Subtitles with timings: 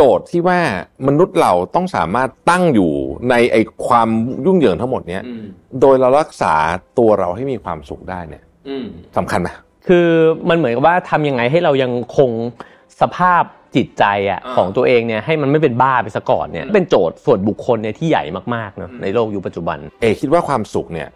[0.00, 0.60] โจทย์ที่ว่า
[1.08, 2.92] มนุษย์เราต้องสามารถตั้งอยู่
[3.30, 3.56] ในไอ
[3.86, 4.08] ความ
[4.46, 5.22] ยุ่งเหยิงทั้งหมดเนี้ย
[5.80, 6.54] โดยเรารักษา
[6.98, 8.44] ตัวเราให้มีความสุขได้เนี่ย
[9.16, 9.48] สำคัญไหม
[9.88, 10.08] คือ
[10.48, 12.30] มันเหมือนกับว่าทำยังไงให้เรายังคง
[13.00, 13.42] สภาพ
[13.76, 18.24] จิตใจอะของตัวเองเนี่ยให้มันไม่เป็นบ้าไปซะก่อนเนี่ยเป็นโจทย์ส่วนบุคคลเนี่ยที่ใหญ่
[18.54, 21.08] มากๆเนาะในโลกยุคปัจจุบัน เอคิดว่าความสุขเนี่ย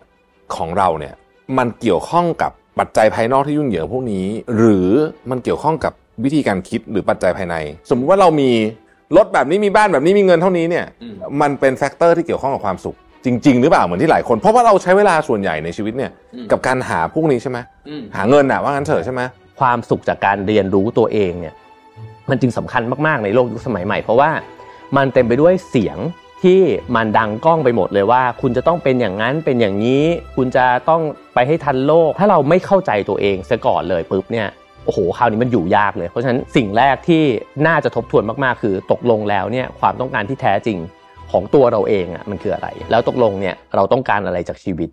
[0.57, 1.15] ของเราเนี่ย
[1.59, 4.27] มันเกี่ยวข้องกับปัจจัยภายนอกที่ยุ่งเหยิงพวกนี้
[4.57, 4.89] หรือ
[5.31, 5.93] มันเกี่ยวข้องกับ
[6.25, 7.57] วิธีการคิดหรือปัจจัยภายใน
[7.91, 8.51] สมมุติว่าเรามี
[9.17, 10.85] รถแบบนี้มีบ้านแบบนี้มีเงินเท่านี้เนี่ย
[11.41, 16.11] มันเป็น factor ที่เกี่ยวข้องกับความสุข จริง ๆ หรือเปล่าเหมือนที่หลายคน เพราะว่าเราใช้เวลาส่วนใหญ่ในชีวิตเนี่ย
[16.51, 17.59] กับการหาพวกนี้ใช่ไหม
[18.17, 19.21] หาเงินอะว่างั้นเถอะใช่ไหม
[19.61, 21.55] ความสุขจากการเรียนรู้ตัวเองเนี่ย
[22.31, 24.31] มันจึงสำคัญมากๆในโลกยุคสมัยใหม่ เพราะว่า
[24.97, 25.99] มันเต็มไปด้วยเสียง
[26.43, 26.61] ที่
[26.97, 30.05] มันดังก้องไปหมดเลยว่า คุณจะต้องเป็นอย่างนั้นเป็นอย่างนี้
[30.37, 31.03] คุณจะต้อง
[31.35, 34.49] ไปให้ทันโลก ถ้าเราไม่เข้าใจตัวเองซะก่อนเลยปุ๊บเนี่ย
[34.85, 37.23] โอ้โหคราวนี้มันอยู่ยากเลย เพราะฉะนั้นสิ่งแรกที่
[37.67, 40.79] น่าจะทบทวนมากๆ คือตกลงแล้วเนี่ยความต้องการที่แท้จริง
[41.31, 44.91] ของตัวเราเองอะมันคืออะไร แล้วตกลงเนี่ยเราต้องการอะไรจากชีวิต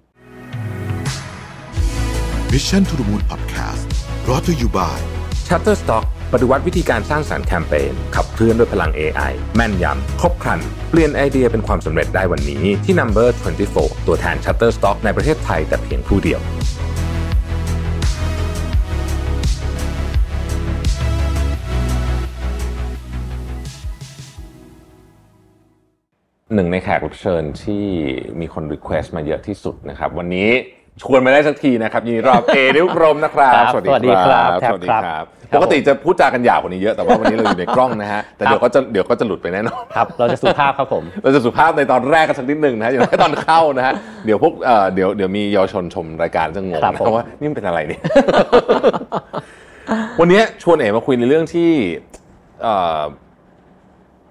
[2.53, 3.83] Mission to the Moon Podcast
[4.29, 4.99] รอ t to you by
[5.47, 13.27] Shutterstock ปฏิวัติวิธีการสร้างสารรค์แคมเปญขับเคลื่อนด้วยพลัง AI แม่นยำ ครบครัน เปลี่ยนไอเดียเป็นความสำเร็จได้วันนี้ที่ Number
[13.69, 16.41] 24 ตัวแทน Shutterstock ในประเทศไทยแต่เพียงผู้เดียว
[26.55, 27.85] หนึ่งในแขกรับเชิญที่
[28.39, 30.49] มีคน request มาเยอะที่สุดนะครับ วันนี้
[31.01, 33.89] ชวนมาได้สักทีนะครับยินดีต้อนรับเอ๋ นิ้วกลมนะครับ สวัสดี
[34.25, 35.23] ครับสวัสดีครับ
[35.55, 43.93] ปกติจะพูดจากันหยาบกว่านี้เยอะแต่ว่าวันนี้เราอยู่ในกล้องนะฮะแต่เดี๋ยวก็จะเดี๋ยวก็จะหลุดไปแน่นอนครับเราจะสุภาพครับผมเราจะสุภาพในตอนแรกกันสักนิดหนึ่งนะอย่างแค่ตอนเข้านะฮะ
[44.25, 48.01] เดี๋ยวพวกเอ่อเดี๋ยวเดี๋ยวมีเยาวชนชมรายการจะงงนะว่านี่มันเป็นอะไรเนี่ย
[50.19, 51.71] วันนี้ชวนเอ๋มาคุยในเรื่องที่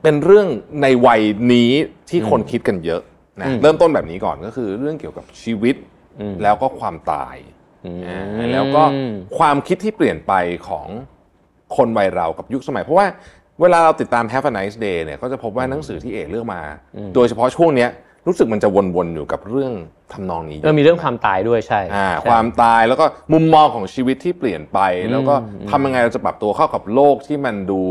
[0.02, 0.46] เอ่อเป็นเรื่อง
[0.82, 1.20] ในวัย
[1.52, 1.70] นี้
[2.10, 3.02] ที่คนคิดกันเยอะ
[3.41, 5.77] นะเริ่มต้นแบบนี้ก่อนก็คือเรื่องเกี่ยวกับชีวิต
[6.42, 7.36] แล้วก็ความตาย
[8.53, 8.82] แล้วก็
[9.38, 10.32] ความคิดที่เปลี่ยนไป
[10.69, 10.86] ของ
[11.76, 13.06] คนวัยเรากับยุคสมัย เพราะว่า
[13.60, 16.62] เวลาเราติดตาม Have a Nice Day เนี่ยก็จะพบว่าหนังสือที่เอกเลือกมา
[17.15, 17.91] โดยเฉพาะช่วงเนี้ย
[18.26, 19.72] รู้สึกมันจะวนๆอยู่กับเรื่อง
[20.12, 21.80] ทำนองนี้ก็มีเรื่องความตายด้วยใช่
[22.28, 24.78] ความตายแล้วก็มุมมองของชีวิตที่เปลี่ยนไป
[25.10, 25.34] แล้วก็
[25.70, 27.82] ทำยังไงเราจะปรับตัวเข้ากับโลกที่มันดู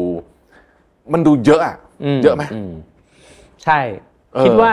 [1.14, 1.76] มันดูเยอะอะ
[2.24, 2.44] เยอะไหม
[3.64, 3.80] ใช่
[4.46, 4.72] คิดว่า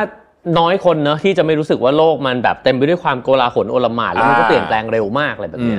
[0.58, 5.78] น้อยคนเนอะที่จะไม่รู้สึกว่าโลกมันแบบเต็มไปด้วยความโกลาหลโอลหม่านแล้วมันก็เปลี่ยนแปลงเร็วมากอะไรแบบนี้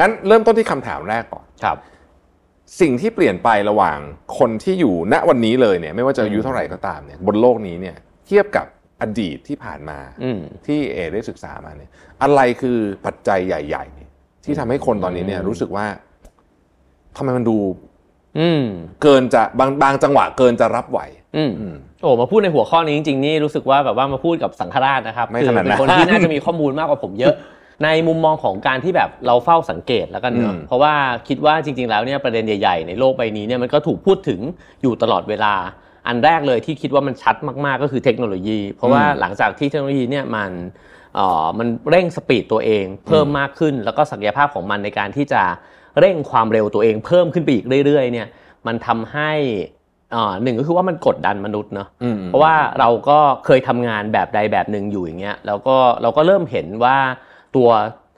[0.00, 1.76] งั้นเริ่มต้นที่คำถามแรกก่อนครับ
[2.80, 3.98] สิ่งที่เปลี่ยนไประหว่าง
[4.38, 7.96] คนที่อยู่ณวันนี้เลยเนี่ย ไม่ว่าจะอายุเท่าไหร่ก็ตามเนี่ย บนโลกนี้เนี่ย
[8.26, 8.66] เทียบกับ
[9.02, 9.98] อดีตที่ผ่านมา
[10.66, 11.90] ที่เอได้ศึกษามาเนี่ย
[12.22, 13.84] อะไรคือปัจจัยใหญ่
[14.14, 15.86] ๆ ที่ทำให้คนตอนนี้เนี่ย รู้สึกว่า
[17.16, 17.56] ทำไมมันดู
[19.02, 21.00] เกินจะบางบางจังหวะเกินจะรับไหว
[22.02, 27.34] โอ้มาพูดในหัวข้อนี้จริงๆนี่รู้สึกว่าแบบว่ามาพูดกับสังฆราชนะครับคือเป็นคนที่น่าจะมีข้อมูลมากกว่าผมเยอะ
[27.84, 30.94] ในมุมมองของการที่แบบเราเฝ้าสังเกตแล้วกันเนาะเพราะว่า
[31.28, 34.40] คิดว่าจริง ๆ แล้วเนี่ยประเด็นใหญ่ๆในโลกใบนี้เนี่ยมันก็ถูกพูดถึง
[34.82, 35.54] อยู่ตลอดเวลา
[36.06, 40.50] อันแรกเลยที่คิดว่ามันชัดมากๆก็คือเทคโนโลยี เพราะว่าหลังจากที่เทคโนโลยีเนี่ยมัน
[41.18, 45.42] อ๋อมันเร่งสปีดตัวเองเพิ่มมากขึ้น แล้วก็ศักยภาพของมันในการที่จะ
[46.00, 48.26] เร่งความเร็วตัวเองเพิ่มขึ้นไปอีกเรื่อยๆเนี่ย
[48.66, 49.32] มันทำให้
[50.42, 51.88] หนึ่งก็คือว่ามันกดดันมนุษย์เนาะ
[52.26, 56.96] เพราะว่าเราก็เคยทำงานแบบใดแบบหนึ่งอยู่อย่างเงี้ยแล้วก็เราก็เริ่มเห็นว่า
[57.56, 57.68] ตัว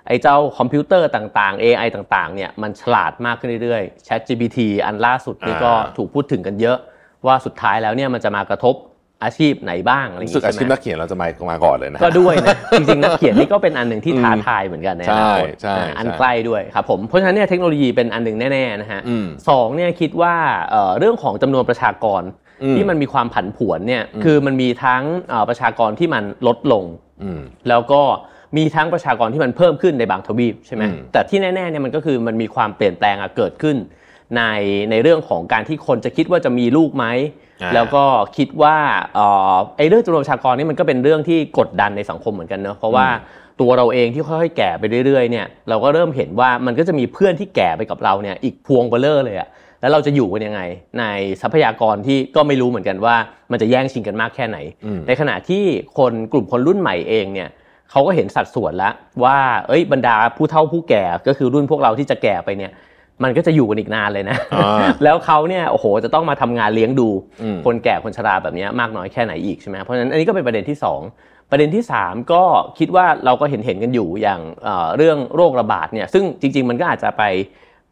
[0.08, 6.78] ไอ้เจ้าคอมพิวเตอร์ต่างๆ AI ต่างๆเนี่ยมันฉลาดมากขึ้นเรื่อยๆ ChatGPT อันล่าสุดนี่ก็ถูกพูดถึงกันเยอะ
[7.26, 8.74] ว่าสุดท้ายแล้วเนี่ยมันจะมากระทบ
[9.22, 19.00] อาชีพไหนบ้างอะไรอย่างเงี้ยอาชีพนักเขียนเราจะมามาก่อนเลยนะก็ด้วยนะจริงๆนักเขียนนี่ก็เป็นอันหนึ่งที่ท้าทายเหมือนกันนะใช่ใช่อันใกล้ด้วยครับผมเพราะฉะนั้นเนี่ยเทคโนโลยีเป็นอันหนึ่งแน่ๆนะฮะ
[19.48, 20.34] สองเนี่ยคิดว่า
[20.98, 22.22] เรื่องของจำนวนประชากร
[22.76, 25.02] ที่มันมีความผันผวนเนี่ยคือมันมีทั้ง
[25.48, 26.84] ประชากรที่มันลดลง
[27.68, 28.02] แล้วก็
[28.56, 30.82] มีทั้งประชากรที่มันเพิ่มขึ้นในบางทวีปใช่ไหม
[31.12, 33.76] แต่ที่แน่ๆเนี่ยมันก็คือมันมีความเปลี่ยนแปลงเกิดขึ้น
[34.36, 34.42] ใน
[34.90, 37.06] ในเรื่องของการที่คนจะคิดว่าจะมีลูกไหม
[37.74, 38.04] แล้วก็
[38.36, 38.76] คิดว่า
[39.76, 43.06] ไอ้เรื่องจำนวนประชากรนี่มันก็เป็นเรื่องที่กดดันในสังคมเหมือนกันเนอะเพราะว่า
[43.60, 49.48] ตัวเราเองที่ค่อยๆแก่ไปเรื่อยๆเนี่ยเราก็เริ่มเห็นว่ามันก็จะมีเพื่อนที่แก่ไปกับเราเนี่ยอีกพวงเบลเลอร์เลยอะ
[49.80, 50.60] แล้วเราจะอยู่กันยังไง
[50.98, 51.04] ใน
[51.42, 53.16] ทรัพยากรที่ก็ไม่รู้เหมือนกันว่า
[53.50, 54.58] มันจะแย่งชิงกันมากแค่ไหน
[55.06, 55.64] ในขณะที่
[55.98, 57.48] คนกลุ่มคนรุ่นใหม่เองเนี่ย
[57.90, 58.92] เขาก็เห็นสัดส่วนแล้ว
[59.24, 59.38] ว่า
[59.68, 62.72] เอ้ยบรรดาผู้เฒ่าผู้แก่ก็คือรุ่นพวกเราที่จะแก่ไปเนี่ย
[63.22, 64.36] มันก็จะอยู่กันอีกนานเลยนะ
[65.04, 67.08] แล้วเขาเนี่ยโอ้โหจะต้องมาทำงานเลี้ยงดู
[67.66, 70.78] คนแก่คนชราแบบนี้มากน้อยแค่ไหนอีกใช่ไหมเพราะฉะนั้นอันนี้ก็เป็นประเด็นที่
[71.14, 72.42] 2 ประเด็นที่ 3 ก็
[72.78, 74.40] คิดว่าเราก็เห็นเห็นกันอยู่อย่าง
[74.96, 77.22] เรื่องโรคระบาดเนี่ยซึ่งจริง ๆ มันก็อาจจะไป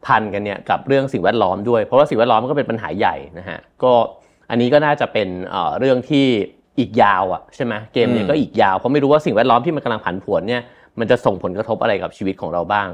[0.05, 3.93] พันกันเนี่ยกับเรื่องสิ่งแวดล้อมด้วย เพราะว่าสิ่งแวดล้อมมันก็เป็นปัญหาใหญ่นะฮะก็
[4.49, 5.27] อันนี้ก็น่าจะเป็น
[5.79, 6.25] เรื่องที่
[6.79, 10.61] อีกยาวอะใช่ไหมเกมนี้ก็อีกยาวเพราะไม่รู้ว่าสิ่งแวดล้อมที่มันกำลังผันผวนเนี่ย
[10.99, 12.89] มันจะส่งผลกระทบอะไรกับชีวิตของเราบ้าง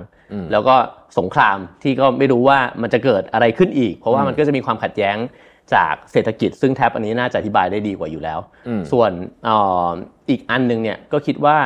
[0.51, 0.75] แล้วก็
[1.17, 5.17] สงครามที่ก็ไม่รู้ว่ามันจะเกิดอะไรขึ้นอีก เพราะว่ามันก็จะมีความขัดแย้ง
[5.73, 8.39] จากเศรษฐกิจ ซึ่งแท็บอันนี้น่าจะอธิบายได้ดีกว่าอยู่แล้ว
[8.91, 9.11] ส่วน
[10.29, 11.57] อีกอันหนึ่งเนี่ยก็คิดว่า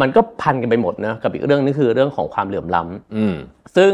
[0.00, 3.92] มันก็พันกันไปหมดนะกับอีกเรื่องนึงคือเรื่องของความเหลื่อมล้ำซึ่ง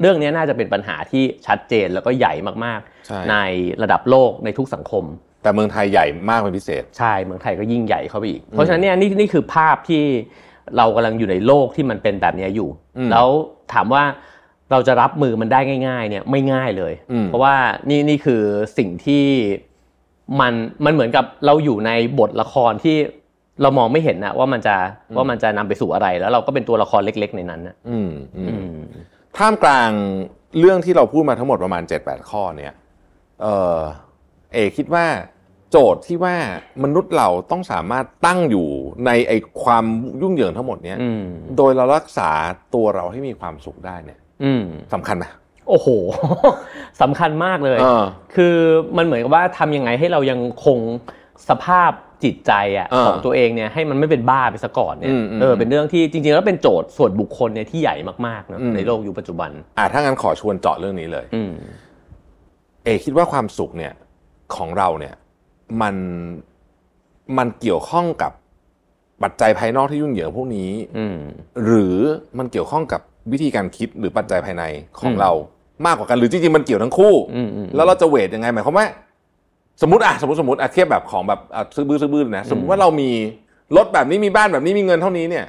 [0.00, 2.32] เรื่องนี้น่าจะเป็นปัญหาที่ชัดเจนแล้วก็ใหญ่
[2.64, 3.36] มากๆ ใน
[3.82, 5.04] ระดับโลกในทุกสังคม
[5.42, 10.04] แต่เมืองไทยใหญ่มากเป็นพิเศษ ใช่เมืองไทยก็ยิ่งใหญ่เข้าไปอีก เพราะฉะนั้นเนี่ยนี่นี่คือภาพที่
[10.76, 12.68] เรากำลังอยู่ในโลกที่มันเป็นแบบนี้อยู่
[13.10, 13.26] แล้ว
[13.72, 14.04] ถามว่า
[14.70, 16.92] เราจะรับมือมันได้ง่าย ๆ เนี่ยไม่ง่ายเลย
[17.26, 17.54] เพราะว่า
[17.90, 18.42] นี่นี่คือ
[18.78, 19.24] สิ่งที่
[20.40, 20.52] มัน
[20.84, 22.96] มันเหมือนกับเราอยู่ในบทละครที่
[23.62, 24.76] เรามองไม่เห็นนะว่ามันจะ
[25.16, 28.10] ว่ามันจะนำไปสู่อะไร แล้วเราก็เป็นตัวละครเล็ก ๆ ในนั้นนะอืม
[29.36, 29.90] ท่ามกลาง
[30.58, 32.74] เรื่องที่เราพูดมาทั้งหมดประมาณเจ็ดแปดข้อเนี่ย
[33.42, 33.46] เอ
[33.76, 33.78] อ
[34.52, 35.06] เอคิดว่า
[35.70, 36.34] โจทย์ที่ว่า
[36.84, 38.68] มนุษย์เราต้องสามารถตั้งอยู่
[39.06, 39.32] ในไอ
[39.62, 39.84] ความ
[40.22, 40.98] ยุ่งเหยิงทั้งหมดเนี้ย
[41.56, 42.30] โดยเรารักษา
[42.74, 44.18] ตัวเราให้มีความสุขได้เนี่ย
[44.94, 45.24] สำคัญไหม
[45.68, 45.88] โอ้โห
[47.02, 47.78] สำคัญมากเลย
[48.34, 48.54] คือ
[48.96, 50.78] มันเหมือนกับว่าทำยังไงให้เรายังคง
[51.48, 51.90] สภาพ
[52.24, 57.96] จิตใจอะของตัวเองเนี่ยให้มันไม่เป็นบ้าไปซะก่อนเนี่ยเออเป็นเรื่องที่จริงๆแล้วเป็นโจทย์ส่วนบุคคลเนี่ยที่ใหญ่
[58.26, 61.26] มากๆนะในโลกยุคปัจจุบัน อ่าถ้างั้นขอชวนเจาะเรื่องนี้เลย
[62.84, 63.92] เอคิดว่าความสุขเนี่ย
[64.56, 65.14] ของเราเนี่ย
[65.82, 65.94] มัน
[67.38, 68.32] มันเกี่ยวข้องกับ
[69.22, 70.70] ปัจจัยภายนอกที่ยุ่งเหยิงพวกนี้
[71.64, 71.96] หรือ
[72.38, 73.00] มันเกี่ยวข้องกับ
[73.32, 74.64] วิธีการคิดหรือปัจจัยภายใน
[75.00, 75.30] ของเรา
[75.86, 77.14] มากกว่ากันหรือจริงๆมันเกี่ยวทั้งคู่
[77.74, 78.86] แล้วเราจะ weight ยังไงหมายความว่า
[79.82, 81.40] สมมติอะสมมติสมมติอะเทียบแบบของแบบ
[81.74, 83.10] ซื้อบื้อซื้อบื้อนะสมมติว่าเรามี
[83.76, 85.44] รถแบบนี้มีบ้านแบบนี้มีเงินเท่านี้เนี่ย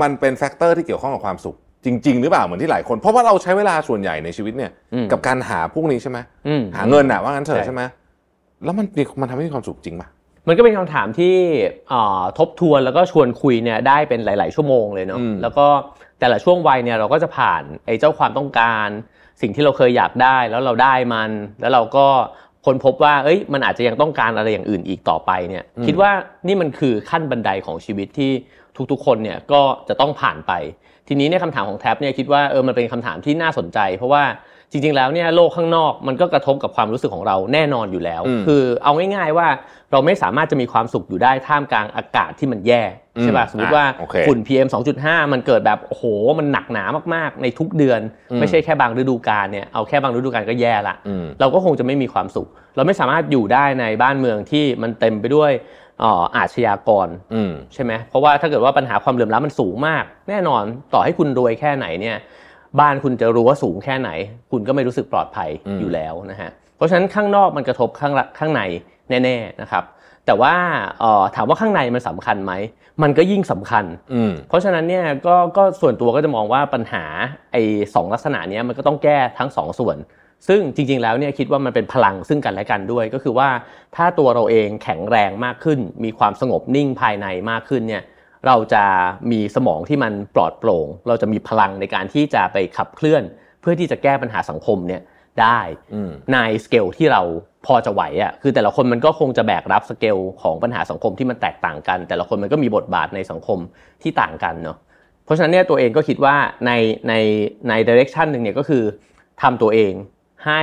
[0.00, 4.70] มันเป็น factor ที่เกี่ยวข้องกับความสุข จริง ๆ หรือเปล่าเหมือนที่หลายคน เพราะว่าเราใช้เวลาส่วนใหญ่ในชีวิตเนี่ย
[5.12, 6.18] กับการหาพวกนี้ใช่ไหม
[6.76, 7.82] หาเงินอะว่างั้นเถอะใช่ไหม
[8.64, 8.86] แล้วมัน
[9.20, 10.08] มันทำให้มีความสุขจริงปะ
[10.48, 11.34] มันก็เป็นคำถามที่
[12.38, 15.66] ทบทวนแล้วก็ชวนคุยเนี่ยได้เป็นหลาย ๆ ชั่วโมงเลยเนาะแล้วก็
[16.20, 18.88] แต่ละช่วงวัยเนี่ยเราก็จะผ่านไอ้เจ้าความต้องการ
[19.40, 21.30] สิ่งที่เราเคยอยากได้แล้วเราได้มัน
[21.60, 22.06] แล้วเราก็
[22.66, 26.10] คนพบว่า เอ้ย มันอาจจะยังต้องการอะไรอย่างอื่นอีกต่อไปเนี่ย คิดว่า
[26.46, 28.32] นี่มันคือขั้นบันไดของชีวิตที่
[28.90, 30.52] ทุกๆ คนเนี่ยก็จะต้องผ่านไป
[31.08, 34.22] ทีนี้เนี่ยคำถามของแท็บเนี่ยคิดว่าเออมันเป็นคำถามที่น่าสนใจ เพราะว่า
[34.72, 39.48] จริงๆแล้วเนี่ยโลกข้างนอกมันก็กระทบกับความรู้สึกของเราแน่นอนอยู่แล้ว คือเอาง่ายๆว่า
[39.92, 42.82] เราไม่สามารถจะมีความสุขอยู่ได้ท่ามกลางอากาศที่มันแย่
[43.22, 43.84] ใช่ป่ะสมมติว่า
[44.26, 44.68] ฝุ่น PM
[45.00, 46.04] 2.5 มันเกิดแบบโอ้โห
[46.38, 46.84] มันหนักหนา
[47.14, 48.00] มากๆ ในทุกเดือน
[48.40, 50.96] ไม่ใช่แค่บางฤดูกาลเนี่ยเอาแค่บางฤดูกาลก็แย่ละ
[51.40, 55.52] เราก็คงจะไม่มีความสุข เราไม่สามารถอยู่ได้ในบ้านเมืองที่มันเต็มไปด้วย
[56.36, 57.08] อาชญากร
[57.74, 60.62] ใช่ไหมเพราะว่าถ้าเกิดว่าปัญหาความเหลื่อมล้ำมันสูงมาก แน่นอน
[60.94, 62.16] ต่อให้คุณรวยแค่ไหนเนี่ย
[62.78, 64.10] บ้านคุณจะรู้ว่าสูงแค่ไหน
[64.50, 65.50] คุณก็ไม่รู้สึกปลอดภัย
[65.80, 68.62] อยู่แล้วนะฮะเพราะฉะนั้นข้างนอกมันกระทบข้างข้างใน
[69.10, 69.84] แน่ๆนะครับ
[70.26, 70.54] แต่ว่า
[71.34, 72.52] ถามว่าข้างในมันสำคัญไหม
[73.02, 73.84] มันก็ยิ่งสำคัญ
[74.48, 77.04] เพราะฉะนั้นเนี่ยก็ก็ส่วนตัวก็จะมองว่าปัญหา
[77.52, 77.62] ไอ้
[77.94, 79.96] สองลักษณะนี้มันก็ต้องแก้ทั้งสองส่วน
[80.48, 83.48] ซึ่งจริง ๆ แล้วเนี่ยคิดว่ามันเป็นพลังซึ่งกันและกันด้วย ก็คือว่า
[83.96, 88.02] ถ้าตัวเราเองแข็งแรงมากขึ้น มีความสงบนิ่งภายในมากขึ้นเนี่ย
[88.46, 88.84] เราจะ
[89.30, 93.22] มีสมองที่มันปลอดโปร่ง เราจะมีพลังในการที่จะไปขับเคลื่อน
[93.60, 95.02] เพื่อที่จะแก้ปัญหาสังคมเนี่ย
[95.40, 95.60] ได้
[96.32, 97.22] ในสเกลที่เรา
[97.66, 103.58] พอจะไหวอะคือแต่ละคนมันก็คงจะแบกรับสเกลของปัญหาสังคมที่มันแตกต่างกัน แต่ละคนมันก็มีบทบาทในสังคม
[104.02, 104.76] ที่ต่างกันเนาะ
[105.24, 106.36] เพราะฉะนั้นเนี่ยตัวเองก็คิดว่า
[106.66, 106.72] ใน
[107.08, 107.14] ใน
[107.68, 108.84] ในดิเรกชันหนึ่งเนี่ยก็คือ
[109.42, 109.92] ทำตัวเอง
[110.46, 110.62] ให้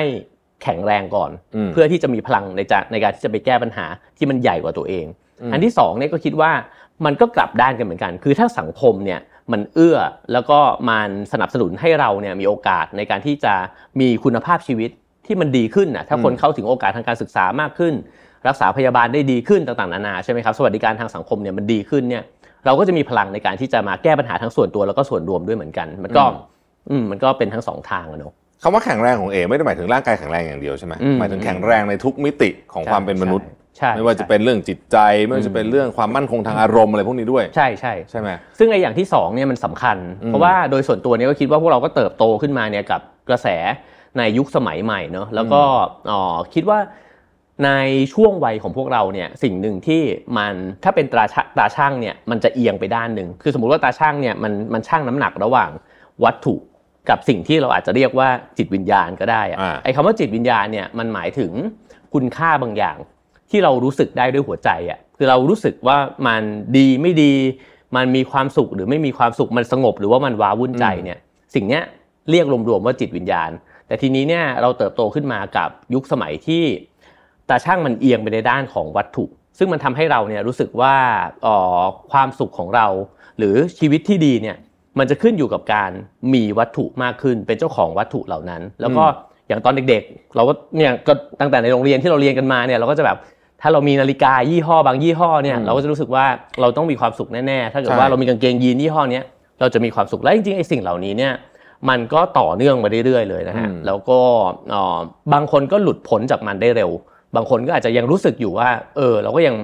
[0.63, 1.31] แข็งแรงก่อน
[1.71, 2.61] เพื่อที่จะมีพลังใน
[2.91, 3.85] ในการที่จะไปแก้ปัญหา
[4.17, 5.05] ที่มันใหญ่กว่าตัวเอง
[5.51, 6.51] อันที่สองเนี่ยก็คิดว่า
[7.05, 9.19] มันก็กลับด้านกันเหมือนกัน คือถ้าสังคมเนี่ย
[9.51, 9.97] มันเอื้อ
[10.33, 13.53] แล้วก็มันสนับสนุนให้เราเนี่ยมีโอกาสในการที่จะ
[13.99, 14.89] มีคุณภาพชีวิต
[15.25, 17.93] ที่มันดีขึ้นนะถ้าคนเข้าถึงโอกาสทางการศึกษามากขึ้น
[18.47, 22.23] รักษาพยาบาลได้ดีขึ้นต่างๆนานาใช่ไหมครับสวัสดิการทางสังคมเนี่ยมันดีขึ้นเนี่ย
[22.65, 26.23] เราก็จะมีพลังในการที่จะมาแก้ปัญหาทั้งส่วนตัวแล้วก็ส่วนรวมด้วยเหมือนกัน มันก็
[26.89, 33.47] อืมมันก็เป็นทั้งสองทางอะเนาะคำว่าแข็งแรงของเอไม่ได้หมายถึงร่างกายแข็งแรงอย่างเดียวใช่ไหมหมายถึงแข็งแรงในทุกมิติของความเป็นมนุษย์
[33.95, 38.29] ไม่ว่าจะเป็นเรื่องจิตใจ ไม่ว่าจะเป็นเรื่องความมั่นคงทางอารมณ์อะไรพวกนี้ด้วย ใช่ใช่ใช่ไหม
[38.59, 43.47] ซึ่งไอ้อย่างที่2เนี่ยมันสำคัญ เพราะว่าโดยส่วนตัวเนี่ยก็คิดว่าพวกเราก็เติบโตขึ้นมาเนี่ยกับกระแส
[44.17, 45.61] ในยุคสมัยใหม่เนอะแล้วก็
[46.53, 46.79] คิดว่า
[47.65, 47.71] ใน
[48.13, 50.01] ช่วงวัยของพวกเราเนี่ยสิ่งหนึ่งที่
[50.37, 50.53] มัน
[50.83, 51.25] ถ้าเป็นตรา
[51.57, 55.69] ตาช่างเนี่ยมันจะเอียงไปด้านหนึ่งคือสมมติว่าตาช่างเนี่ยมันมันช่างน้ำหนักระหว่าง
[56.23, 56.55] วัตถุ
[57.09, 61.51] กับสิ่งที่เราอาจจะเรียกว่าจิตวิญญาณก็ได้อะไอ้คำว่าจิตวิญญาณเนี่ยมันหมายถึง
[62.13, 62.97] คุณค่าบางอย่าง
[63.49, 66.43] ที่เรารู้สึกได้ด้วยหัวใจอะคือเรารู้สึกว่ามัน
[66.77, 67.33] ดีไม่ดี
[67.95, 71.19] มันมีความสุขหรือไม่มีความสุขมันสงบ หรือว่ามันว้าวุ่นใจเนี่ย
[71.55, 71.83] สิ่งเนี้ย
[72.29, 73.51] เรียกรวมๆว่าจิตวิญญาณ
[73.87, 76.63] แต่ทีนี้เนี่ยเราเติบโตขึ้นมากับยุคสมัยที่
[77.49, 79.25] ตาช่างมันเอียงไปในด้านของวัตถุ
[79.57, 80.95] ซึ่งมันทำให้เราเนี่ยรู้สึกว่า
[82.11, 82.87] ความสุขของเรา
[83.37, 84.57] หรือชีวิตที่ดีเนี่ย
[84.99, 85.91] มันจะขึ้นอยู่กับการ
[86.33, 89.03] มีวัตถุมากขึ้น เป็นเจ้าของวัตถุเหล่านั้น แล้วก็
[89.47, 93.17] อย่างตอนเด็กๆ เราก็เนี่ยก็ตั้งแต่ในโรงเรียนที่เราเรียนกันมาเนี่ยเราก็จะแบบ
[93.61, 96.25] ถ้าเรามีนาฬิกายี่ห้อบางยี่ห้อเนี่ยเราก็จะรู้สึกว่า
[96.61, 99.21] เราต้องมีความสุขแน่ๆ ถ้าเกิดว่าเรามีกางเกงยีนยี่ห้อนี้
[99.59, 101.33] เราจะมีความสุขและจริงๆไอ้สิ่งเหล่านี้เนี่ย
[101.89, 104.19] มันก็ต่อเนื่องมาเรื่อยๆเลยนะฮะแล้วก็
[105.33, 106.91] บางคนก็หลุดพ้นจากมันได้เร็ว
[107.35, 109.55] บางคนก็อาจจะยังรู้สึกอยู่ว่าเออเราก็ยัง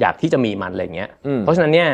[0.00, 1.90] อยากที่จะมีมันอะไรเงี้ยเพราะฉะนั้นเนี่ย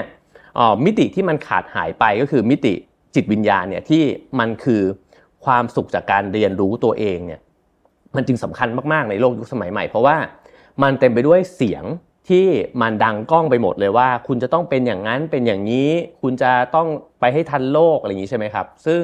[0.85, 2.75] มิติที่มันขาดหายไปก็คือมิติ
[3.15, 4.03] จิตวิญญาณเนี่ยที่
[4.39, 4.83] มันคือ
[5.45, 7.41] ความสุขจากการเรียนรู้ตัวเองเนี่ย
[8.17, 10.17] มันจึงสำคัญมากๆในโลกยุคสมัยใหม่เพราะว่า
[10.83, 11.85] มันเต็มไปด้วยเสียง
[12.29, 12.47] ที่
[12.81, 15.91] มันดังก้องไปหมดเลยว่า คุณจะต้องเป็นอย่างนั้นเป็นอย่างนี้
[16.23, 16.89] คุณจะต้อง
[17.21, 19.03] ไปให้ทันโลกอะไรอย่างนี้ใช่ไหมครับ ซึ่ง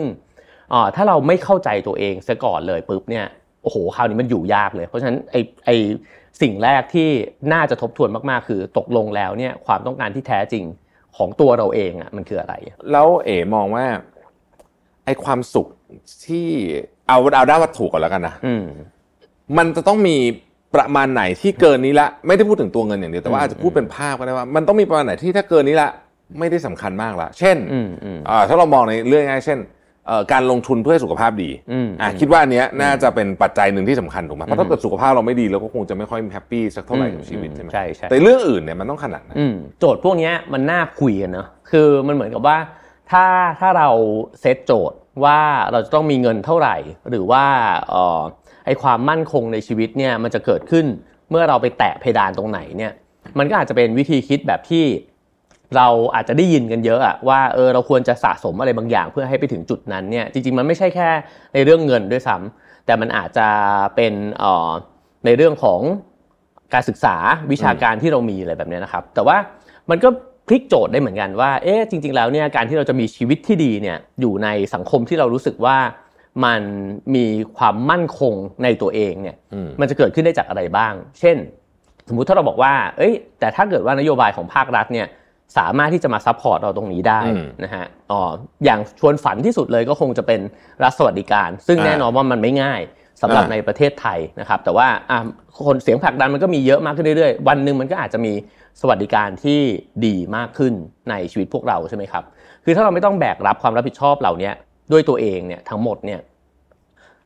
[0.95, 3.27] ถ้าเราไม่เข้าใจตัวเองซะก่อนเลยปุ๊บเนี่ย
[3.63, 5.71] โอ้โหคราวนี้มันอยู่ยากเลย เพราะฉะนั้นไอไอ
[6.43, 7.09] สิ่งแรกที่
[7.53, 10.65] น่าจะทบทวนมากๆ คือตกลงแล้วเนี่ยความต้องการที่แท้จริง
[11.17, 12.55] ของตัวเราเองอะมันคืออะไร
[12.93, 13.87] แล้วเอ๋มองว่า
[15.05, 15.67] ไอความสุข
[16.27, 16.47] ที่
[17.09, 18.35] เอาเอาด้านวัตถุก่อนแล้วกันนะ
[19.57, 20.17] มันจะต้องมี
[20.77, 25.91] ประมาณไหนที่เกินนี้ละ ไม่ได้พูดถึงตัวเงินอย่างเดียวแต่ว่าอาจจะพูดเป็นภาพก็ได้ว่ามันต้องมีประมาณไหนที่ถ้าเกินนี้ละ
[26.39, 27.57] ไม่ได้สำคัญมากละเช่น
[28.49, 29.61] ถ้าเรามองในเรื่องง่ายเช่น
[30.33, 31.51] การลงทุนเพื่อสุขภาพดี
[32.01, 39.37] อ่าคิดว่าอันเนี้ยน่าจะเป็นปัจจัยหนึ่งที่สำคัญถูกไหมเพราะถ้าเกิดสุขภาพเราไม่ดีเราก็คงจะไม่ค่อยแฮปปี้สักเท่าไหร่กับชีวิตใช่ไหมใช่ใช่แต่เรื่องอื่นเนี่ยมันต้องขนาดนั้น
[39.79, 42.59] โจทย์พวกนี้มันน่าคุยกันเนาะคือมันเหมือนกับว่า
[43.11, 43.25] ถ้า
[43.61, 43.89] ถ้าเรา
[44.41, 45.41] เซตโจทย์ว่า
[45.73, 46.77] เราจะต้องมีเงินเท่าไหร่
[47.11, 47.45] หรือว่า
[48.65, 50.87] ไอความมั่นคงในชีวิตเนี่ยมันจะเกิดขึ้น
[51.31, 52.93] เมื่อเราไปแตะเพดานตรงไหนเนี่ย
[53.39, 54.85] มันก็อาจจะเป็นวิธีคิดแบบที่
[55.77, 61.09] เราอาจจะได้ยินกันเยอะอะว่าเออเราควรจะสะสมอะไรบางอย่างเพื่อให้ไปถึงจุดนั้นเนี่ยจริงๆมันไม่ใช่แค่
[61.55, 63.49] ในเรื่องเงินด้วยซ้ำแต่มันอาจจะ
[63.97, 64.71] เป็นออ
[65.27, 65.81] ในเรื่องของ
[66.75, 67.17] การศึกษา
[67.53, 69.37] วิชาการที่เรามีอะไรแบบนี้นะครับ แต่ว่า
[69.91, 70.09] มันก็
[70.47, 75.77] พลิกโจทย์ได้เหมือนกันว่าเอ๊ะจริง ๆ แล้วเนี่ยการที่เราจะมีชีวิตที่ดีเนี่ยอยู่ในสังคมที่เรารู้สึกว่า
[76.45, 76.63] มัน
[77.15, 77.27] มี
[77.57, 79.37] ความมั่นคงในตัวเองเนี่ย
[79.81, 81.37] มันจะเกิดขึ้นได้จากอะไรบ้าง เช่น
[82.09, 85.07] สมมุติถ้าเราบอกว่า เอ้ย แต่ถ้าเกิดว่านโยบายของภาครัฐเนี่ย
[85.59, 87.21] สามารถที่จะมา support เราตรงนี้ได้
[87.65, 88.21] นะฮะอ๋อ
[88.65, 90.41] อย่างชวนฝันที่สุดเลยก็คงจะเป็น
[90.83, 92.81] รัฐสวัสดิการ ซึ่งแน่นอนว่ามันไม่ง่าย
[93.23, 94.89] สำหรับในประเทศไทยนะครับ แต่ว่า
[95.67, 98.33] คนเสียงผลักดันมันก็มีเยอะมากขึ้นเรื่อยๆ วันหนึ่งมันก็อาจจะมี
[98.81, 99.61] สวัสดิการที่
[100.07, 100.73] ดีมากขึ้น
[101.11, 102.25] ในชีวิตพวกเราใช่ไหมครับ
[102.65, 104.51] คือถ้าเราไม่ต้องแบกรับความรับผิดชอบเหล่านี้
[104.93, 106.21] ด้วยตัวเองเนี่ยทั้งหมดเนี่ย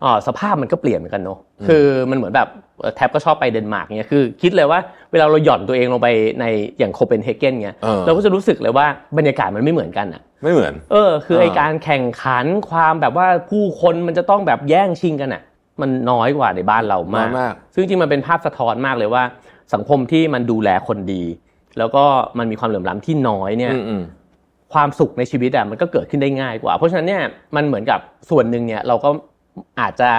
[0.05, 1.39] อ๋อสภาพมันก็เปลี่ยนเหมือนกันเนาะ
[1.69, 2.49] คือมันเหมือนแบบ
[2.97, 4.81] แท็บก็ชอบไปเดนมาร์กเนี่ยคือคิดเลยว่า
[5.13, 6.09] เวลาเราหย่อนตัวเองลงไป
[6.41, 6.45] ใน
[6.79, 8.87] อย่างโคเปนเฮเกนเนี่ยเราก็จะรู้สึกเลยว่า
[9.19, 15.43] บรรยากาศมันไม่เหมือนกันอะ ไม่เหมือน เออ คือไอการแข่งขันความแบบว่าผู้คนมันจะต้องแบบแย่งชิงกันอะ
[15.81, 17.31] มันน้อยกว่าในบ้านเรามาก
[17.75, 19.23] ซึ่งจริงมันเป็นภาพสะท้อนมากเลยว่า
[19.75, 21.25] สังคมที่มันดูแลคนดี
[21.79, 22.05] แล้วก็
[22.39, 23.75] มันมีความเหลื่อมล้ำที่น้อยเนี่ย
[24.73, 27.23] ความสุขในชีวิตอะมันก็เกิดขึ้นได้ง่ายกว่า เพราะฉะนั้นเนี่ย
[27.57, 29.11] มันเหมือนกับส่วนหนึ่งเนี่ยเราก็
[29.81, 30.11] อาจจะ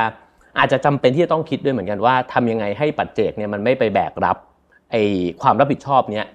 [0.59, 4.37] อาจจะจำเป็นที่จะต้องคิดด้วยเหมือนกันว่าทำยังไงให้ปัจเจกเนี่ยมันไม่ไปแบกรับ
[4.91, 4.95] ไอ
[5.41, 6.27] ความรับผิดชอบเนี้ย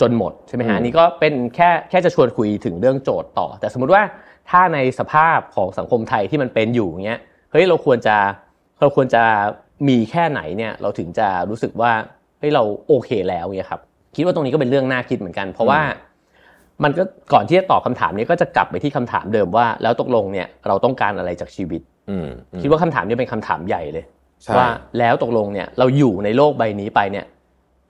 [0.00, 4.02] จนหมดใช่ไหมฮะนี่ก็เป็นแค่แค่จะชวนคุยถึงเรื่องโจทย์ต่อ แต่สมมุติว่า
[4.50, 7.20] ถ้าในสภาพของสังคมไทยที่มันเป็นอยู่เงี้ย
[7.52, 8.16] เฮ้ยเราควรจะ
[8.80, 9.22] เราควรจะ
[9.88, 11.92] มีแค่ไหนเนี่ยเราถึงจะรู้สึกว่า
[12.38, 13.80] เฮ้ยเราโอเคแล้วเนี่ยครับ
[14.16, 15.80] คิดว่าตรงนี้ก็เป็นเรื่องน่าคิดเหมือนกัน เพราะว่า
[16.84, 21.80] มันก็ก่อนที่จะตอบคาถามนี้ก็จะกลับไปที่คำถามเดิมว่า แล้วตกลงเนี่ยเราต้องการอะไรจากชีวิต
[22.60, 24.04] คิดว่าคำถามนี้เป็นคำถามใหญ่เลย
[24.56, 24.66] ว่า
[24.98, 27.26] แล้วตกลงเนี่ยเราอยู่ในโลกใบนี้ไปเนี่ย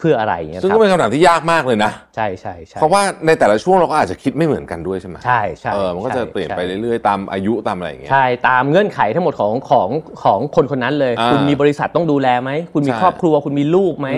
[0.01, 9.89] เพื่ออะไรเงี้ยซึ่งก็เป็นคำถามที่ยากมากเลยนะใช่ใช่ใช่เพราะว่าในแต่ละช่วงเราก็อาจจะคิดไม่เหมือนกันด้วยใช่ไหมใช่ใช่เออมันก็จะเปลี่ยนไปเรื่อยๆตามอายุตามอะไรอย่างเงี้ยใช่ตามเงื่อนไขทั้งหมดของของ
[10.23, 14.09] ของคนคนนั้นเลย คุณมีบริษัทต้องดูแลไหมคุณมีครอบครัวคุณมีลูกไหม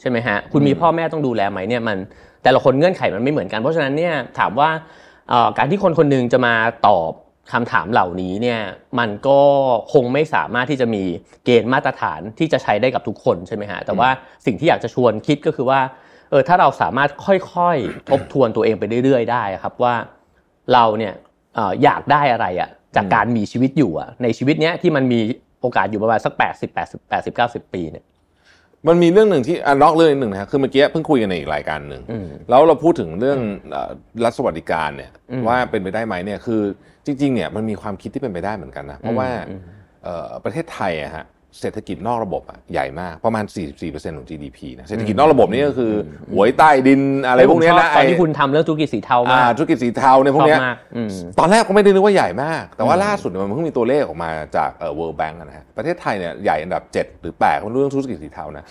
[0.00, 1.98] ใช่ไหมฮะคุณมีพ่อแม่ต้องดูแลไหมเนี่ยมัน
[2.42, 4.70] แต่ละคนเงื่อนไขมันไม่เหมือนกันเพราะฉะนั้นเนี่ยถามว่า
[5.58, 6.54] การที่คนคนนึงจะมา
[6.88, 7.12] ตอบ
[7.52, 8.60] คำถามเหล่านี้เนี่ย
[8.98, 9.40] มันก็
[9.92, 11.02] คงไม่สามารถที่จะมี
[11.44, 14.08] เกณฑ์มาตรฐานที่จะใช้ได้กับทุกคนใช่ไหมฮะแต่ว่า
[14.46, 15.80] สิ่งที่อยากจะชวนคิดก็คือว่า
[16.30, 19.94] เออถ้าเราสามารถค่อยๆทบทวนตัวเองไปเรื่อยๆ ได้ครับว่า
[20.72, 21.14] เราเนี่ย
[21.82, 25.20] อยากได้อะไรอะจากการมีชีวิตอยู่อะในชีวิตเนี้ยที่มันมี
[25.60, 28.04] โอกาสอยู่ประมาณสัก 80 80 80 90 ปีเนี่ย
[28.86, 32.02] มันมีเรื่องหนึ่งที่อนอกเรื่องหนึ่งนะคือเมื่อกี้เพิ่งคุยกันในอีกรายการหนึ่ง
[32.50, 33.38] แล้วเราพูดถึงเรื่อง
[34.24, 35.10] รัฐสวัสดิการเนี่ย
[35.48, 36.60] ว่าเป็นไปได้ไหมเนี่ยคือ
[37.06, 39.28] จริงๆเนี่ยมันมีความคิดที่เป็นไปได้เหมือนกันนะเพราะว่า
[40.44, 41.24] ประเทศไทยอะฮะ
[41.60, 43.44] เศรษฐกิจนอกระบบอะใหญ่มากประมาณ
[43.80, 45.92] 44%ของ GDP นะเศรษฐกิจนอกระบบนี่ก็คือ
[46.32, 58.64] หวยใต้ดินอะไรพวกเนี้ยผมชนะอบตอนที่คุณทำเรื่องธุรกิจสีเทาอ่ามากธุรกิจสีเทาเนี่ยพวกเนี้ยชอบมากอืมตอนแรกก็ไม่ได้นึกว่าใหญ่มาก แต่ว่าล่าสุดเนี่ยมันเพิ่งมีตัวเลขออกมาจากเอ่อ World Bank อะนะฮะประเทศไทยเนี่ยใหญ่อันดับ 7 หรือ8ของเรื่องธุรกิจสีเทานะ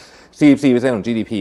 [0.44, 1.32] 44%ของ GDP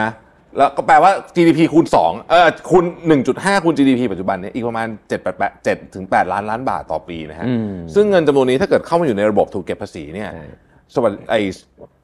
[0.00, 0.10] นะ
[0.56, 2.84] แล้วก็แปลว่า GDP คูณ2เออคูณ
[3.24, 10.46] 1.5 คูณ GDP ปัจจุบันเนี่ยอีกประมาณ7 8 7ถึง8ล้านล้านบาทต่อปีนะฮะอืมซึ่งเงินจำนวนนี้ถ้าเกิดเข้ามาอยู่ในระบบถูกเก็บภาษีเนี่ยใช่
[10.94, 11.40] สวัสดิไอ้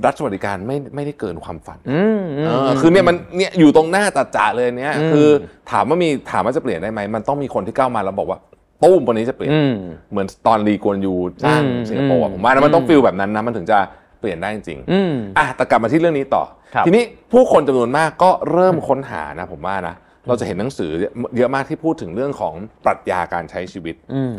[0.04, 5.28] รัฐสวัสดิการไม่ไม่ได้เกินความฝันอืมอืมเออคือเนี่ยมันเนี่ยอยู่ตรงหน้าตาจ่าเลยเนี่ยคือ
[5.70, 8.38] ถามว่ามีถามว่าจะเปลี่ยนได้ไหมมันต้องมีคนที่ก้าวมาแล้วบอกว่า
[8.82, 9.76] ตู้มวันนี้จะเปลี่ยนอืม
[10.10, 13.78] เหมือนตอนรีกวนยูสร้างอืมสิงคโปร์อะอืมผมว่านะมันต้องฟีลแบบนั้นนะมันถึงจะ
[14.20, 16.44] เปลี่ยนได้จริงๆอืมอะแต่กลับมาที่เรื่องนี้ต่อ
[16.74, 19.94] ครับทีนี้ผู้คนจำนวนมากก็เริ่มค้นหานะผมว่านะ
[20.28, 20.90] เราจะเห็นหนังสือ
[21.36, 22.54] เยอะมากที่พูดถึงเรื่องของ
[22.84, 24.36] ปรัชญาการใช้ชีวิตอืม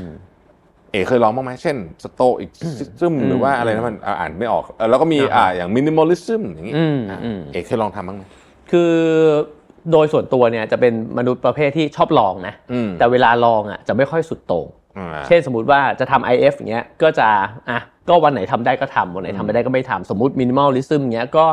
[0.91, 8.23] เอเคยลองบ้างไหมเช่น Stoicism หรือว่าอะไรนะมันอ่าอ่านไม่ออกเออแล้วก็มีอ่าอ่าอย่าง minimalism อย่างนี้อืมอะอืมเอเคยลองทำบ้างไหม
[8.71, 8.91] คือ
[9.91, 14.67] โดยส่วนตัวเนี่ยจะเป็นมนุษย์ประเภทที่ชอบลองนะอืมแต่เวลาลองอะจะไม่ค่อยสุดโต่ง
[14.97, 17.27] อ่าเช่นสมมติว่าจะทำ IF อย่างเงี้ยก็จะ
[17.69, 17.79] อะ
[18.09, 21.45] ก็วันไหนทำได้ก็ทำวันไหนทำไม่ได้ก็ไม่ทำสมมติมินิมอลลิซึมเงี้ยก็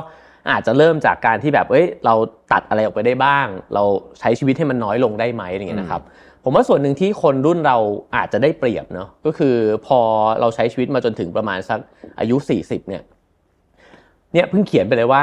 [0.50, 2.14] อาจจะเริ่มจากการที่แบบเอ้ยเรา
[2.52, 3.82] ตัดอะไรออกไปได้บ้าง เรา
[4.20, 6.02] ใช้ชีวิตให้มันน้อยลงได้ไหมอย่างเงี้ยนะครับ
[6.44, 7.76] ผมว่าส่วนหนึ่งที่คนรุ่นเรา
[8.16, 9.54] อาจจะได้เปรียบเนาะก็คือ
[9.86, 9.98] พอ
[10.40, 11.78] เราใช้ชีวิตมาจนถึงประมาณสัก
[12.20, 13.02] อายุ 40 เนี่ย
[14.32, 15.22] เนี่ยเพิ่งเขียนไปเลยว่า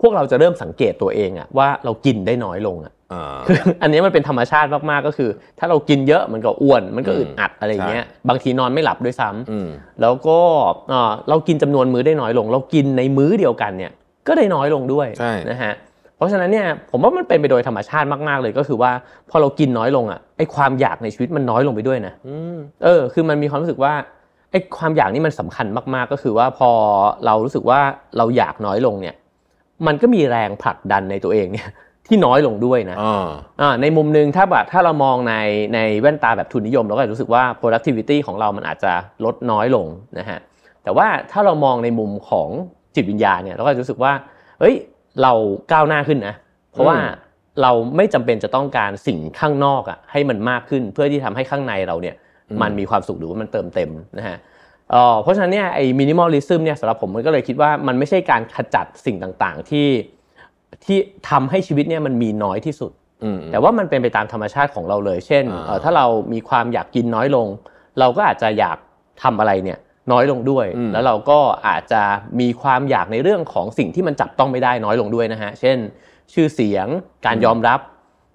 [0.00, 9.68] พวกเราจะเริ่มสังเกตตัวเองอะว่าเรากินได้น้อยลงอะ อ่าคืออันนี้มันเป็นธรรมชาติมากๆก็คือ ถ้าเรากินเยอะมันก็อ้วน มันก็อึดอัดอะไรอย่างเงี้ยบางทีนอนไม่หลับด้วยซ้ำอืม
[10.00, 10.38] แล้วก็
[10.88, 13.92] เอ่อเรากินจำนวนมื้อได้น้อยลง เรากินในมื้อเดียวกันเนี่ย
[14.26, 15.74] ก็ได้น้อยลงด้วยใช่นะฮะ
[16.16, 18.90] เพราะฉะนั้นเนี่ยผมว่ามันเป็นไปโดยธรรมชาติมากๆเลยก็คือว่า
[19.30, 23.92] พอเรากินน้อยลงอะไอ้ความอยากในชีวิตมันน้อยลงไปด้วยนะอืมเออ คือมันมีความรู้สึกว่า
[24.50, 26.70] ไอ้ความอยากนี่มันสำคัญมากๆ ก็คือว่าพอ
[27.26, 27.80] เรารู้สึกว่า
[28.16, 29.14] เราอยากน้อยลงเนี่ย
[29.86, 31.68] มันก็มีแรงผลักดันในตัวเองเนี่ย
[32.08, 33.28] ที่น้อยลงด้วยนะอ่า
[33.60, 35.34] อ่าในมุมหนึ่งถ้าแบบถ้าเรามองใน
[35.74, 38.92] ในแว่นตาแบบทุนนิยม เราก็จะรู้สึกว่า productivity ของเรามันอาจจะ
[39.24, 39.86] ลดน้อยลง
[40.18, 40.38] นะฮะ
[40.84, 42.48] แต่ว่าถ้าเรามองในมุมของ
[42.94, 44.12] จิตวิญญาณเนี่ยเราก็จะรู้สึกว่า
[44.60, 44.74] เอ้ย
[45.22, 45.32] เรา
[45.72, 46.34] ก้าวหน้าขึ้นนะ
[46.72, 47.26] เพราะว่าอืม
[47.62, 52.14] เราไม่จำเป็นจะต้องการสิ่งข้างนอกอะให้มันมากขึ้นเพื่อที่ทำให้ข้างในเราเนี่ย
[52.62, 54.36] มันมีความสุขหรือว่ามันเติมเต็มนะฮะ
[54.90, 59.86] เอ่อเพราะฉะนั้นเนี่ยไอ้มินิมอลลิซึมเนี่ยสำหรับผมมันก็เลยคิดว่ามันไม่ใช่การขจัดสิ่งต่างๆ ที่
[60.84, 60.98] ที่
[61.30, 62.92] ทำให้ชีวิตเนี่ยมันมีน้อยที่สุด
[63.24, 67.46] อืมแต่ว่ามันเป็นไปตามธรรมชาติของเราเลย เช่นอ่าเอ่อถ้าเรามีความอยากกินน้อยลง
[67.98, 68.78] เราก็อาจจะอยาก
[69.22, 69.78] ทำอะไรเนี่ย
[70.12, 72.02] น้อยลงด้วยอืมแล้วเราก็อาจจะ
[72.40, 75.76] มีความอยากในเรื่องของสิ่งที่มันจับต้องไม่ได้น้อยลงด้วยนะฮะ เช่น
[76.32, 76.86] ชื่อเสียง
[77.26, 77.80] การยอมรับ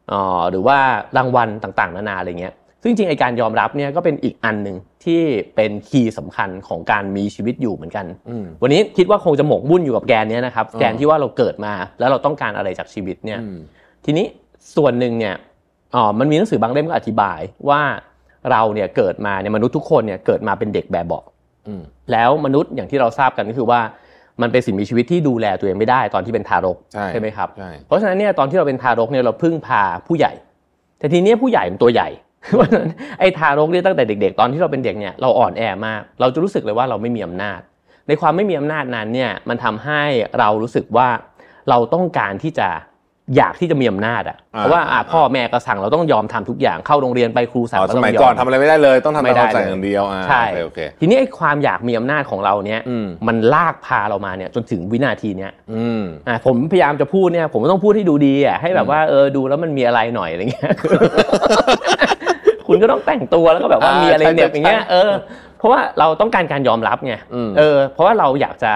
[0.09, 0.77] เอ่อหรือว่า
[1.17, 5.21] รางวัลต่างๆ นานาอะไรเงี้ย ซึ่งจริงๆไอการยอมรับเนี่ยก็เป็นอีกอันหนึ่ง ที่
[5.55, 13.57] เป็นคีย์สำคัญของการมีชีวิตอยู่เหมือนกันอืมวันนี้คิดว่าคงจะหมกมุ่นอยู่กับแกนเนี้ยนะครับอ่าแกนที่ว่าเราเกิดมาแล้วเราต้องการอะไรจากชีวิตเนี่ยอืม
[14.05, 14.25] ทีนี้
[14.75, 15.35] ส่วนหนึ่งเนี่ย
[15.95, 17.39] อ๋อมันมีหนังสือบางเล่มก็อธิบาย
[17.69, 17.81] ว่า
[18.51, 21.23] เราเนี่ยเกิดมาเนี่ยมนุษย์ทุกคนเนี่ยเกิดมาเป็นเด็กแบบเบาะ
[21.67, 23.81] อืมแล้วมนุษย์อย่างที่เราทราบกันก็คือว่า
[24.41, 26.77] มันเป็นสิ่งมีชีวิตที่ดูแลตัวเองไม่ได้ตอนที่เป็นทารก
[27.09, 30.33] ใช่ไหมครับใช่เพราะฉะนั้นเนี่ยตอนที่เราเป็นทารกเนี่ยเราพึ่งพาผู้ใหญ่
[30.99, 32.09] แต่ทีเนี้ยผู้ใหญ่เป็นตัวใหญ่
[32.49, 37.59] เพราะฉะนั้นไอ้ทารกเนี่ยตั้งแต่เด็ก ๆ ตอนที่เราเป็นเด็กเนี่ยเราอ่อนแอมาก เราจะรู้สึกเลยว่าเราไม่มีอำนาจ
[38.07, 40.01] ในความไม่มีอำนาจนั้นเนี่ยมันทำให้
[40.39, 41.07] เรารู้สึกว่า
[41.69, 42.69] เราต้องการที่จะ
[43.35, 60.71] อยากที่จะมีอำนาจอะอ่าเพราะว่าอะอ่าพ่อแม่ก็สั่งเราต้องยอมทำทุกอย่างเข้าโรงเรียนไปครูสั่งอ๋อก็สต้องมัยยอก่อนมทำอะไรไม่ได้เลยต้องทำไม่ตามได้คำสั่งเลยอย่างเดียวอ่าใช่โอเคโอเคทีนี้ไอ้ความอยากมีอำนาจของเราเนี่ยอืมมันลากพาเรามาเนี่ยจนถึงวินาทีเนี้ยอืมอะผมพยายามจะพูดเนี่ยผมก็ต้องพูดให้ดูดีอะให้แบบว่าเออดูแล้วมันมีอะไรหน่อยอะไรเงี้ย
[62.73, 65.11] คุณก็ต้องแต่งตัวแล้วก็แบบว่าอ่ามีมีอะไรเหน็บใช่อย่างเงี้ยใช่เออ
[65.57, 68.73] เพราะว่าเราต้องการการยอมรับไงอืมเออ เพราะว่าเราอยากจะ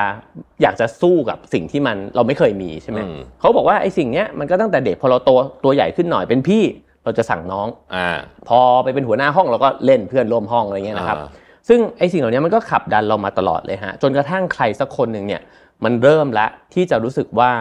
[0.61, 5.31] อยากจะสู้กับสิ่งที่มันเราไม่เคยมีใช่ไหมอืมเขาบอกว่าไอ้สิ่งเนี้ยมันก็ตั้งแต่เด็กพอเราโต
[5.63, 6.63] ตัวใหญ่ขึ้นหน่อยเป็นพี่
[7.03, 8.07] เราจะสั่งน้องอ่า
[8.47, 11.27] พอไปเป็นหัวหน้าห้องเราก็เล่นเพื่อนร่วมห้องอะไรเงี้ยนะครับอ่า
[11.67, 15.41] ซึ่งไอ้สิ่งเหล่านี้มันก็ขับดันเรามาตลอดเลยฮะจนกระทั่งใครสักคนหนึ่งเนี่ย
[15.83, 17.51] มันเริ่มละที่จะรู้สึกว่า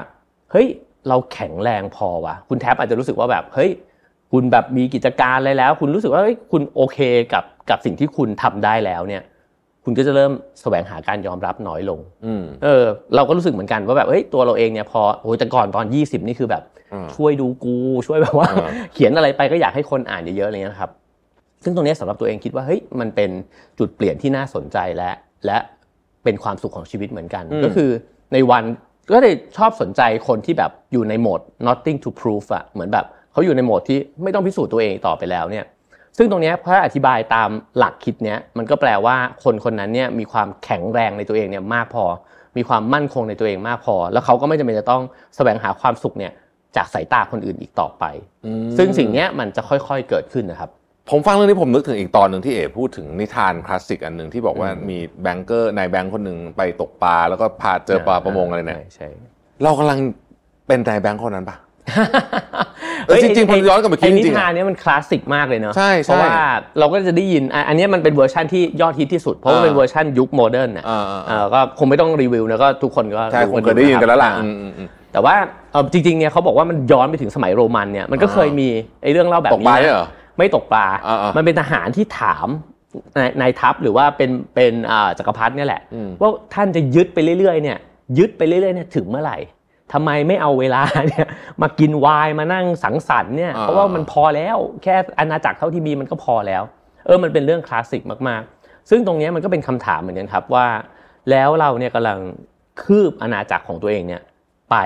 [0.53, 0.67] เฮ้ย
[1.09, 3.71] เราแข็งแรงพอวะคุณแท็บอาจจะรู้สึกว่าแบบเฮ้ย
[4.39, 6.99] คุณแบบมีกิจการอะไรแล้ว คุณรู้สึกว่าเฮ้ยคุณโอเค
[7.33, 9.23] กับกับสิ่งที่คุณทำได้แล้วเนี่ย
[9.85, 20.91] คุณก็จะเริ่มแสวงหาการยอมรับน้อยลงอืมเออ เราก็รู้สึกเหมือนกันว่าแบบเฮ้ยตัวเราเองเนี่ยพอโอ้ยแต่ก่อนตอน 20 นี่คือแบบอ่าช่วยดูกูช่วยแบบว่าอ่า เขียนอะไรไปก็อยากให้คนอ่านเยอะๆอะไรเงี้ยนะครับ
[21.65, 23.31] ซึ่งตรงเนี้ยสำหรับตัวเองคิดว่าเฮ้ยมันเป็น
[23.79, 25.11] จุดเปลี่ยนที่น่าสนใจและ
[25.47, 25.59] และ
[26.25, 27.91] เป็นความสุขของชีวิตเหมือนกันอืมก็คือ
[28.33, 28.65] ในวัน
[29.13, 35.65] ก็เลยชอบสนใจคนที่แบบอยู่ในโหมด nothing to prove อะเหมือนแบบ เขาอยู่ในโหมดที่ไม่ต้องพิสูจน์ตัวเองต่อไปแล้วเนี่ย
[36.19, 42.05] ซึ่งตรงนี้ถ้าอธิบายตามหลักคิดเนี้ยมันก็แปลว่าคนคนนั้นเนี่ยมีความแข็งแรงในตัวเองเนี่ยมากพอ
[42.57, 45.03] มีความมั่นคงในตัวเองมากพอ แล้วเขาก็ไม่จำเป็นจะต้อง
[45.37, 46.33] แสวงหาความสุขเนี่ย
[46.77, 48.05] จากสายตาคนอื่นอีกต่อไป
[48.79, 50.71] ซึ่งสิ่งเนี้ยมันจะค่อยๆเกิดขึ้นนะครับ
[51.11, 59.09] ผมฟังเรื่องนี้ผมนึกถึงอีกตอนหนึ่งที่เอ๋พูดถึงนิทานคลาสสิกอันหนึ่งที่บอกว่ามี banker นายแบงค์คนหนึ่งไปตกปลาแล้วก็พาเจอชาวประมงอะไรเนี่ยใช่
[59.63, 59.99] เรากำลัง
[60.67, 61.57] เป็นนายแบงค์คนนั้นปะ
[63.07, 66.35] เออจริงๆผมย้อนกลับมาคิดไอ้จริงๆอะทานเนี้ยมันคลาสสิกมากเลยเนอะใช่ใช่เพราะว่า
[66.79, 75.35] เราก็จะได้ยินอะอันเนี้ยมันเป็นเวอร์ชันที่ยอดฮิตที่สุด เพราะว่าอ่าเป็นเวอร์ชันยุค modern น่ะอ่าอ่าเอ่อก็คงไม่ต้องรีวิวนะก็ทุกคนก็ใช่รู้ผมเคยได้ยินกันแล้วล่ะอ่าอืมอืมอืมแต่ว่า
[75.73, 78.69] เอ่อจริงๆเนี่ยเขาบอกว่ามันย้อนไปถึงสมัยโรมันเนี่ยมันก็เคยมี
[79.03, 82.49] ไอ้เรื่องเล่าแบบนี้ตกปลานะเนี่ยเหรอไม่ตกปลาอ่าๆมันเป็นทหารที่ถาม
[83.19, 87.79] นายนายทัพหรือว่าเป็นเป็นอ่าจักรพรรดิเนี่ยแหละอืมว่าท่านจะยึดไปเรื่อยๆเนี่ย
[88.19, 89.39] ยึดไปเรื่อยๆเนี่ยถึงเมื่อไหร่
[89.93, 91.27] ทำไมไม่เอาเวลาเนี่ย
[91.63, 96.63] มากินไวน์มานั่งสังสรรค์เนี่ยเพราะว่ามันพอแล้วแค่อาณาจักรเท่าที่มีมันก็พอแล้ว
[97.07, 100.67] เออมันเป็นเรื่องคลาสสิกมากๆ ซึ่งตรงเนี้ยมันก็เป็นคำถามเหมือนกันครับว่า
[101.31, 102.19] แล้วเราเนี่ยกำลัง
[102.83, 104.23] คืบอาณาจักรของตัวเองเนี่ย
[104.71, 104.77] ไป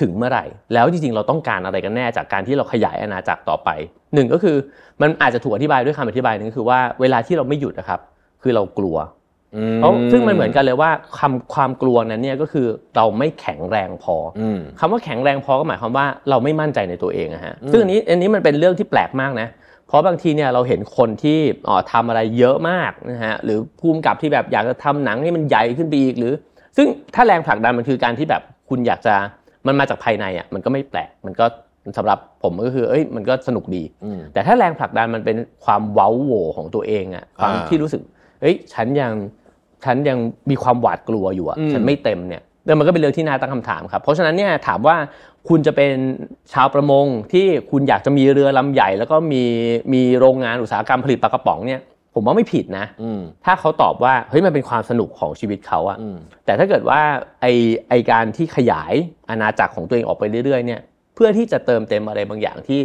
[0.00, 3.68] ถึงเมื่อไหร่ แล้วจริงๆเราต้องการอะไรกันแน่จากการที่เราขยายอาณาจักรต่อไป
[4.14, 4.56] หนึ่งก็คือ
[5.00, 8.00] มันอาจจะถูกอธิบายด้วยคำอธิบายหนึงคือว่าเวลาที่เราไม่หยุดนะครับ
[8.42, 9.17] คือเรากลัวอืม
[9.76, 19.48] เพราะซึ่งมันเหมือนกันเลยว่าคำความกลัวนั้นเนี่ยก็คือเราไม่แข็งแรงพอออืมคำว่าแข็งแรงพอก็หมายความว่าเราไม่มั่นใจในตัวเองอะฮะซึ่งอันนี้อันนี้มันเป็นเรื่องที่แปลกมากนะ
[19.88, 26.32] เพราะบางทีเนี่ยเราเห็นคนที่อ๋อทำอะไรเยอะมากนะฮะหรือภูมิกับที่แบบอยากจะทำหนังให้มันใหญ่ขึ้นไปอีกหรือ
[26.76, 29.14] ซึ่งถ้าแรงผลักดันมันคือการที่แบบคุณอยากจะ
[29.66, 31.46] มันมาจากภายในอะมันก็ไม่แปลกมันก็
[31.98, 38.02] สำหรับผมก็คือ เอ้ย มันก็สนุกดีอืมแต่ถ้าแรงผลักดันมันเป็นความเว้าโหวของตัวเองอะความอ่าที่รู้สึก
[38.40, 39.12] เอ้ยฉันยัง
[39.84, 40.18] ฉันยัง
[40.50, 44.96] มีความหวาดกลัวอยู่อะอืมฉันไม่เต็มเนี่ยแล้วมันก็เป็นเรื่องที่น่าตั้งคำถามครับ เพราะฉะนั้นเนี่ยถามว่า
[45.48, 45.94] คุณจะเป็น
[46.52, 49.44] ชาวประมงที่คุณอยากจะมีเรือลำใหญ่ แล้วก็มี
[49.92, 51.80] มีโรงงานอุตสาหกรรมผลิตปลากระป๋องเนี่ย
[52.14, 57.00] ผมว่าไม่ผิดนะอืมถ้าเขาตอบว่าเฮ้ยมันเป็นความสนุกของชีวิตเขาอะอืมแต่ถ้าเกิดว่า
[57.40, 57.46] ไอ
[57.88, 58.94] ไอการที่ขยาย
[59.30, 60.80] อาณาจักรของตัวเองออกไปเรื่อยๆเนี่ย
[61.14, 62.80] เพื่อที่จะเติมเต็มอะไรบางอย่างที่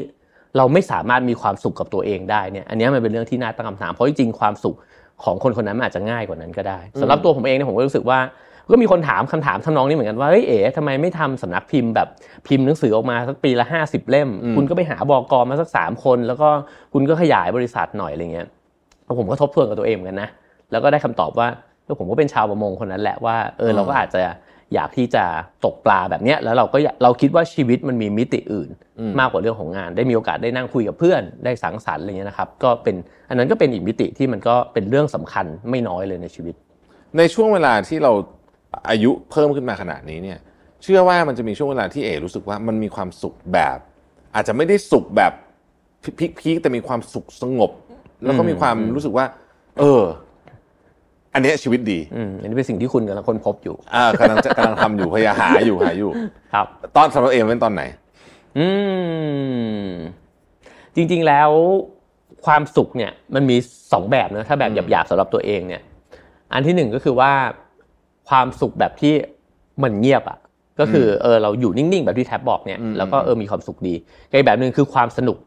[0.58, 4.76] เราไม่สามารถมีความสุขกับตัวเองได้เนี่ยอันเนี้ยมันเป็นเรื่องที่น่าตั้งคำถามเพราะจริงๆความสุข
[5.24, 8.20] ของคนคนนั้นมันอาจจะง่ายกว่านั้นก็ได้สำหรับตัวผมเองเนี่ยผมก็รู้สึกว่า
[8.72, 12.08] ก็มีคนถามคำถามทำนองนี้เหมือนกันว่าเฮ้ยเอ๋ทำไมไม่ทำสำนักพิมพ์แบบ
[12.48, 16.50] พิมพ์หนังสือออกมาสักปีละห้าสิบเล่มอืมคุณก็ไปหาบอกรมาสักสามคน แล้วก็
[16.94, 18.48] คุณก็ขยายบริษัทหน่อยอะไรเงี้ย
[19.20, 20.30] ผมก็ทบทวนกับตัวเองเหมือนกันนะ
[20.72, 21.48] แล้วก็ได้คำตอบว่า
[21.84, 24.22] เออผมก็เป็นชาวประมงคนนั้นแหละว่าเออเราก็อาจจะ
[24.74, 25.24] อยากที่จะ
[25.66, 32.96] ตกปลาแบบเนี้ยแล้วเราก็อยากเราคิดว่าชีวิตมันมีมิติอื่นอืมมากกว่าเรื่องของงาน ได้มีโอกาสได้นั่งคุยกับเพื่อนได้สังสรรค์อะไรเงี้ยนะครับก็เป็น
[33.30, 36.56] อันนั้นก็เป็นอีกมิติที่มันก็เป็นเรื่องสำคัญไม่น้อยเลยในชีวิต
[37.18, 38.12] ในช่วงเวลาที่เรา
[38.90, 40.40] อายุเพิ่มขึ้นมาขนาดนี้เนี่ย
[40.84, 43.78] เชื่อว่ามันจะมีช่วงเวลาที่เอรู้สึกว่ามันมีความสุขแบบ
[44.36, 45.34] อาจจะไม่ได้สุขแบบ
[46.40, 47.72] พีคๆแต่มีความสุขสงบ
[48.26, 49.26] แล้วก็มีความรู้สึกว่า
[49.80, 50.04] เออ
[51.34, 56.12] อันเนี้ยชีวิตดีอืมอันนี้เป็นสิ่งที่คุณกำลังค้นพบอยู่อ่ากำลังจะกำลังทำอยู่พยายามหาอยู่หาอยู่
[56.54, 57.84] ครับ ตอนสำหรับเอมเป็นตอนไหน
[58.58, 58.68] อื
[59.84, 59.88] ม
[60.96, 61.50] จริง ๆแล้ว
[62.46, 63.58] ความสุขเนี่ย มันมี
[63.94, 65.82] สองแบบนะถ้าแบบหยาบๆสำหรับตัวเองเนี่ย
[66.54, 67.32] อันที่หนึ่งก็คือว่า
[68.30, 69.14] ความสุขแบบที่
[69.84, 70.38] มันเงียบอะ
[70.80, 73.96] ก็คือเออเราอยู่นิ่งๆแบบที่แท็บบอกเนี่ย อืมแล้วก็เออมีความสุขดี
[74.30, 75.38] กับอีกแบบหนึ่งคือความสนุก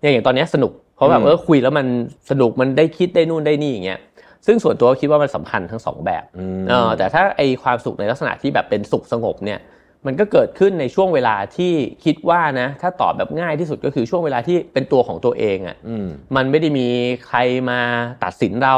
[0.00, 1.86] เนี่ยอย่างตอนเนี้ยสนุกเพราะแบอืบม เออคุยแล้วมัน
[2.30, 3.98] สนุกมันได้คิดได้นู่นได้นี่อย่างเงี้ย
[4.46, 9.58] ซึ่งส่วนตัวคิดว่ามันสำคัญทั้งสองแบบอืมเออแต่ถ้าไอความสุขในลักษณะที่แบบเป็นสุขสงบเนี่ย
[10.06, 11.72] มันก็เกิดขึ้นในช่วงเวลาที่
[12.04, 16.86] คิดว่านะ ถ้าตอบแบบง่ายที่สุดก็คือช่วงเวลาที่เป็นตัวของตัวเองอะ่ะอืมมันไม่ได้มี
[17.26, 17.38] ใคร
[17.70, 17.80] มา
[18.24, 18.76] ตัดสินเรา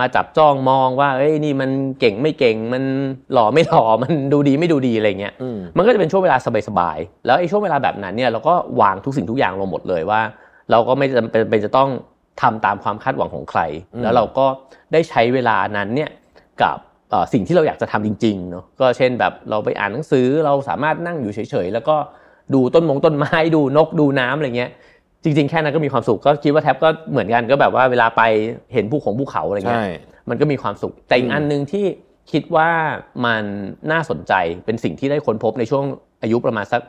[0.00, 2.84] มาจับจ้องมองว่าเอ้ยนี่มันเก่งไม่เก่งมัน
[3.32, 6.36] หล่อไม่หล่อมันดูดีไม่ดูดีอะไรเงี้ยอืมมันก็จะเป็นช่วงเวลา
[6.68, 10.20] สบายๆแล้วไอ้ช่วงเวลาแบบนั้นเนี่ยเราก็วางทุกสิ่งทุกอย่างลงหมดเลยว่า
[10.70, 11.88] เราก็ไม่จำเป็นจะต้อง
[12.40, 13.60] ทำตามความคาดหวังของใคร
[13.94, 14.46] อืมแล้วเราก็
[14.92, 16.10] ได้ใช้เวลานั้นเนี่ย
[16.62, 16.78] กับ
[17.10, 21.96] เอ่อสิ่งที่เราอยากจะทำจริงๆเนาะก็เช่นแบบเราไปอ่านหนังสือเราสามารถนั่งอยู่เฉยๆแล้วก็
[22.54, 24.70] ดูต้นมงต้นไม้ดูนกดูน้ำอะไรเงี้ย
[25.24, 28.22] จริง ๆ แค่นั้นก็มีความสุขก็คิดว่าแท็บก็เหมือนกันก็แบบว่าเวลาไป
[28.72, 29.92] เห็นภูเขาภูเขาอะไรเงี้ใช่ย
[30.28, 31.84] มันก็มีความสุขแต่อีกอันหนึ่งที่
[32.32, 32.70] คิดว่า
[33.26, 33.44] มัน
[33.92, 34.32] น่าสนใจ
[34.64, 35.84] เป็นสิ่งที่ได้ค้นพบในช่วง
[36.22, 36.82] อายุประมาณสัก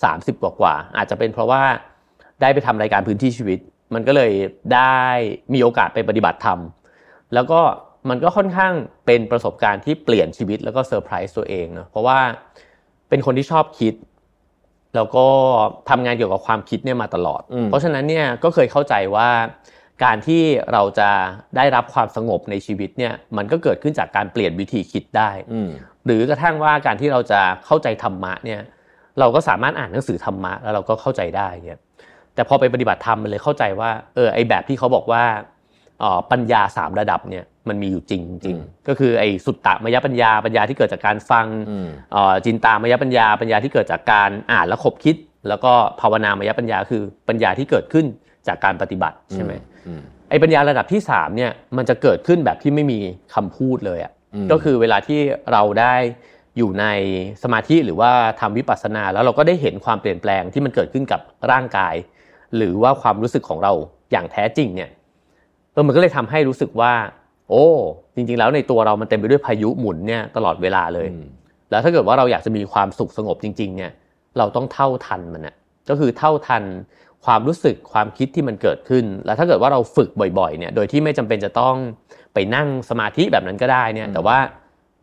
[0.00, 1.62] 30 กว่ากว่าๆอาจจะเป็นเพราะว่า
[2.40, 3.58] ได้ไปทำรายการพื้นที่ชีวิต
[3.94, 4.32] มันก็เลย
[4.74, 5.00] ได้
[5.54, 6.58] มีโอกาสไปปฏิบัติธรรม
[7.34, 7.60] แล้วก็
[8.08, 8.72] มันก็ค่อนข้าง
[9.06, 12.18] เป็นประสบการณ์ที่เปลี่ยนชีวิตแล้วก็เซอร์ไพรส์ตัวเองเนาะเพราะว่า
[13.08, 13.94] เป็นคนที่ชอบคิด
[14.94, 15.26] แล้วก็
[15.90, 19.28] ทำงานเกี่ยวกับความคิดเนี่ยมาตลอดอืมเพราะฉะนั้นเนี่ยก็เคยเข้าใจว่า
[20.04, 21.10] การที่เราจะ
[21.56, 25.70] ได้รับความสงบในชีวิตเนี่ยมันก็เกิดขึ้นจากการเปลี่ยนวิธีคิดได้อืม
[26.06, 28.60] หรือกระทั่งว่าการที่เราจะเข้าใจธรรมะเนี่ย
[29.20, 31.80] เราก็สามารถอ่านหนังสือธรรมะแล้วเราก็เข้าใจได้เนี่ย
[32.34, 35.24] แต่พอไปปฏิบัติธรรมมันเลยเข้าใจว่าเออไอแบบที่เขาบอกว่า
[36.30, 38.56] ปัญญาสามระดับเนี่ยมันมีอยู่จริงจริง
[38.88, 41.46] ก็คือไอ้สุตตมยปัญญาปัญญาที่เกิดจากการฟัง
[42.44, 45.16] จินตามยปัญญาปัญญาที่เกิดจากการอ่านและคบคิด
[45.48, 48.06] แล้วก็ภาวนามยปัญญาคือปัญญาที่เกิดขึ้น
[48.46, 49.52] จากการปฏิบัติใช่ไหม
[50.30, 52.98] ไอ้ปัญญาระดับที่สามเนี่ยมันจะเกิดขึ้นแบบที่ไม่มี
[53.34, 54.12] คำพูดเลยอะ
[54.50, 55.20] ก็คือเวลาที่
[55.52, 55.94] เราได้
[56.58, 56.86] อยู่ใน
[57.42, 61.94] สมาธิหรือว่าทำวิปัสสนา แล้วเราก็ได้เห็นความเปลี่ยนแปลงที่มันเกิดขึ้นกับร่างกาย
[62.56, 63.72] หรือว่าความรู้สึกของเรา
[64.12, 64.90] อย่างแท้จริงเนี่ย
[65.72, 66.92] เออมันก็เลยทำให้รู้สึกว่า
[67.48, 67.66] โอ้
[68.14, 71.08] จริง ๆ แล้วในตัวเรามันเต็มไปด้วยพายุหมุนเนี่ยตลอดเวลาเลย
[71.70, 73.92] แล้วถ้าเกิดว่าเราอยากจะมีความสุขสงบจริง ๆ เนี่ย
[74.38, 75.54] เราต้องเท่าทันมันนะ
[75.88, 76.62] ก็คือเท่าทัน
[77.24, 81.74] ความรู้สึกความคิดที่มันเกิดขึ้น แล้วถ้าเกิดว่าเราฝึกบ่อยๆ เนี่ย โดยที่ไม่จำเป็นจะต้อง
[82.34, 84.38] ไปนั่งสมาธิแบบนั้นก็ได้เนี่ย แต่ว่า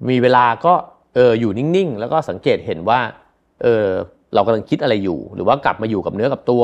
[0.09, 0.73] มีเวลาก็
[1.15, 2.99] เอออยู่นิ่งๆ แล้วก็สังเกตเห็นว่า
[3.63, 3.85] เออ
[4.33, 6.63] เรากำลังคิดอะไรอยู่ หรือว่ากลับมาอยู่กับเนื้อกับตัว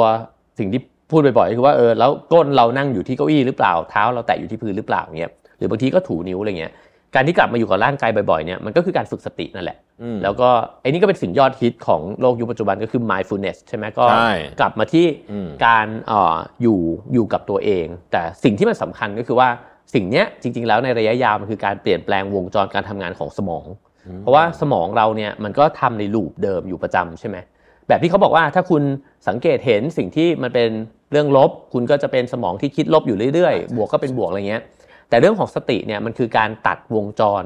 [0.60, 6.74] สิ่งที่พูดบ่อยๆคือว่าเออแล้วก้นเรานั่งอยู่ที่เก้าอี้หรือเปล่าเท้าเราแตะอยู่ที่พื้นหรือเปล่าเงี้ยหรือบางทีก็ถูนิ้วอะไรเงี้ย
[7.16, 9.78] การที่กลับมาอยู่กับร่างกายบ่อยๆเนี่ยมันก็คือการฝึกสตินั่นแหละ
[10.24, 10.50] แล้วก็
[10.82, 14.06] ไอ้นี่ก็เป็นสิ่งยอดฮิตของโลกยุคปัจจุบันก็คือ mindfulness ใช่ไหมก็
[14.60, 15.06] กลับมาที่
[15.66, 16.80] การอ่ออยู่
[17.14, 19.50] อยู่กับตัวเอง แต่สิ่งที่มันสำคัญก็คือว่า
[19.94, 23.66] สิ่งเนี้ยจริง ๆ แล้วในระยะยาวมันคือการเปลี่ยนแปลงวงจรการทำงานของสมอง
[24.20, 27.38] เพราะว่าสมองเราเนี่ยมันก็ทำในลูปเดิมอยู่ประจำใช่ไหม
[27.88, 28.84] แบบที่เขาบอกว่าถ้าคุณ
[29.28, 30.70] สังเกตเห็นสิ่งที่มันเป็น
[31.12, 34.64] เรื่องลบ คุณก็จะเป็นสมองที่คิดลบอยู่เรื่อยๆ บวกก็เป็นบวกอะไรเงี้ย
[35.10, 37.44] แต่เรื่องของสติเนี่ยมันคือการตัดวงจร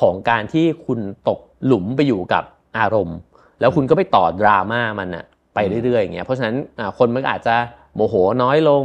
[0.00, 2.44] ของการที่คุณตกหลุมไปอยู่กับ
[2.78, 3.18] อารมณ์
[3.60, 5.24] แล้วคุณก็ไปต่อดราม่ามันอะ
[5.54, 6.56] ไปเรื่อยๆอย่างเงี้ยเพราะฉะนั้น
[6.98, 7.54] คนมันอาจจะ
[7.94, 8.84] โมโหน้อยลง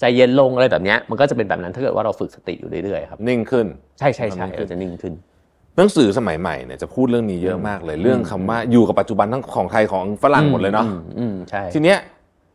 [0.00, 3.66] ใจเย็นลงอะไรแบบนี้มันก็จะเป็นแบบนั้นถ้าเกิดว่าเราฝึกสติอยู่เรื่อยๆครับนิ่งขึ้น
[3.98, 5.14] ใช่ใช่ใช่จะนิ่งขึ้น
[5.80, 10.86] หนังสือสมัยใหม่เนี่ยจะพูดเรื่องนี้เยอะมากเลย เรื่องคำว่าอยู่กับปัจจุบันทั้งของไทยของฝรั่งหมดเลยเนาะ
[11.50, 11.98] ใช่ทีเนี้ย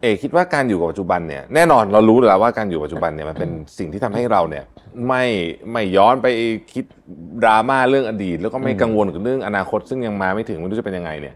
[0.01, 4.63] เอกคิดว่าการอยู่กับปัจจุบันเนี่ยแน่นอนเรารู้แล้วว่าการอยู่ปัจจุบันเนี่ยมันเป็นสิ่งที่ทำให้เราเนี่ย
[5.07, 5.23] ไม่
[5.71, 6.27] ไม่ย้อนไป
[6.73, 6.85] คิด
[7.43, 11.35] ดราม่าเรื่องอดีต แล้วก็ไม่กังวลกับเรื่องอนาคต ซึ่งยังมาไม่ถึงไม่รู้จะเป็นยังไงเนี่ย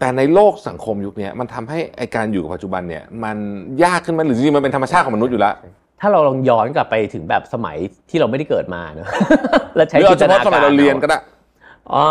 [0.00, 3.36] แต่ในโลกสังคมยุคนี้มันทำให้ไอการอยู่กับปัจจุบันเนี่ยมัน
[3.84, 5.54] ยากขึ้นไหมหรือจริงๆมันเป็นธรรมชาติของมนุษย์อยู่แล้ว
[6.04, 7.76] ถ้าเราลองย้อนกลับไปถึงแบบสมัย
[8.10, 9.08] ที่เราไม่ได้เกิดมาเนอะ
[9.76, 11.18] แล้วใช้จินตนาการสมัยเราเรียนก็ได้
[11.92, 12.02] อ๋อ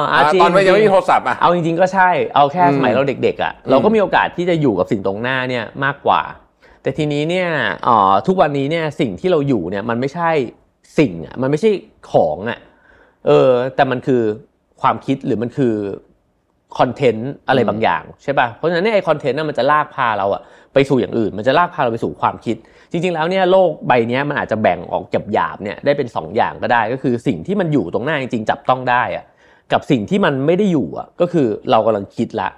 [0.42, 6.22] ตอนไม่ยังไม่มีโทรศัพท์อะเอาจริงๆก็ใช่เอาแค่สมัยเราเด็กๆอะเราก็มีโอกาสที่จะอยู่กับสิ่งตรงหน้าเนี่ยมากกว่า
[6.82, 7.50] แต่ทีนี้เนี่ย
[7.88, 10.30] อ๋อทุกวันนี้เนี่ยสิ่งที่เราอยู่เนี่ยมันไม่ใช่
[11.00, 11.70] สิ่งอะมันไม่ใช่
[12.12, 12.60] ของอะ
[13.28, 14.22] เออแต่มันคือ
[14.82, 15.76] ความคิดหรือมันคือ
[16.80, 20.42] คอนเทนต์อะไรบางอย่างใช่ป่ะเพราะฉะนั้นไอ้คอนเทนต์น่ะมันจะลากพาเราอะ
[20.74, 22.56] ไปสู่อย่างอื่น มันจะลากพาเราไปสู่ความคิด
[22.92, 25.04] จริง ๆ แล้วเนี่ยโลกใบนี้มันอาจจะแบ่งออก
[25.34, 29.26] หยาบๆเนี่ยได้เป็น 2 อย่างก็ได้ ก็คือสิ่งที่มันอยู่ตรงหน้าจริงๆจับต้องได้อะ
[29.72, 32.50] กับสิ่งที่มันไม่ได้อยู่อะก็คือเรากำลังคิดละ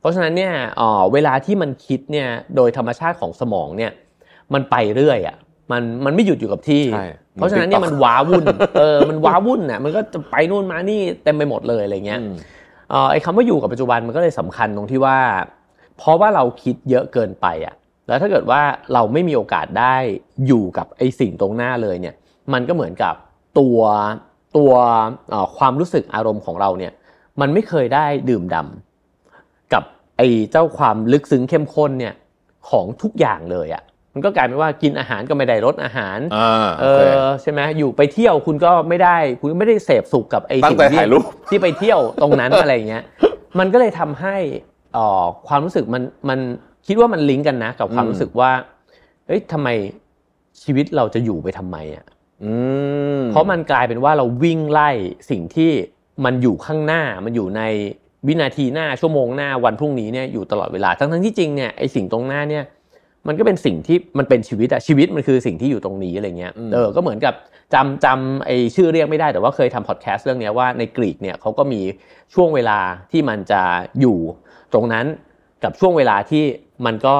[0.00, 0.52] เพราะฉะนั้นเนี่ย
[1.12, 3.92] เวลาที่มันคิดเนี่ยโดยธรรมชาติของสมองเนี่ย
[4.54, 5.36] มันไปเรื่อยอะ
[5.72, 6.84] มันมันไม่หยุดอยู่กับที่
[7.34, 8.44] เพราะฉะนั้นเนี่ยมันว้าวุ่น
[8.80, 12.20] เออมันว้าวุ่นอะมันก็จะไปนู่นมานี่เต็มไปหมดเลยอะไรเงี้ย
[13.10, 15.18] ไอ้คำว่าอยู่กับปัจจุบันมันก็เลยสำคัญตรงที่ว่า
[15.98, 17.74] เพราะว่าเราคิดเยอะเกินไปอะ
[18.08, 19.96] แล้วถ้าเกิดว่าเราไม่มีโอกาสได้
[20.46, 22.14] อยู่กับไอ้สิ่งตรงหน้าเลยเนี่ย
[22.52, 23.14] มันก็เหมือนกับ
[23.58, 23.80] ตัว
[24.56, 24.72] ตัว
[25.58, 26.92] ความรู้สึกอารมณ์ของเราเนี่ย
[27.40, 29.84] มันไม่เคยได้ดื่มดำกับ
[30.18, 32.14] ไอ้เจ้าความลึกซึ้งเข้มข้นเนี่ย
[32.70, 33.82] ของทุกอย่างเลยอะ่ะ
[34.14, 36.18] มันก็กลายเป็นว่ากินอาหารก็ไม่ได้รสอาหาร
[36.82, 41.00] เออใช่ไหมอยู่ไปเที่ยวคุณก็ไม่ได้คุณไม่ได้เสพสุขกับไอ้สิ่งที่
[41.48, 43.04] ที่ไปเที่ยวตรงนั้นอะไรเงี้ย
[43.58, 44.36] มันก็เลยทำให้
[45.48, 46.38] ความรู้สึกมันมัน
[46.86, 48.50] คิดว่ามันลิงก์กันนะ กับความรู้สึกว่า
[49.26, 49.68] เฮ้ยทำไม
[50.62, 52.04] ชีวิตเราจะอยู่ไปทำไมอะ
[53.30, 54.90] เพราะมันกลายเป็นว่าเราวิ่งไล่
[55.30, 55.70] สิ่งที่
[56.24, 57.62] มันอยู่ข้างหน้ามันอยู่ใน
[58.26, 62.64] วินาทีหน้าชั่วโมงหน้าวันพรุ่งนี้เนี่ยอยู่ตลอดเวลาทั้งทั้งที่จริงเนี่ยไอสิ่งตรงหน้าเนี่ย
[63.28, 67.34] มันก็เป็นสิ่งที่มันเป็นชีวิตอะชีวิตมันคือสิ่งที่อยู่ตรงนี้อะไรเงี้ยเออก็เหมือนกับ
[67.74, 71.80] จำจำไอชื่อเรียกไม่ได้แต่ว่าเคยทำพอดแคสต์เรื่องนี้ว่าในกรีกเนี่ยเขาก็มี
[72.34, 72.78] ช่วงเวลา
[73.12, 73.62] ที่มันจะ
[74.00, 74.18] อยู่
[74.76, 75.06] ตรงนั้น
[75.64, 76.44] กับช่วงเวลาที่
[76.86, 77.14] มันก็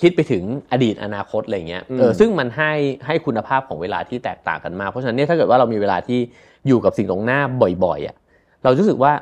[0.00, 2.72] คิดไปถึงอดีตอนาคตอะไรเงี้ยเออซึ่งมันให้
[3.06, 6.18] ให้คุณภาพของเวลาที่แตกต่างกันมากเพราะฉะนั้นเนี่ยถ้าเกิดว่าเรามีเวลาที่
[6.66, 7.40] อยู่กับสิ่งตรงหน้า
[7.84, 8.16] บ่อยๆอะ
[8.62, 9.12] เรารู้สึกว่า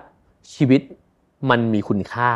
[0.55, 0.81] ชีวิต
[1.51, 2.33] มันมีคุณค่า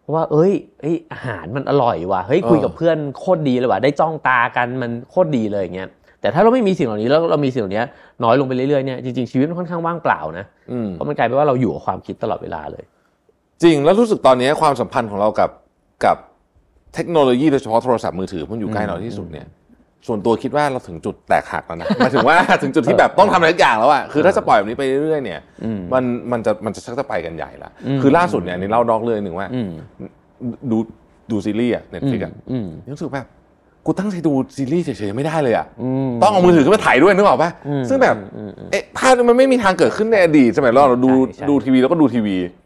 [0.00, 5.88] เพราะว่า เอ้ยเอ้ยอาหารมันอร่อยว่ะเฮ้ยคุยกับเพื่อนโคตรดีเลยว่ะได้จ้องตากันมันโคตรดีเลยอย่างเงี้ย
[6.20, 7.84] แต่ถ้าเราไม่มีสิ่งเหล่านี้แล้วเรามีสิ่งเหล่านี้
[8.24, 10.46] น้อยลงไปเรื่อยๆเนี่ยจริงๆชีวิตมันค่อนข้างว่างเปล่านะ
[10.92, 12.84] เพราะมันกลายเป็นว่าเราอยู่กับความคิดตลอดเวลาเลย
[13.62, 15.50] จริงแล้วรู้สึกตอนนี้ความสัมพันธ์ของเรากับ
[16.04, 16.16] กับ
[16.94, 19.46] เทคโนโลยีโดยเฉพาะโทรศัพท์มือถือมันอยู่ใกล้เราที่สุดเนี่ย
[20.06, 25.40] ส่วนตัวคิดว่าเราถึงจุดแตกหักแล้วนะหมายถึงว่าถึงจุดที่แบบต้องทำอะไรสักอย่างแล้วอะคือถ้าจะปล่อยแบบนี้ไปเรื่อยๆเนี่ย
[25.92, 27.70] มันมันจะมันจะชักจะไปกันใหญ่ละ
[28.02, 29.48] คือล่าสุดเนี่ยนี่เล่านอกเรื่องหนึ่งว่า
[30.70, 30.78] ดู
[31.30, 33.28] ดูซีรีส์อะ Netflix อะอืมรู้สึกแบบ
[33.86, 42.65] กูตั้งใจดูซีรีส์เฉยๆไม่ได้เลยอะอืมต้องเอามือถือขึ้นมาถ่ายด้วยนึกออกปะอืมซึ่งแบบอืมอืมเอ๊ะภาพมันไม่มีทางเกิดขึ้นในอดีตสมัยเราเราดูใช่ใช่ดูทีวีแล้วก็ดูทีวีจริ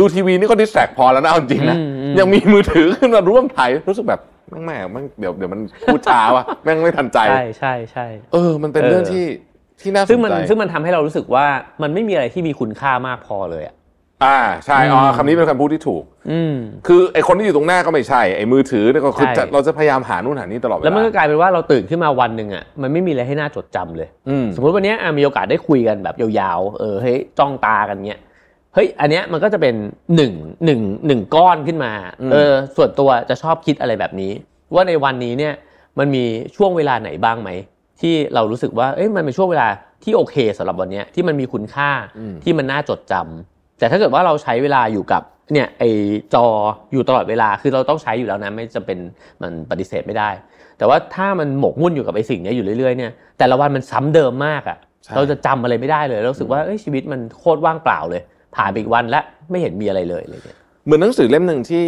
[0.00, 9.24] ดูทีวีนี่ก็ดิสแทรกพอแล้วนะเอาจริงนะอืมอืมยังมีมือถือขึ้นมาร่วมถ่ายรู้สึกแบบแม่งแม่งแม่งเดี๋ยวเดี๋ยวมันพูดช้าวะแม่งไม่ทันใจใช่ใช่ใช่เออ มันเป็นเออเรื่องที่
[9.80, 11.46] ที่น่าสนใจซึ่งมันซึ่งมันทำให้เรารู้สึกว่า
[11.82, 13.74] มันไม่มีอะไรที่มีคุณค่ามากพอเลยอะ
[14.24, 16.54] อ่าใช่อ๋ออืมคำนี้เป็นคำพูดที่ถูก อืม
[16.86, 28.20] คือไอคนที่อยู่ตรงหน้าก็ไม่ใช่ไอมือถือเนี่ยก็คือใช่จะเราจะพยายามหานู่นหานี่ตลอดเวลาแล้วมันก็กลายเป็นว่าเราตื่นขึ้นมาวันหนึ่งอะมันไม่มีอะไรให้น่าจดจำเลยอืมสมมติวันเนี้ยอะมีโอกาสได้คุยกันแบบยาวๆเออเฮ้ยจ้องตากันเงี้ย
[28.74, 29.74] เฮ้ยอันเนี้ยมันก็จะเป็น
[30.16, 30.32] หนึ่ง
[30.64, 34.32] หนึ่งหนึ่งก้อนขึ้นมาอืมเออส่วนตัวจะชอบคิดอะไรแบบนี้
[34.74, 35.54] ว่าในวันนี้เนี่ย
[35.98, 36.24] มันมี
[36.56, 37.50] ช่วงเวลาไหนบ้างไหม
[38.00, 39.68] ที่เรารู้สึกว่าเอ้ยมันเป็นช่วงเวลา
[40.04, 41.90] ที่โอเคสำหรับวันเนี้ยที่มันมีคุณค่า
[42.44, 45.82] ที่มันน่าจดจำแต่ถ้าเกิดว่าเราใช้เวลาอยู่กับเนี่ยไอ
[46.34, 46.46] จอ
[46.92, 48.98] อยู่ตลอดเวลาคือเราต้องใช้อยู่แล้วนะไม่จำเป็น
[49.42, 50.30] มันปฏิเสธไม่ได้
[50.78, 58.22] แต่ว่าถ้ามันหมกมุ่นอยู่กับไอ้สิ่งเนี้ยอยู่เรื่อยๆเนี่ยแต่ละวันมันซ้ำเดิมมากอะ่ะใช่เราจะจำอะไรไม่ได้เลยเรารู้สึกว่าเอ้ยชีวิตมันโคตรว่างเปล่าเลย
[58.56, 61.84] ผ่านไปอีกวันแล้วไม่เห็นมีอะไรเลยอะไรเงี้ยเหมือนหนังสือเล่มหนึ่งที่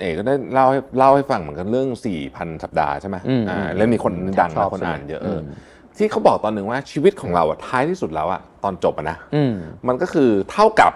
[0.00, 1.88] เอกก็ได้เล่าให้เล่าให้ฟังเหมือนกันเรื่อง
[2.26, 9.54] 4,000 สัปดาห์ใช่ไหมอืมอ่าอืมเล่มนี้คนดังชอบนะคนอ่านเยอะอืมเออที่เขาบอกตอนหนึ่งว่าชีวิตของเราอะท้ายที่สุดแล้วอะตอนจบอะนะอืม
[9.88, 10.92] มันก็คือเท่ากับ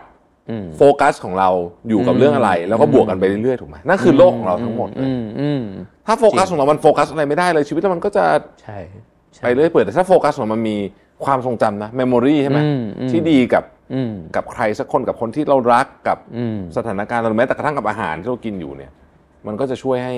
[0.50, 1.50] อืมโฟกัสของเรา
[1.88, 5.62] อยู่กับอืมเรื่องอะไร แล้วก็บวกกันไปเรื่อยๆถูกไหมนั่นคือโลกของเราทั้งหมดเลยอืมอืม
[6.06, 8.24] ถ้าโฟกัสของเรา มันโฟกัสอะไรไม่ได้เลยชีวิตเรามันก็จะ
[8.62, 8.78] ใช่
[9.34, 10.76] ใช่ไปเรื่อยเปื่อยแต่ถ้าโฟกัสของเรามันมี
[11.24, 13.75] ความทรงจำนะเมมโมรีใช่ไหมอืมอืมที่ดีกับอืม
[14.36, 18.92] กับใครสักคนกับคนที่เรารักกับอืมสถานการณ์หรือแม้แต่กระทั่งกับอาหารที่เรากินอยู่เนี่ย
[19.46, 20.16] มันก็จะช่วยให้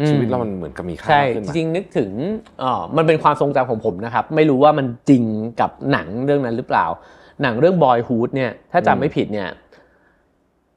[0.00, 2.10] อืมชีวิตเรามันเหมือนกับมีค่าใช่มากขึ้นจมาริงๆนึกถึง
[2.62, 5.24] อ๋อมันเป็นความทรงจำของผมนะครับ ไม่รู้ว่ามันจริง
[5.60, 6.86] กับหนังเรื่องนั้นหรือเปล่า
[7.42, 9.48] หนังเรื่อง Boyhood เนี่ย ถ้าจำไม่ผิดเนี่ย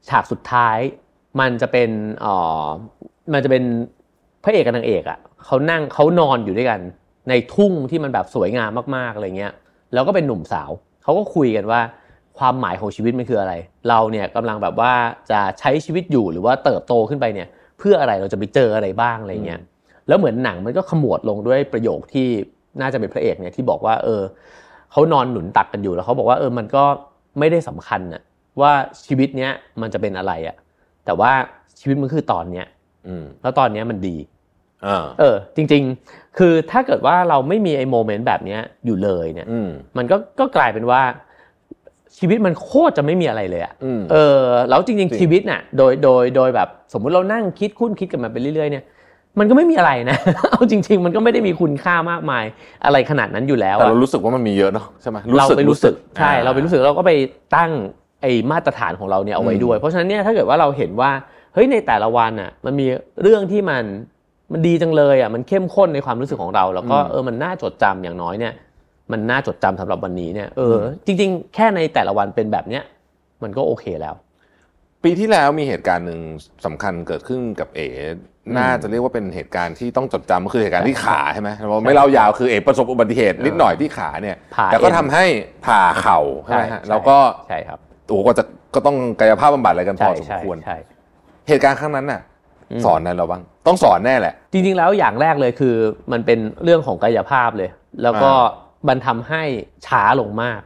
[0.10, 0.78] ฉากสุดท้าย
[1.40, 1.90] มันจะเป็น
[2.26, 2.68] อ๋อ
[3.34, 3.64] มันจะเป็น
[4.44, 6.80] พระเอกกับนางเอกอะเขานั่งเขานอนอยู่ด้วยกัน
[7.30, 9.54] ในทุ่งที่มันแบบสวยงามมากๆอะไรเงี้ย
[9.94, 10.70] แล้วก็เป็นหนุ่มสาว
[11.04, 11.82] เขาก็คุยกันว่า
[12.40, 13.54] ความหมายของชีวิตมันคืออะไร
[13.90, 14.94] เราเนี่ยกำลังแบบว่า
[15.32, 17.48] จะใช้ชีวิตอยู่หรือว่าเติบโตขึ้นไปเนี่ย
[17.80, 19.62] เพื่ออะไรเราจะไปเจออะไรบ้างอะไรเงี้ย
[20.08, 22.28] แล้วเหมือนหนังมันก็ขมวดลงด้วยประโยคที่
[22.82, 24.22] น่าจะเป็นพระเอกเนี่ยที่บอกว่า เออ
[24.92, 26.84] เขานอนหนุนตักกันอยู่แล้วเขาบอกว่าเออมันก็
[27.40, 28.22] ไม่ได้สำคัญน่ะ
[28.62, 28.72] ว่า
[29.06, 30.56] ชีวิตเนี้ยมันจะเป็นอะไรอะ
[31.06, 31.32] แต่ว่า
[31.80, 32.66] ชีวิตมันคือตอนเนี้ย
[33.08, 34.16] อืมแล้วตอนเนี้ยมันดี
[34.86, 41.02] อ่าเออ จริง ๆ คือถ้าเกิดว่าเราไม่มีไอ้โมเมนต์แบบเนี้ยอยู่เลยเนี่ยอืมมันก็ก็กลายเป็นว่า
[42.18, 48.84] ชีวิตมันโคตรจะไม่มีอะไรเลยอะอืมเออแล้วจริงจริง ๆ ชีวิตน่ะ โดยโดยโดยแบบสมมุติเรานั่งคิดคุ้นคิดกันมาไปเรื่อยๆเนี่ย
[49.40, 50.18] มันก็ไม่มีอะไรนะ
[50.52, 52.44] เอาจริง ๆ มันก็ไม่ได้มีคุณค่ามากมาย
[52.86, 57.12] อะไรขนาดนั้นอยู่แล้วแต่อะเรารู้สึกว่ามันมีเยอะเนาะใช่ไหมเราไปรู้สึกใช่อ่เราไปรู้สึกเราก็ไป
[57.56, 57.72] ตั้ง
[58.22, 61.12] ไอ้มาตรฐานของเราเนี่ยเอาไว้ด้วย เพราะฉะนั้นเนี่ยถ้าเกิดว่าเราเห็นว่า
[61.54, 62.86] เฮ้ยในแต่ละวันอะ มันมี
[63.22, 63.84] เรื่องที่มัน
[64.52, 68.54] มันดีจังเลยอะมันเข้มข้นในความรู้สึกของเรา แล้วก็เออมันน่าจดจำอย่างน้อยเนี่ย
[69.14, 72.84] มันน่าจดจำสำหรับวันนี้เนี่ยเออจริง ๆ แค่ในแต่ละวันเป็นแบบเนี้ย
[73.44, 74.16] มันก็โอเคแล้ว
[75.04, 76.20] ปีที่แล้วมีเหตุการณ์หนึ่ง
[76.66, 77.88] สำคัญเกิดขึ้นกับเอ๋
[78.58, 85.26] น่าจะเรียกว่าเป็นเหตุการณ์ที่ต้องจดจำก็คือเหตุการณ์ที่ขาใช่ไหมเราไม่เล่ายาวคือเอ๋ประสบอุบัติเหตุนิดหน่อยที่ขาเนี่ยผ่าแต่ก็เอ็นทำให้
[85.66, 88.44] ผ่าเข่าใช่ไหมฮะใช่แล้วก็ใช่ครับโอ้โหก็จะ
[88.76, 90.78] ก็ต้องกายภาพบำบัดอะไรกันพใช่อสมใช่ควรใช่
[91.48, 92.22] เหตุการณ์ครั้งนั้นน่ะ
[92.86, 95.76] สอนอะไรเราบ้างต้องสอนแน่แหละ จริงๆแล้วอย่างแรกเลยคือ
[96.12, 97.70] มันเป็นเรื่องของกายภาพเลย
[98.04, 98.32] แล้วก็
[98.88, 99.44] มันทำให้
[99.88, 100.62] ช้าลงมาก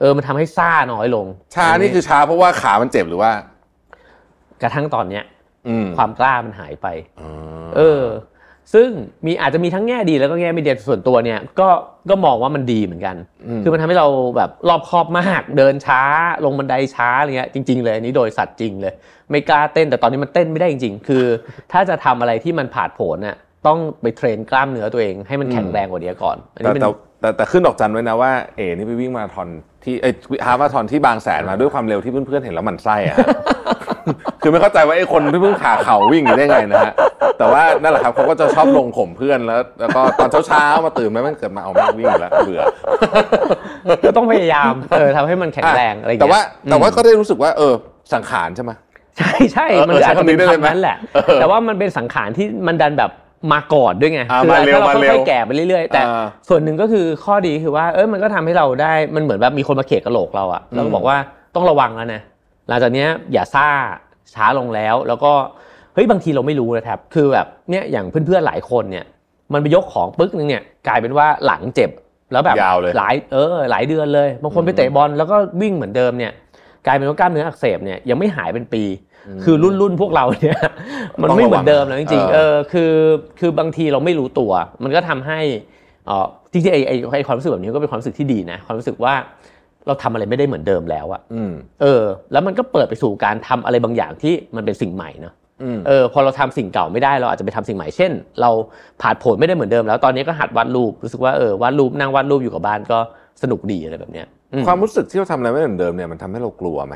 [0.00, 3.32] เออมันทำให้ซ่าน้อยลง ช้านี่คือช้าเพราะว่าขามันเจ็บหรือว่า
[4.62, 5.24] กระทั่งตอนเนี้ย
[5.68, 6.86] อืมความกล้ามันหายไป
[7.20, 7.28] อ๋อ
[7.76, 8.04] เออ
[8.74, 8.88] ซึ่ง
[9.26, 11.68] มีอาจจะมีทั้งแง่ดีแล้วก็แง่ไม่ดีส่วนตัวเนี่ย ก็
[12.10, 13.16] ก็มองว่ามันดีเหมือนกัน
[13.62, 16.02] คือมันทำให้เราแบบรอบคอบมาก เดินช้า
[16.44, 18.94] ลงบันไดช้าอะไรเงี้ยจริง ๆ เลยอันนี้โดยสัตว์จริงเลย
[19.30, 21.24] ไม่กล้าเต้นแต่ตอนนี้มันเต้นไม่ได้จริง ๆ คือ
[21.72, 26.84] ถ้าจะทำอะไรที่มันผาดโผนน่ะต้องไปเทรนกล้ามเนื้อตัวเองให้มันแข็งแรงกว่านี้ก่อนอันแต่นี้เป็น
[27.22, 29.48] แต่แต่แต่ขึ้นดอกจันไว้นะว่าเอ๋นี่ไปวิ่งมาราธอน
[29.84, 30.14] ที่เอ้ย
[30.46, 33.16] ฮาล์ฟมาราธอนที่บางแสนมาด้วยความเร็วที่เพื่อนๆเห็นแล้วหมันไส้อะ
[34.42, 36.94] คือไม่เข้าใจว่าไอ้คนที่เพิ่งขาเข่าวิ่งอยู่ได้ไงนะฮะ
[37.38, 42.62] แต่ว่านั่นแหละครับเขาก็จะชอบลงข่มเพื่อนแล้ว แล้วก็ตอนเช้าๆมาตื่นมามันเกิดมาเอาแม่งวิ่งอยู่แล้วเบื่อ
[44.06, 47.74] ก็ต้องพยายามเออทำให้มันแข็งแรงอะไรอย่างแต่เงี้ยว่าแต่ว่าก็ได้รู้สึกว่าเออ
[48.14, 48.70] สังขารใช่ไหม
[49.18, 53.10] ใช่ใช่เออมันอาจจะเป็นใช้คำนี้ได้เลยไหมคำนั้นแหละ เออแต่ว่ามันเป็นสังขารที่มันดันแบบ
[53.52, 61.16] มาก่อนด้วยไงอ่าคืมาเร็วถ้าเรามาเร็วค่อยๆแก่ไปเรื่อยๆ แต่อ่าส่วนหนึ่งก็คือข้อดีคือว่า เออมันก็ทำให้เราได้มันเหมือนแบบมีคนมาเขกกระโหลกเราอะแล้วก็บอกว่า
[61.54, 62.20] ต้องระวังแล้วนะ
[62.68, 63.68] หลังจากเนี้ยอย่าซ่า
[64.34, 65.32] ช้าลงแล้ว แล้วก็
[65.94, 69.04] เฮ้ยบางทีเราไม่รู้นะครับ คือแบบเนี้ยอย่างเพื่อนๆหลายคนเนี่ย
[69.52, 71.90] มันไปยกของปึ๊กนึงเนี่ยกลายเป็นว่าหลังเจ็บ
[72.32, 76.32] แล้วแบบยาวเลยหลายเออหลายเดือนเลยบางคนไปเตะบอลแล้วก็วิ่งเหมือนเดิมเนี่ย
[76.86, 78.82] กลายเป็นว่ากล้ามเนื้ออักเสบเนี่ยยังไม่หายเป็นปี
[79.44, 80.60] คือรุ่นรุ่นพวกเราเนี่ย
[81.22, 82.92] มันไม่เหมือนเดิมแล้วจริงๆเออคือ
[83.40, 84.52] คือบางทีเราไม่รู้ตัว
[84.84, 85.40] มันก็ทำให้
[86.06, 89.14] เออจริงๆไอ้ไอ้ไอ้ความรู้สึกแบบนี้ก็เป็นความรู้สึกที่ดีนะ ความรู้สึกว่า
[89.86, 91.52] เราทำอะไรไม่ได้เหมือนเดิมแล้วอะอืม
[91.82, 92.02] เออ
[92.32, 98.50] แล้วมันก็เปิดไปสู่การทำอะไรบางอย่างที่มันเป็นสิ่งใหม่เนอะอืมเออพอเราทำสิ่งเก่าไม่ได้เราอาจจะไปทำสิ่งใหม่เช่น เรา
[99.02, 102.98] ผ่านผลไม่ได้เหมือนเดิมแล้วตอนนี้ก็หัดวาดรูปรู้สึกว่าเออวาดรูปนั่งวาดรูปอยู่กับบ้านก็
[103.42, 106.94] สนุกดีอะไรแบบเนี้ยอืมความรู้สึกที่เราทำอะไรไม่เหมือนเดิมเนี่ยมันทำให้เรากลัวไหม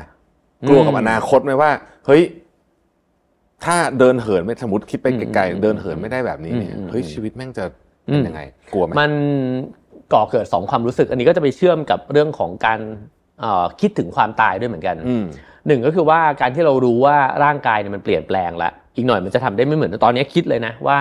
[0.67, 1.71] กลัวกับอนาคตไหมว่า
[2.05, 2.23] เฮ้ย
[3.65, 7.65] ถ้าเดินเหินไม่สมมติคิดไปไกลๆเดินเหินไม่ได้แบบนี้เนี่ยเฮ้ยชีวิตแม่งจะ
[8.05, 8.41] เป็นยังไง
[8.73, 9.11] กลัวไหมมัน
[10.13, 12.79] ก่อเกิดสองความรู้สึก อันนี้ก็จะไปเชื่อมกับเรื่องของการ
[13.39, 15.25] เอ่อคิดถึงความตายด้วยเหมือนกันอืม
[15.67, 20.97] หนึ่งก็คือว่าการที่เรารู้ว่าร่างกายเนี่ยมันเปลี่ยนแปลงแล้วอีกหน่อยมันจะทำได้ไม่เหมือนตอนนี้คิดเลยนะว่า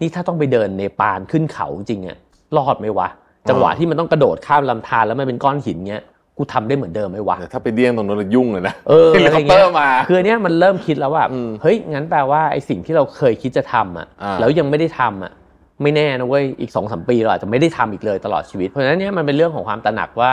[0.00, 2.16] นี่ถ้าต้องไปเดินเนปาลขึ้นเขาจริงอะ
[2.56, 3.08] รอดไหมวะ
[3.48, 6.02] จังหวะที่มันต้องกระโดดข้ามลำธารแล้วมันเป็นก้อนหินเงี้ย
[6.40, 15.32] กูทำได้เหมือนเดิมไหมวะแต่ถ้าไปเดี้ยงตรงนั้นเรายุ่งเลยนะเออเฮลิอะไรคอปเตอเงี้ยร์มาคืออันเนี้ยมันเริ่มคิดแล้วว่าอืมเฮ้ยงั้นแปลว่าไอ้สิ่งที่เราเคยคิดจะทำอะอ่าแล้วยังไม่ได้ทำอะ
[15.82, 20.30] ไม่แน่นะเว้ยอีกสองสามปีเราอาจจะไม่ได้ทำอีกเลยตลอดชีวิต เพราะฉะนั้นเนี่ยมันเป็นเรื่องของความตระหนักว่า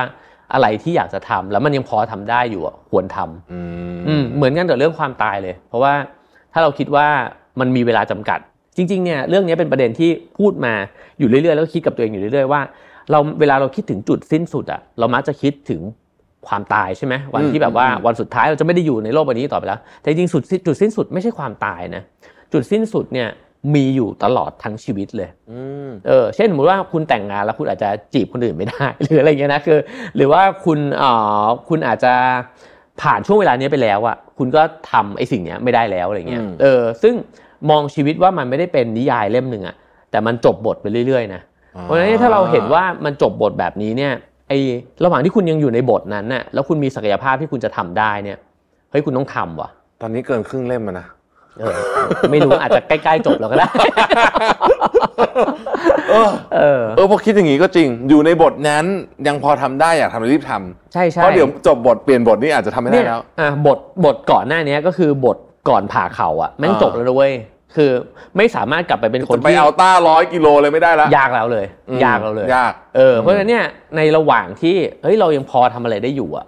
[0.54, 3.60] อะไรที่อยากจะทำแล้วมันยังพอทำได้อยู่อะควรทำอื
[3.96, 5.94] มอืมเหมือนกันกับเรื่องความตายเลย เพราะว่า
[6.54, 7.08] ถ้าเราคิดว่า
[7.60, 8.40] มันมีเวลาจำกัด
[8.76, 10.74] จริงๆเนี่ยเรื่องนี้เป็นประเด็นที่พูดมา
[11.20, 12.62] อยู่เรื่อยๆ แล้วก็คิดกับตัวเองอยู่เรื่อยๆว่า
[13.12, 15.82] เราเวลาเราคิดถึงจุดสิ้นสุดอะเรามักจะคิดถึง
[16.48, 22.04] ความตายใช่ไหมวันที่แบบว่าวันสุดท้ายเราจะไม่ได้อยู่ในโลกใบนี้ต่อไปแล้ว แต่จริงๆสุดจุดสิ้นสุดไม่ใช่ความตายนะ
[22.54, 23.28] จุดสิ้นสุดเนี่ย
[23.76, 29.80] มีอยู่ตลอดทั้งชีวิตเลยอืมเออ เช่นสมมติว่าคุณแต่งงานแล้วคุณอาจจะจีบคนอื่นไม่ได้ หรืออะไรเงี้ยนะคือ
[30.16, 31.12] หรือว่าคุณเอ่
[31.44, 32.14] อคุณอาจจะ
[33.02, 37.14] ผ่านช่วงเวลานี้ไปแล้วอะคุณก็ทำไอ้สิ่งเนี้ยไม่ได้แล้วอะไรเงี้ยอืมเออ ซึ่ง
[37.70, 39.76] มองชีวิตว่ามันไม่ได้เป็นนิยายเล่มหนึ่งอะ
[40.12, 41.42] แต่มันจบบทไปเรื่อยๆนะ
[41.84, 44.14] เพราะฉะนั้นถ้าเราเห็นว่ามันจบบทแบบนี้เนี่ย
[44.50, 44.60] ไอ้
[45.04, 48.38] ระหว่างที่คุณยังอยู่ในบทนั้นน่ะแล้วคุณมีศักยภาพที่คุณจะทำได้เนี่ย
[48.92, 49.70] เฮ้ยคุณต้องทำว่ะ
[50.02, 51.08] ตอนนี้เกินครึ่งเล่มแล้วนะ
[51.60, 51.78] เออ
[52.32, 53.68] ไม่รู้อาจจะใกล้ๆจบแล้วก็ได้
[56.10, 58.86] เออเออเออพอคิดอย่างนี้ก็จริง อยู่ในบทนั้น
[59.28, 65.38] ยังพอทำได้อยากทำรีบทำใช่ใช่เพราะเดี๋ยวจบบทเปลี่ยนบทนี่อาจจะทำไม่ได้เนี่ยแล้วอะบทบทก่อนหน้านี้ก็คือบท
[65.70, 67.34] ก่อนผ่าเข่าอะแม่งอ่าจบแล้วนะเว้ย
[67.76, 67.92] คือ
[68.38, 73.66] ไม่สามารถกลับไปเป็นคนจะไปที่เอาต้าร้อยกิโลเลยไม่ได้แล้วยากแล้วเลย อืมยากแล้วเลย ยาก เออเพราะฉะนั้นเนี่ย
[73.98, 76.46] ในระหว่างที่เฮ้ยเรายังพอทำอะไรได้อยู่อะ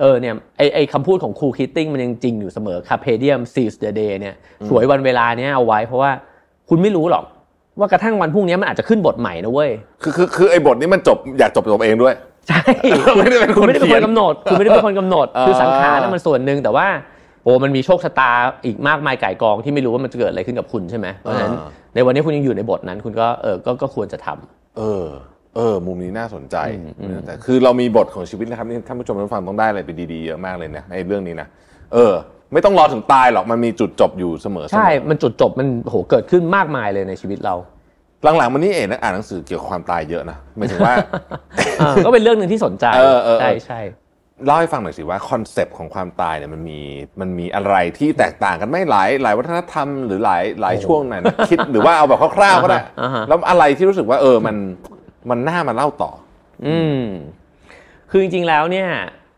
[0.00, 4.34] เออเนี่ยไอไอคำพูดของครูคีตติ้งมันยังจริงอยู่เสมอ carpe diem seize the day เนี่ย
[4.68, 6.10] ฉวยวันเวลาเนี้ยเอาไว้เพราะว่า
[6.68, 7.24] คุณไม่รู้หรอก
[7.78, 9.70] ว่ากระทั่งวันพรุ่งนี้มันอาจจะขึ้นบทใหม่นะเว้ย
[10.02, 12.14] คือคือคือไอ้บทนี้มันจบอยากจบจบเองด้วย
[12.48, 12.60] ใช่
[13.18, 16.86] ไม่ได้เป็นคนคุณไม่ได้เป็นเขีคยน คนกำหนด คุณไม่ได้เป็นคนกำหนดอ่าคือสังขารนั่นมันส่วนหนึ่งแต่ว่า
[17.44, 18.30] โอ้มันมีโชคชะตา
[18.64, 21.54] อีกมากมายก่ายกองที่ไม่รู้ว่ามันจะเกิดอะไรขึ้นกับคุณใช่ไหมเพราะฉะนั้น
[21.94, 25.06] ในวันนี้คุณยังอยู่ในบทนั้น คุณก็เออก็ก็ควรจะทำเออ
[25.56, 26.56] เออ มุมนี้น่าสนใจ
[27.10, 31.48] นะแต่คือเรามีบทของชีวิตนะครับนี่ท่านผู้ชมท่านฟังต้องได้อะไรไปดีๆเยอะมากเลยนะในเรื่องนี้นะ
[31.94, 32.12] เออ
[32.52, 37.54] ไม่ต้องรอถึงตายหรอกมันมีจุดจบอยู่เสมอๆใช่ มันจุดจบมันโหเกิดขึ้นมากมายเลยในชีวิตเรา
[38.36, 40.94] หลังๆมันนี่เองนะอ่านหนังสือเกี่ยวกับความตายเยอะนะหมายถึงว่า
[41.80, 43.80] อ่าก็เป็นเรื่องหนึ่งที่สนใจเออเออเออใช่ใช่
[44.44, 46.80] เล่าให้ฟังหน่อยสิว่าคอนเซปต์ของความตายเนี่ยมันมี
[47.20, 54.56] มันมีอะไรที่แตกต่างกันไหม่หลายหลายวัฒนธรรมหรือหลายหลายช่วงไหนนะคิดหรือว่าเอาแบบคร่าวๆก็ได้อ่าฮะแล้วอะไรที่รู้สึกว่าเออมัน
[55.30, 56.10] มันน่ามาเล่าต่อ
[56.66, 57.02] อืม
[58.10, 58.88] คือจริงๆแล้วเนี่ย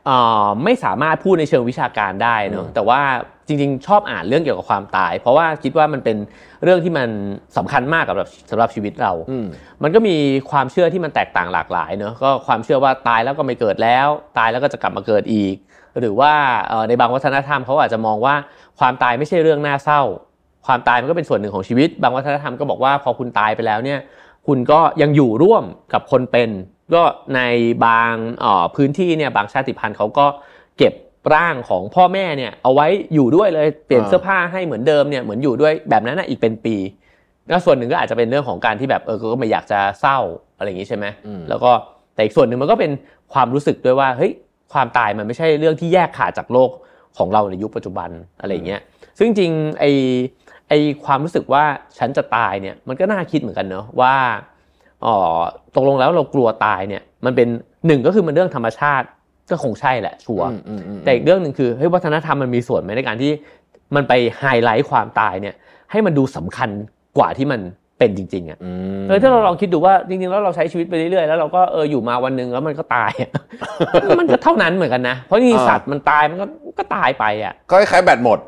[0.06, 3.00] เอ่อไม่สามารถพูดในเชิงวิชาการได้เนอะแต่ว่า
[3.46, 6.16] จริง ๆ ชอบอ่านเรื่องเกี่ยวกับความตาย เพราะว่าคิดว่ามันเป็น
[6.64, 7.08] เรื่องที่มัน
[7.56, 8.16] สำคัญมากกับ
[8.50, 9.46] สำหรับชีวิตเราอืม
[9.82, 10.16] มันก็มี
[10.50, 14.08] ความเชื่อที่มันแตกต่างหลากหลายเนอะก็ความเชื่อว่าตายแล้วก็ไม่เกิดแล้ว
[14.38, 15.54] ตายแล้วก็จะกลับมาเกิดอีก
[16.00, 16.32] หรือว่า
[16.68, 18.34] เอ่อในบางวัฒนธรรมเขาอาจจะมองว่า
[18.78, 20.02] ความตายไม่ใช่เรื่องน่าเศร้า
[20.66, 24.00] ความตายมันก็เป็นส่วนหนึ่งของชีวิต บางวัฒนธรรมก็บอกว่าพอคุณตายไปแล้วเนี่ย
[24.46, 26.50] คุณก็ยังอยู่ร่วมกับคนเป็น
[26.94, 27.02] ก็
[27.36, 27.40] ใน
[27.86, 30.26] บางเอ่อพื้นที่เนี่ยบางชาติพันธุ์เขาก็
[30.78, 30.92] เก็บ
[31.34, 36.76] ร่างของพ่อแม่เนี่ยเอาไว้อยู่ด้วยเลยเปลี่ยนอ่าเสื้อผ้าให้เหมือนเดิมเนี่ยเหมือนอยู่ด้วยแบบนั้นนะอีกเป็นปี
[37.48, 40.18] แล้วส่วนหนึ่งก็อาจจะเป็นเรื่องของการที่แบบเออก็ไม่อยากจะเศร้า
[40.56, 41.70] อะไรอย่างนี้ใช่ไหมอืมแล้วก็
[42.14, 42.90] แต่อีกส่วนหนึ่งมันก็เป็น
[43.34, 44.32] ความรู้สึกด้วยว่าเฮ้ย
[44.72, 46.70] ความตายมันไม่ใช่เรื่องที่แยกขาดจากโลก
[47.18, 48.10] ของเราในยุคปัจจุบัน
[48.40, 48.80] อะไรอย่างเงี้ย
[49.18, 49.84] ซึ่งจริงๆไอ
[50.68, 50.72] ไอ
[51.04, 51.64] ความรู้สึกว่า
[51.98, 54.14] ฉันจะตายเนี่ยมันก็น่าคิดเหมือนกันเนอะว่า
[55.04, 55.16] อ๋อ
[55.74, 57.48] ตกลงแล้วเรากลัวตายเนี่ยมันเป็น
[57.86, 59.06] หนึ่งก็คือมันเรื่องธรรมชาติ
[59.50, 63.32] ก็คงใช่แหละชัวร์อืมอืมอืมแต่อีกเรื่องหนึ่งคือเฮ้ยวัฒนธรรมมันมีส่วนไหมในการที่
[63.94, 65.54] มันไปไฮไลท์ความตายเนี่ย
[65.90, 66.70] ให้มันดูสำคัญ
[67.18, 67.60] กว่าที่มัน
[67.98, 68.70] เป็นจริง ๆอะอื
[69.00, 73.30] มเออถ้าเราลองคิดดูว่าจริงๆแล้วเราใช้ชีวิตไปเรื่อยๆแล้วเราก็เอออยู่มาวันหนึ่งแล้วมันก็ตายอะ
[74.20, 76.46] มันก็เท่านั้นเหมือนกันนะเพราะจริงๆสัตว์มันตายมันก็
[76.78, 78.38] ก็ตายไปอะก็คล้ายๆแบตหมด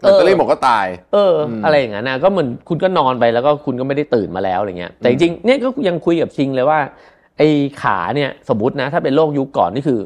[0.00, 6.78] แบตเตอรี่หมดก็ตาย เอออมอะไรอย่างนั้นนะก็เหมือนคุณก็นอนไปแล้วก็คุณก็ไม่ได้ตื่นมาแล้วอะไรเงี้ยแต่จริงๆเนี่ยก็ยังคุยกับชิงเลยว่า
[7.38, 7.48] ไอ้
[7.82, 9.98] ขาเนี่ยสมมตินะ ถ้าเป็นโรคยุคก่อนนี่คือ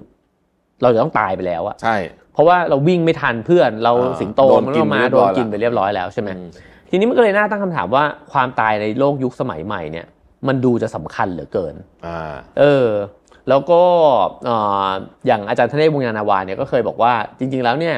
[0.83, 1.97] เราจะต้องตายไปแล้วอะใช่
[2.33, 6.49] เพราะว่าเราวิ่งไม่ทันเพื่อนเราอ่าสิงโตโดนมันกินก็มาไปเรียบโดร้นอยกินละไปเรียบร้อยแล้วใช่ไหมอืม
[6.91, 10.07] ทีนี้มันก็เลยน่าตั้งคำถามว่าความตายในโลกยุคสมัยใหม่เนี่ย
[10.49, 11.75] มันดูจะสำคัญเหลือเกิน
[12.07, 12.89] อ่าเออ
[13.49, 13.83] แล้วก็
[14.45, 14.57] เอ่
[14.87, 14.89] อ
[15.27, 17.97] อย่างอาจารย์ธเนศวงศ์ยานาวาเนี่ยก็เคยบอกว่า จริง ๆ แล้วเนี่ย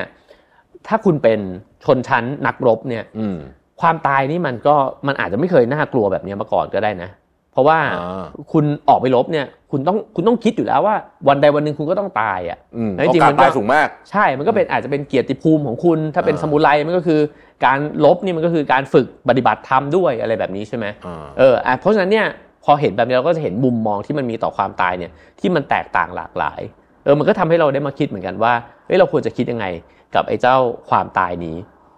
[0.86, 1.40] ถ้าคุณเป็น
[1.84, 3.36] ชนชั้นนักรบเนี่ยอืม
[3.80, 4.74] ความตายนี่มันก็
[5.06, 7.19] มันอาจจะไม่เคยน่ากลัวแบบนี้มาก่อนก็ได้นะเพ
[7.60, 10.96] ราะว่าอ่าคุณออกไปรบเนี่ย คุณต้องคุณต้องคิดอยู่แล้วว่า
[11.28, 17.20] วันใดวันหนึ่งคุณก็ต้องตายอะอืมแล้วโอจริงกาๆสมันก็ตายสูงมาก ใช่มันก็เป็นอาจจะเป็นเกียรติภูมิของคุณ ถ้าเป็นอ่าสมุไรมันก็คือ
[17.64, 22.26] การลบนี่มันก็คือการฝึกปฏิบัติธรรมด้วยอะไรแบบนี้ใช่ไหมอ่าเอออะเพราะฉะนั้นเนี่ย
[22.64, 26.60] พอเห็นแบบนี้เราก็จะเห็นมุมมองที่มันมีต่อความตายเนี่ยที่มันแตกต่างหลากหลาย
[27.04, 28.52] เออมันก็ทำให้เราได้มาคิดเหมือนกันว่า
[28.86, 29.66] เฮ้ยเราควรจะคิดยังไง
[30.14, 30.56] กับไอ้เจ้า
[30.90, 31.56] ความตายนี้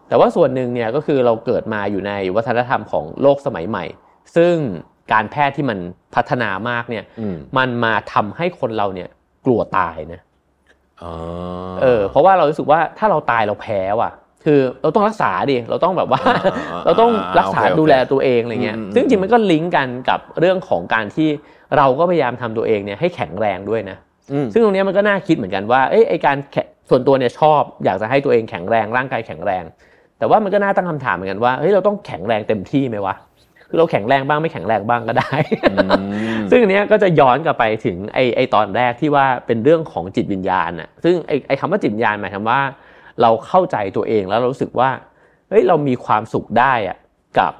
[0.08, 3.84] แต่ว่าส่วนหนึ่งเนี่ยก็คือเราเกิดมาอยู่ในวัฒนธรรมของโลกสมัยใหม่
[4.36, 4.54] ซึ่ง
[5.12, 5.78] การแพทย์ที่มัน
[6.14, 9.08] พัฒนามากเนี่ยอืมมันมาทำให้คนเราเนี่ย
[9.46, 10.20] กลัวตายนะ
[11.02, 11.12] อ๋อ
[11.82, 14.10] เออ เพราะว่าเรารู้สึกว่าถ้าเราตายเราแพ้ว่ะ
[14.44, 16.22] คือเราต้องรักษาดิ เราต้องแบบว่า
[16.84, 21.28] เราต้องรักษาโอเคโอเคดูแลตัวเองอะไรเงี้ยอืมอืมซึ่งจริงมันก็ลิงก์กันกับเรื่องของการที่
[21.76, 23.96] เราก็พยายามทำตัวเองเนี่ยให้แข็งแรงด้วยนะ
[24.32, 29.64] อืมซึ่งตรงเนี้ยมันก็น่าคิดเหมือนกันว่า เอ้ยไอการแข่ส่วนตัวเนี่ยชอบอยากจะให้ตัวเองแข็งแรงร่างกายแข็งแรง
[30.18, 33.14] แต่ว่ามันก็น่าตั้งคำถามเหมือนกันว่า เฮ้ยเราต้องแข็งแรงเต็มที่ไหมวะ
[33.72, 35.32] คือเราแข็งแรงบ้างไม่แข็งแรงบ้างก็ได้
[35.90, 35.92] ม
[36.50, 42.60] ซึ่งอันเนี้ยก็จะย้อนกลับไปถึงไอไอตอนแรกที่ว่าเป็นเรื่องของจิตวิญญาณน่ะซึ่งไอไอคำว่าจิตวิญญาณหมายความว่า
[43.22, 44.90] เราเข้าใจตัวเองแล้วเรารู้สึกว่า
[45.48, 46.98] เฮ้ยเรามีความสุขได้อะ
[47.38, 47.52] กับ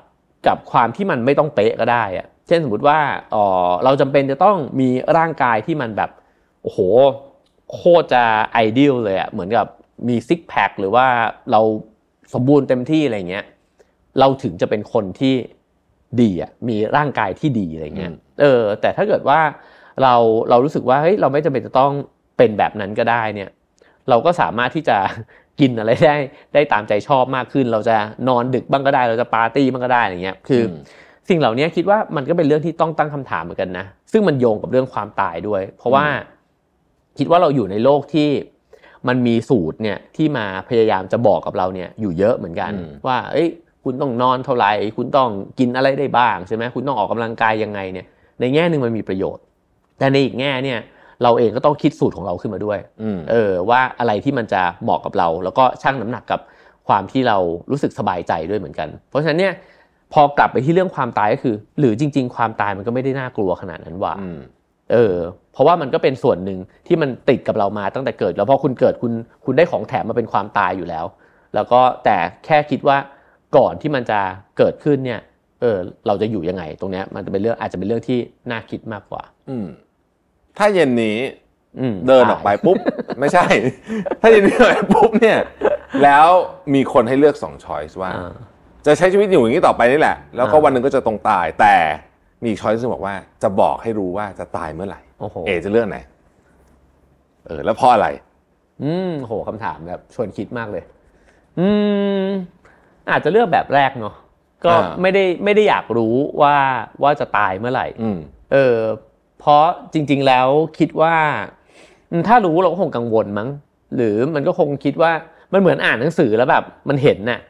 [0.47, 2.99] กับความที่มันไม่ต้องเป๊ะก็ได้อะเช่นสมมติว่า
[3.31, 3.37] เอ
[3.67, 6.11] อเราจำเป็นจะต้องมีร่างกายที่มันแบบ
[6.63, 6.79] โอ้โห
[7.73, 9.67] โคตรจะไอเดียลเลยอะเหมือนกับ
[10.09, 11.07] มีซิกแพคหรือว่า
[11.53, 11.61] เรา
[12.35, 13.45] สมบูรณ์เต็มที่อะไรเงี้ย
[14.21, 15.35] เราถึงจะเป็นคนที่
[16.21, 19.41] ดีอะมีร่างกายที่ดีอะไรเงี้ยอืมเออ แต่ถ้าเกิดว่า
[20.03, 20.15] เรา
[20.51, 21.93] เรารู้สึกว่าเฮ้ยเราไม่จำเป็นจะต้อง
[22.37, 23.51] เป็นแบบนั้นก็ได้เนี่ย
[24.09, 24.97] เราก็สามารถที่จะ
[25.61, 26.17] กินอะไรได้
[26.55, 27.97] ได้ตามใจชอบมากขึ้น เราจะ
[28.29, 30.75] นอนดึกบ้างก็ได้ เราจะปาร์ตี้บ้างก็ได้อะไรเงี้ยคืออม
[31.29, 36.05] สิ่งเหล่านี้คิดว่ามันก็เป็นเรื่องที่ต้องตั้งคำถามเหมือนกันนะซึ่งมันโยงกับเรื่องความตายด้วย เพราะว่า
[37.19, 38.29] คิดว่าเราอยู่ในโลกที่
[39.09, 43.49] มันมีสูตรเนี่ยที่มาพยายามจะบอกกับเราเนี่ยอยู่เยอะเหมือนกันอืมว่า เอ้ย
[43.85, 45.29] คุณต้องนอนเท่าไหร่ คุณต้อง
[45.59, 48.07] กินอะไรได้บ้างใช่ไหมคุณต้องออกกำลังกายยังไงเนี่ย
[48.41, 49.43] ในแง่หนึ่งมันมีประโยชน์
[49.99, 50.79] แต่ในอีกแง่เนี่ย
[51.23, 56.41] เราเองก็ต้องคิดสูตรของเราขึ้นมาด้วยอืมเออว่าอะไรที่มันจะเหมาะกับเรา แล้วก็ชั่งน้ำหนักกับ
[56.89, 57.37] ความที่เรา
[57.71, 59.53] รู้สึกสบายใจด้วยเหมือนกัน เพราะฉะนั้นเนี่ย
[60.13, 64.39] พอกลับไปที่เรื่องความตายก็คือ หรือจริง ๆ ความตายมันก็ไม่ได้น่ากลัวขนาดนั้นว่าอืม
[64.93, 65.17] เออ
[65.53, 69.13] เพราะว่ามันก็เป็นส่วนหนึ่งที่มันติดกับเรามาตั้งแต่เกิด แล้วพอคุณเกิดคุณ
[69.45, 71.05] คุณได้ของแถมมาเป็นความตายอยู่แล้ว
[71.55, 72.97] แล้วก็แต่แค่คิดว่า
[73.57, 74.21] ก่อนที่มันจะ
[74.59, 75.21] เกิดขึ้นเนี่ย
[75.61, 78.19] เออ เราจะอยู่ยังไง ตรงเนี้ย มันจะเป็นเรื่องอาจจะเป็นเรื่องที่
[78.51, 79.67] น่าคิดมากกว่า อืม
[80.59, 81.19] ถ้าเย็นนี้
[81.81, 82.77] อืมเดินออกไปปุ๊บ
[83.21, 83.47] ไม่ใช่
[84.21, 85.39] ถ้าเย็นนี้เดินออกไปปุ๊บเนี่ย
[86.03, 86.27] แล้ว
[86.75, 88.33] มีคนให้เลือกสองช้อยส์ว่าอ่า
[88.87, 91.75] จะใช้ชีวิตอยู่อย่างนี้ต่อไปนี่แหละ แล้วก็อ่าวันหนึ่งก็จะตรงตายแต่
[92.45, 95.99] มีช้อยส์บอกว่าจะบอกให้รู้ว่าจะตายเมื่อไหร่โอ้โหเอจะเลือกไหน
[97.47, 98.07] เออ แล้วเพราะอะไร
[98.83, 100.85] อืมโหคำถามแบบชวนคิดมากเลย
[101.59, 101.69] อื
[102.25, 102.29] ม
[103.11, 104.15] อาจจะเลือกแบบแรกเนาะ
[104.65, 106.57] ก็อ่าไม่ได้ไม่ได้อยากรู้ว่า
[107.03, 108.19] ว่าจะตายเมื่อไหร่อืม
[108.53, 108.79] เออ
[109.41, 110.49] เพราะจริง ๆแล้ว
[110.79, 111.15] คิดว่า
[112.11, 113.49] อืมถ้ารู้เราก็คงกังวลมั้ง
[113.97, 115.13] หรือมันก็คงคิดว่า
[115.53, 117.41] มันเหมือนอ่านหนังสือแล้วแบบมันเห็นน่ะ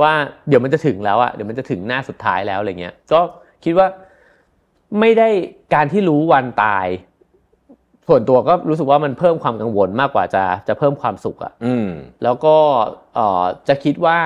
[0.00, 0.12] ว่า
[0.48, 3.20] เดี๋ยวมันจะถึงแล้วอะเดี๋ยวมันจะถึงหน้าสุดท้ายแล้วอะไรเงี้ย ก็
[3.64, 3.86] คิดว่า
[5.00, 5.28] ไม่ได้
[5.74, 6.86] การที่รู้วันตาย
[8.08, 11.88] ส่วนตัวก็รู้สึกว่ามันเพิ่มความกังวลมากกว่าจะจะเพิ่มความสุขอะอืม
[12.22, 12.56] แล้วก็
[13.14, 14.18] เอ่อจะคิดว่า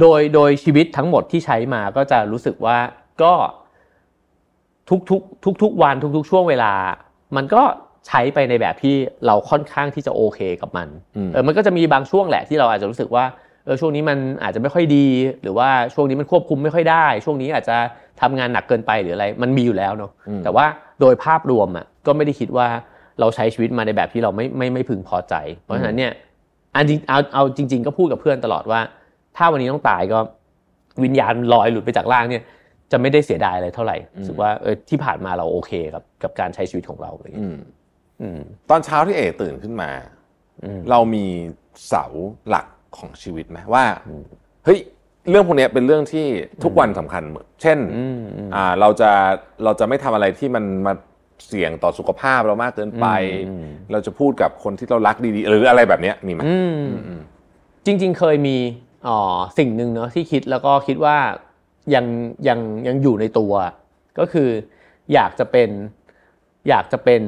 [0.00, 2.78] โดยโดยชีวิตทั้งหมดที่ใช้มาก็จะรู้สึกว่า
[3.22, 3.32] ก็
[4.88, 6.72] ทุกทุกทุกทุกๆวันทุกๆช่วงเวลา
[7.36, 7.62] มันก็
[8.06, 8.94] ใช้ไปในแบบที่
[9.26, 13.24] เราค่อนข้างที่จะโอเคกับมันอืมเออมันก็จะมีบางช่วงแหละที่เราอาจจะรู้สึกว่า
[13.64, 15.06] เออช่วงนี้มันอาจจะไม่ค่อยดี
[15.42, 17.76] หรือว่าช่วงนี้มันควบคุมไม่ค่อยได้ ช่วงนี้อาจจะ
[18.20, 20.66] ทำงานหนักเกินไปหรืออะไร มันมีอยู่แล้วเนาะอืมแต่ว่า
[21.00, 22.66] โดยภาพรวมอะก็ไม่ได้คิดว่า
[23.20, 25.34] เราใช้ชีวิตมาในแบบที่เราไม่ไม่ไม่พึงพอใจ
[25.64, 26.12] เพราะฉะนั้นเนี่ย
[26.74, 28.80] อันจริงเอาเอาจริง ๆ ก็พูดกับเพื่อนตลอดว่า
[29.36, 30.18] ถ้าวันนี้ต้องตายก็
[31.04, 32.42] วิญญาณลอยหลุดไปจากร่างเนี่ย
[32.92, 37.58] จะไม่ได้เสียดายอะไรเท่าไหร่รู้สึกว่าเออที่ผ่านมาเราโอเคกับกับการใช้ชีวิตของเราอะไรอย่างอืเงี้ยม
[38.20, 39.90] อืมตอนเช้าที่เอตื่นขึ้นมา
[40.64, 41.26] อืมเรามี
[41.88, 42.04] เสา
[42.48, 42.66] หลัก
[42.98, 43.84] ของชีวิตไหมว่า
[44.64, 44.78] เฮ้ย
[45.30, 46.26] เรื่องพวกเนี้ยเป็นเรื่องที่
[46.64, 49.10] ทุกวันสำคัญเหมือนเช่นอืมอืมอ่าเราจะ
[49.64, 50.92] เราจะไม่ทำอะไรที่มันมา
[51.46, 53.06] เสี่ยงต่อสุขภาพเรามากเกินไป
[53.48, 57.20] อืมเราจะพูดกับคนที่เรารักดีๆ หรืออะไรแบบเนี้ยมีไหมอืม
[57.86, 58.56] จริง ๆ เคยมี
[59.08, 59.18] อ๋อ
[59.58, 61.16] สิ่งหนึ่งเนาะที่คิดแล้วก็คิดว่า
[61.94, 62.04] ยัง
[62.48, 63.52] ยังยังอยู่ในตัว
[64.18, 64.48] ก็คือ
[65.14, 65.70] อยากจะเป็น
[66.68, 67.22] อยากจะเป็น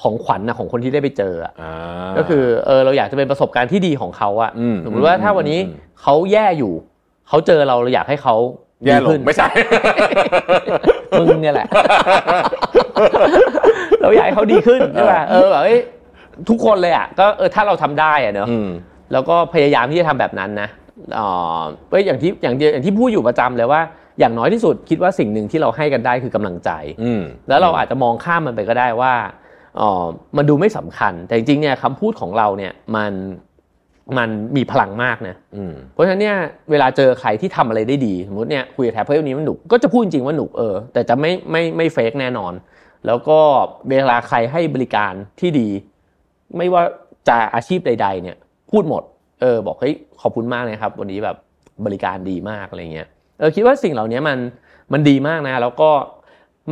[0.00, 1.72] ของขวัญนะของคนที่ได้ไปเจออะอ่า
[2.18, 6.72] ก็คือเออเราอยากจะเป็นประสบการณ์ที่ดีของเขาอะอืมสมมติว่าถ้าวันนี้อืมเขาแย่อยู่
[7.28, 8.36] เขาเจอเราเราอยากให้เขา
[8.84, 9.48] แย่ลดีขึ้งนไม่ใช่
[11.20, 11.66] มึงเนี่ยแหละ
[14.02, 15.80] เราอยากให้เขาดีขึ้นใช่ป่ะเออแบบเอ้ย
[16.48, 18.68] ทุกคนเลยอะก็เออถ้าเราทำได้อะเนอะอืม
[19.12, 20.83] แล้วก็พยายามที่จะทำแบบนั้นนะอ๋อ
[21.90, 23.80] เอ้ยอย่างที่อย่างที่อย่างที่พูดอยู่ประจำเลยว่า
[24.18, 26.70] อย่างน้อยที่สุดคิดว่าสิ่งหนึ่งที่เราให้กันได้คือกำลังใจ
[27.02, 29.14] อืมแล้วเราอาจจะมองข้ามมันไปก็ได้ว่า
[29.80, 29.90] อ๋อ
[30.36, 33.12] มันดูไม่สำคัญ แต่จริงๆเนี่ยคำพูดของเราเนี่ยมัน
[34.18, 36.36] มันมีพลังมากนะอืมเพราะฉะนั้นเนี่ย
[36.70, 42.52] เวลาเจอใครที่ทำอะไรได้ดีสมมติเนี่ยคุยกับแท็บเพื่อนนี้มันหนุกก็จะพูดจริงๆว่าหนุกเออแต่จะไม่ไม่ไม่เฟกแน่นอน
[43.06, 43.38] แล้วก็
[43.90, 45.68] เวลาใครให้บริการที่ดี
[46.56, 46.82] ไม่ว่า
[47.28, 48.36] จะอาชีพใด ๆ เนี่ย
[48.70, 51.36] พูดหมดเออบอกเฮ้ยขอบคุณมากเลยครับ วันนี้แบบ
[51.86, 54.38] บริการดีมากอะไรเงี้ยเออคิดว่าสิ่งเหล่านี้มัน
[54.92, 55.90] มันดีมากนะ แล้วก็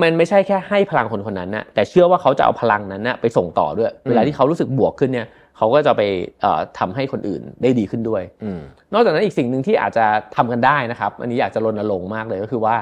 [0.03, 6.03] มันไม่ใช่แค่ให้พลังคนคนนั้นนะแต่เชื่อว่าเขาจะเอาพลังนั้นนะไปส่งต่อด้วย เวลาที่เขารู้สึกบวกขึ้นเนี่ยเขาก็จะไป
[6.41, 8.61] เอ่อทำให้คนอื่นได้ดีขึ้นด้วยอืม
[8.93, 10.07] นอกจากนั้นอีกสิ่งหนึ่งที่อาจจะ
[10.37, 12.77] ทำกันได้นะครับ อันนี้อยากจะรณรงค์มากเลยก็คือว่า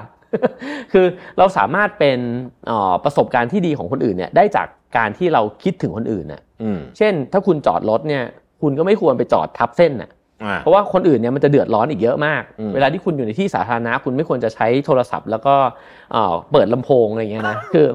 [0.92, 1.06] คือ
[1.38, 2.18] เราสามารถเป็น
[2.66, 4.66] เอ่อประสบการณ์ที่ดีของคนอื่นเนี่ยได้จาก
[4.96, 8.24] การที่เราคิดถึงคนอื่นน่ะอืมเช่น ถ้าคุณจอดรถเนี่ย
[8.62, 10.10] คุณก็ไม่ควรไปจอดทับเส้นน่ะ
[10.44, 15.54] อ่าเพราะว่าคนอื่นเนี่ยมันจะเดือดร้อนอีกเยอะมากอืมเวลาที่คุณอยู่ในที่สาธารณะคุณไม่ควรจะใช้โทรศัพท์ แล้วก็
[16.12, 17.86] เอ่อเปิดลำโพงอะไรอย่างเงี้ยนะคือ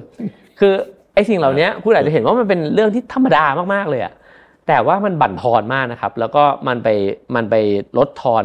[0.60, 0.74] คือ
[1.14, 3.44] ไอ้สิ่งเหล่านี้คุณอาจจะเห็นว่ามันเป็นเรื่องที่ธรรมดา
[3.74, 4.14] มากๆเลยอะ
[4.68, 6.90] แต่ว่ามันบั่นทอนมากนะครับ แล้วก็มันไป
[7.36, 7.56] มันไป
[7.98, 8.44] ลดทอน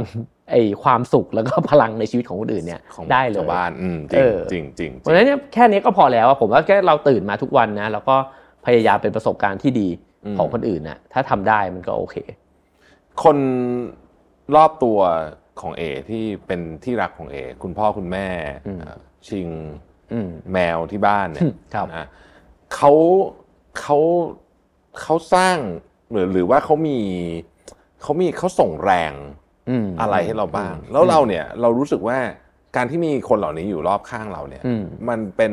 [0.51, 8.17] ไอ้ความสุขแล้วก็พลังในชีวิตของคนอื่นเนี่ยของได้เลยชาวบ้านอืมจเอริงอจริงจริงเพราะฉะนั้นเนี่ยแค่นี้ก็พอแล้วอะผมว่าแค่เราตื่นมาทุกวันนะแล้วก็
[8.67, 9.89] พยายามเป็นประสบการณ์ที่ดี
[10.39, 12.17] ของคนอื่นนะถ้าทำได้มันก็โอเค
[13.23, 13.37] คน
[14.57, 14.99] รอบตัว
[15.61, 18.29] ของเอที่เป็นที่รักของเอ คุณพ่อคุณแม่
[18.67, 18.99] อืมเอ่อ
[19.29, 19.49] ชิง
[20.13, 21.43] อืมแมวที่บ้านเนี่ย
[21.75, 22.07] ครับนะ
[22.75, 22.93] เขา
[23.81, 23.99] เขา
[25.01, 25.57] เขาสร้าง
[26.11, 26.99] หรือหรือว่าเขามี
[28.03, 29.13] เขามีเขาส่งแรง
[29.71, 32.19] อืมอะไรให้เราบ้าง แล้วเราเนี่ยเรารู้สึกว่า
[32.77, 35.53] การที่มีคนเหล่านี้อยู่รอบข้างเราเนี่ยอืมมันเป็น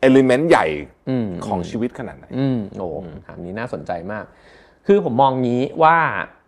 [0.00, 0.66] เอลิเมนต์ใหญ่
[1.08, 2.88] อืมของชีวิตขนาดไหนอืมโอ้
[3.26, 4.24] ถามนี้น่าสนใจมาก
[4.86, 5.96] คือผมมองงี้ว่า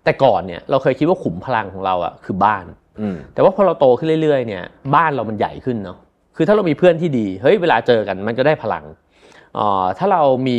[0.04, 2.64] แต่ก่อนเนี่ยเราเคยคิดว่าขุมพลังของเราอะคือบ้าน
[3.00, 5.98] อืมแต่ว่าพอเราโตขึ้นเรื่อยๆเนี่ย บ้านเรามันใหญ่ขึ้นเนาะ
[6.36, 8.84] คือถ้าเรามีเพื่อนที่ดีเฮ้ยเวลาเจอกันมันก็ได้พลัง
[9.54, 10.58] เอ่อถ้าเรามี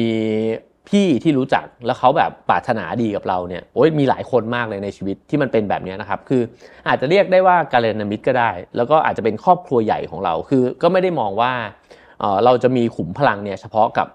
[0.89, 6.42] พี่ที่รู้จักแล้วเขาแบบปรารถนาดีกับเราเนี่ยโอ้ยมีหลายคนมากเลยในชีวิตที่มันเป็นแบบเนี้ยนะครับ คือ
[6.88, 11.52] อาจจะเรียกได้ว่าการเรนามิตรก็ได้ แล้วก็อาจจะเป็นครอบครัวใหญ่ของเราคือก็ไม่ได้มองว่า
[12.22, 14.07] เอ่อเราจะมีขุมพลังเนี่ยเฉพาะกับ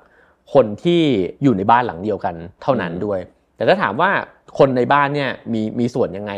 [0.54, 1.02] คนที่
[1.42, 3.20] อยู่ในบ้านหลังเดียวกันเท่านั้นด้วย
[3.56, 4.10] แต่ถ้าถามว่า
[4.58, 6.32] คนในบ้านเนี่ยมีมีส่วนยังไง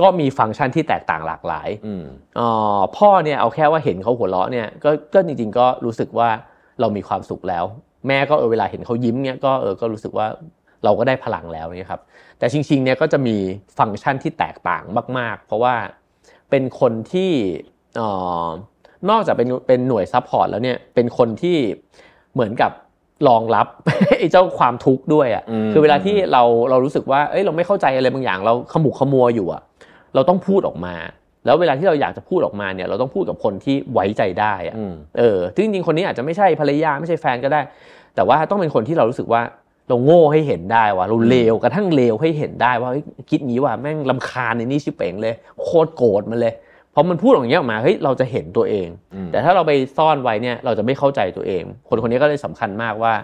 [0.00, 2.04] ก็มีฟังก์ชันที่แตกต่างหลากหลายอืม
[2.36, 6.28] เอ่อพ่อเนี่ยเอาแค่ว่าเห็นเขาหัวเราะเนี่ยก็ก็จริง ๆ ก็รู้สึกว่า
[6.80, 7.64] เรามีความสุขแล้ว
[8.08, 10.26] แม่ก็เออเวลาเห็นเขายิ้มเนี่ยก็เออก็รู้สึกว่า
[10.84, 12.00] เราก็ได้พลังแล้วเนี่ยครับ
[12.38, 13.36] แต่จริงๆเนี่ยก็จะมี
[13.78, 14.84] ฟังก์ชันที่แตกต่าง
[15.18, 15.74] มาก ๆ เพราะว่า
[16.50, 17.30] เป็นคนที่
[17.96, 18.08] เอ่
[18.44, 18.46] อ
[19.10, 21.56] นอกจากเป็นเป็นหน่วย support แล้วเนี่ยเป็นคนที่
[22.34, 22.72] เหมือนกับ
[23.28, 23.66] รองรับ
[24.18, 29.62] ไอ้เจ้าความทุกข์ด้วยอะอืมคือเวลาที่เราเรารู้สึกว่าเอ้ยเราไม่เข้าใจอะไรบางอย่าง เราขมุกขมัวอยู่อะ
[30.14, 30.94] เราต้องพูดออกมา
[31.44, 37.60] แล้วเวลาที่เราอยากจะพูดออกมาเนี่ย เราต้องพูดกับคนที่ไว้ใจได้อะอืมเออซึ่งจริงๆคนนี้อาจจะไม่ใช่ภรรยาไม่ใช่แฟนก็ได้
[38.14, 39.42] แต่ว่าต้องเป็นคนที่เรารู้สึกว่า
[39.88, 46.54] เราโง่ให้เห็นได้ว่าเราเลวกระทั่งเลวให้เห็นได้ว่าเฮ้ยคิดงี้ว่าแม่งลำคาญในนี่ชิบเป่งเลย โคตรโกรธมันเลย
[46.94, 53.14] พอมันพูดอย่างเงี้ยออกมาเฮ้ยเราจะเห็นตัวเองอืมแต่ถ้าเราไปซ่อนไว้เนี่ยเราจะไม่เข้าใจตัวเอง คนคนนี้ก็เลยสำคัญมากว่า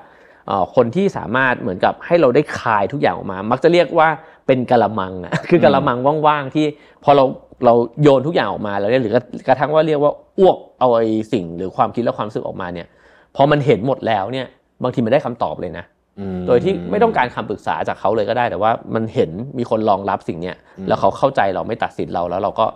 [0.46, 4.08] เอ่อคนที่สามารถเหมือนกับให้เราได้คายทุกอย่างออกมา มักจะเรียกว่า
[4.46, 6.66] เป็นกะละมังอะคือกะละมังว่างๆที่
[7.04, 7.24] พอเรา
[7.64, 9.12] เราโยนทุกอย่างออกมาแล้วเนี่ยหรือ
[9.48, 12.86] กระทั่งว่าเรียกว่าอ้วกเอาไอ้สิ่งหรือความคิดและความรู้สึกออกมาเนี่ย
[13.36, 14.46] พอมันเห็นหมดแล้วเนี่ย
[14.82, 15.84] บางทีมันได้คำตอบเลยนะ
[16.18, 20.56] อืมโดยที่ไม่ต้องการคำปรึกษาจากเขาเลยก็ได้ แต่ว่ามันเห็นมีคนรองรับสิ่งเนี้ย
[20.88, 22.66] แล้วเขาเข้าใจเราไม่ตัดสินเราแล้วเราก็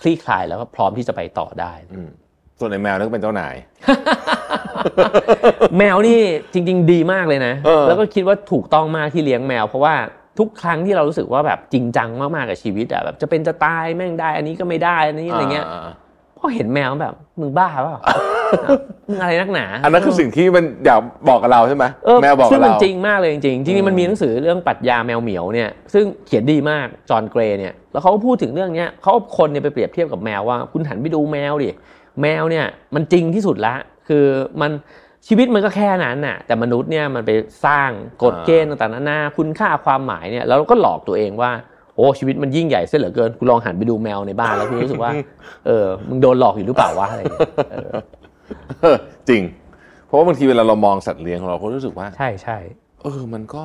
[0.00, 2.10] คลี่คลายแล้วก็พร้อมที่จะไปต่อได้อืม
[2.58, 3.54] ส่วนในแมวนึกเป็นเจ้านาย
[5.78, 6.18] แมวนี่
[6.52, 9.94] จริง ๆ ดีมากเลยนะเออแล้วก็คิดว่าถูกต้องมากที่เลี้ยงแมว เพราะว่า
[10.38, 15.90] ทุกครั้งที่เรารู้สึกว่าแบบจริงจังมากๆกับชีวิตอะแบบจะเป็นจะตายแม่งได้ อันนี้ก็ไม่ได้อันนี้อะไรเงี้ยา
[16.40, 18.00] พอเห็นแมวแบบมึงบ้าเปล่า
[19.08, 31.70] มึงอะไรนักหนา อันนั้นคือสิ่งที่มันอยากบอกกับเราใช่ไหมเออแมวบอกซึ่กับงมันเราจริงมากเลยจริงๆจริงๆมันมีหนังสือเรื่องปรัชญาแมวเหมียวเนี่ยซึ่งเขียนดีมากจอห์นเกรย์เนี่ยแล้วเขาก็พูดถึงเรื่องเนี้ยเขาเอาคนเนี่ยไปเปรียบเทียบกับแมวว่า คุณหันไปดูแมวดิ
[32.22, 33.74] แมวเนี่ยมันจริงที่สุดละ
[34.08, 34.24] คือ
[34.60, 34.70] มัน
[35.26, 37.30] ชีวิตมันก็แค่นั้นน่ะแต่มนุษย์เนี่ยมันไป
[37.66, 37.90] สร้าง
[38.22, 41.50] กฎเกณฑ์ต่างๆนานาคุณค่าความหมายเนี่ยแล้วเราก็หลอกตัวเองว่า
[41.98, 45.10] โอ้ชีวิตมันยิ่งใหญ่เสียเหลือเกินคุณลองหันไปดูแมวในบ้านแล้วคุณรู้สึกว่า
[45.66, 47.90] เออมึงโดนหลอกอยู่หรือเปล่าวะอะไรอย่างเงี้ยเออ
[48.82, 48.96] เออ
[49.28, 49.42] จริง
[50.06, 52.58] เพราะว่าบางทีเวลาเรามองสัตว์เลี้ยงของเราก็รู้สึกว่า ใช่ใช่
[53.02, 53.64] เออ มันก็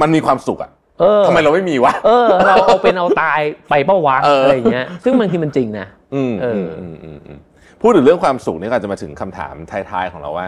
[0.00, 0.70] มันมีความสุขอะ
[1.00, 7.38] เออทำไมเราไม่มีวะเออ เราเอาเป็นเอาตายไปเป้าวะเออออะไรอย่างเงี้ย ซึ่งบางทีมันจริงนะอืมเอออืมอืมอืมอืม
[7.80, 9.54] พูดถึงเรื่องความสุขนี่ก็อาจจะมาถึงคำถาม
[9.90, 10.46] ท้ายๆของเราว่า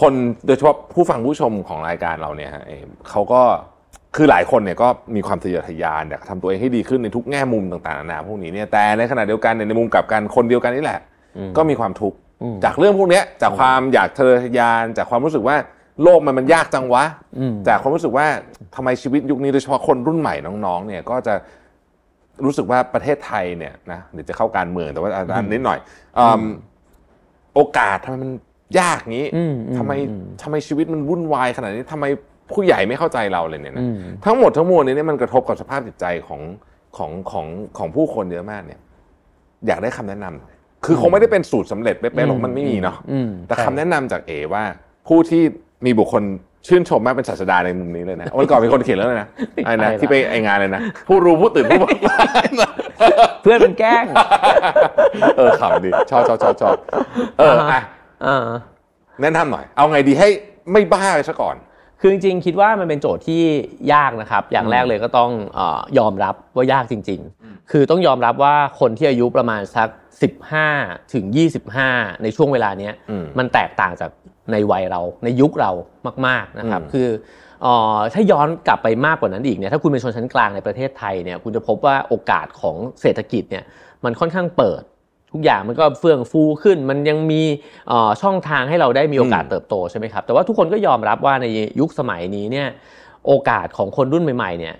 [0.00, 0.12] คน
[0.46, 3.42] โดยเฉพาะผู้ฟังผู้ชมของรายการเราเนี่ยฮะเอ่อเขาก็
[4.16, 11.00] คือหลายคนเนี่ยก็มีความทะเยอทะยานอยากทำตัวเองให้ดีขึ้นในทุกแง่มุมต่างๆนานาพวกนี้เนี่ยแต่ในขณะเดียวกันเนี่ยในมุมกลับกันคนเดียวกันนี่แหละ
[11.56, 12.16] ก็มีความทุกข์
[12.64, 15.56] จากเรื่องพวกเนี้ยจากความอยากทะเยอทะยาน จากความรู้สึกว่า
[16.02, 17.04] โลกมันมันยากจังวะ
[17.38, 18.26] อืมจากความรู้สึกว่า
[18.74, 21.34] ทำไมชีวิตยุคนี้โดยเฉพาะคนรุ่นใหม่น้องๆ เนี่ยก็จะ
[22.44, 25.78] รู้สึกว่าประเทศไทยเนี่ยนะเดี๋ยวจะเข้าการเมืองแต่ว่าอันนิดหน่อย
[26.18, 26.42] อืม
[27.54, 28.30] โอกาสทำไมมัน
[28.80, 32.04] ยากงี้อืมอืมทำไมอืมทำไมชีวิตมันวุ่นวายขนาดนี้ทำไม
[32.52, 36.40] ผู้ใหญ่ไม่เข้าใจเราเลยเนี่ยนะอืมทั้งหมดทั้งมวลนี้เนี่ยมันกระทบกับสภาพจิตใจของ
[36.96, 37.46] ของของ
[37.78, 38.80] ของผู้คนเยอะมากเนี่ย
[39.66, 44.64] อยากได้คำแนะนำคือคงไม่ได้เป็นสูตรสำเร็จเป๊ะๆหรอกมันไม่มีเนาะอืมแต่ใช่คำแนะนำจากเอว่า
[45.08, 45.42] ผู้ที่
[45.86, 46.22] มีบุคคล
[46.66, 49.28] ชื่นชมมากเป็นศาสดาในมุมนี้เลยนะวันก่อนมีคนเขียนแล้วนะ
[49.64, 52.18] ไอ้นะที่ไปไองานเลยนะผู้รู้ผู้ตื่นผู้เบิกบา
[52.48, 52.50] น
[53.42, 54.04] เพื่อนมันแกล้ง
[55.36, 56.76] เออขำดีชอบชอบชอบชอบ
[57.38, 57.80] เอออะ
[58.24, 58.38] อ่า
[59.22, 60.28] แนะนำหน่อย เอาไงดีให้
[60.72, 61.56] ไม่บ้าไปซะก่อน
[62.00, 63.42] คือจริงๆคิดว่ามันเป็นโจทย์ที่
[63.92, 69.88] ยากนะครับ อย่างแรกเลยก็ต้องเออยอมรับว่ายากจริง ๆ คือต้องยอมรับว่าคนที่อายุประมาณสัก
[70.50, 71.24] 15 ถึง
[71.74, 74.10] 25 ในช่วงเวลาเนี้ยอืมมันแตกต่างจาก
[74.52, 75.72] ในวัยเราในยุคเรา
[76.26, 77.08] มาก ๆนะครับอืมคือ
[77.62, 83.64] เอ่อถ้าย้อนกลับไปมากกว่านั้นอีกเนี่ยถ้าคุณเป็นชนชั้นกลางในประเทศไทยเนี่ยคุณจะพบว่าโอกาสของเศรษฐกิจเนี่ย
[84.04, 84.82] มันค่อนข้างเปิด
[85.36, 87.42] ทุกอย่างมันก็เฟื่องฟูขึ้น มันยังมี
[87.88, 91.46] เอ่อช่องทางให้เราได้มีโอกาสอืมเติบโตใช่ไหมครับ แต่ว่าทุกคนก็ยอมรับว่าใน
[91.80, 92.68] ยุคสมัยนี้เนี่ย
[93.26, 94.74] โอกาสของคนรุ่นใหม่ๆเนี่ย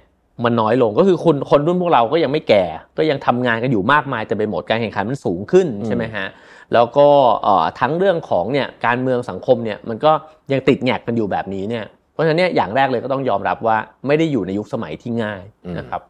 [0.45, 2.65] มันน้อยลงก็คือคนคนรุ่นพวกเราก็ยังไม่แก่
[2.99, 6.27] ก็ยังทำงานกันอยู่มากมายแต่ไปหมดการแข่งขันมันสูงขึ้นใช่ไหมฮะ
[6.75, 7.09] แล้วก็
[7.43, 10.13] เอ่อทั้งเรื่องของเนี่ยการเมืองสังคมเนี่ยมันก็
[10.53, 13.77] ยังติดแงกกันอยู่แบบนี้เนี่ยเพราะฉะนั้นเนี่ยอย่างแรกเลยก็ต้องยอมรับว่า
[14.07, 15.43] ไม่ได้อยู่ในยุคสมัยที่ง่าย
[15.79, 16.01] นะครับ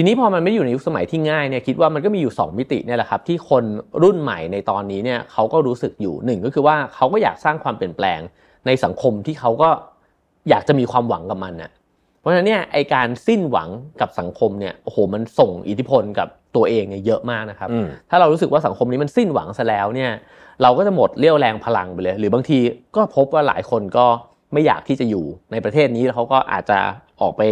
[0.00, 3.64] ทีนี้พอมันไม่อยู่ในยุคสมัยที่ง่ายเนี่ยคิดว่ามันก็มีอยู่ 2 มิติเนี่ยแหละครับที่คน
[4.02, 8.20] รุ่นใหม่ในตอนนี้เนี่ยเขาก็รู้สึกอยู่หนึ่งก็คือว่าเขาก็อยากสร้างความเปลี่ยนแปลง
[8.66, 9.70] ในสังคมที่เขาก็
[10.48, 11.70] อยากจะมีความหวังกับมันน่ะ
[12.20, 13.68] เพราะฉะนั้นเนี่ยไอการสิ้นหวัง
[14.00, 20.10] กับสังคมเนี่ยโอ้โหมันส่งอิทธิพลกับตัวเองเนี่ยเยอะมากนะครับอืมถ้าเรารู้สึกว่าสังคมนี้มันสิ้นหวังซะแล้วเนี่ย
[20.62, 22.58] เราก็จะหมดเรี่ยวแรงพลังไปเลย หรือบางที
[22.96, 24.06] ก็พบว่าหลายคนก็
[24.52, 26.78] ไม่อยากที่จะอยู่ในประเทศนี้แล้วเขาก็อาจจะ
[27.20, 27.42] ออกไป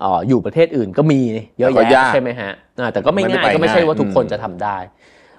[0.00, 1.20] เอ่ออยู่ประเทศอื่นก็มี
[1.58, 4.76] เยอะแต่ก็แยะยากใช่ไหมฮะอ่าแต่ก็ไม่ไม่ได้ง่ายไปก็ไม่ใช่ว่าทุกคนง่ายจะทำได้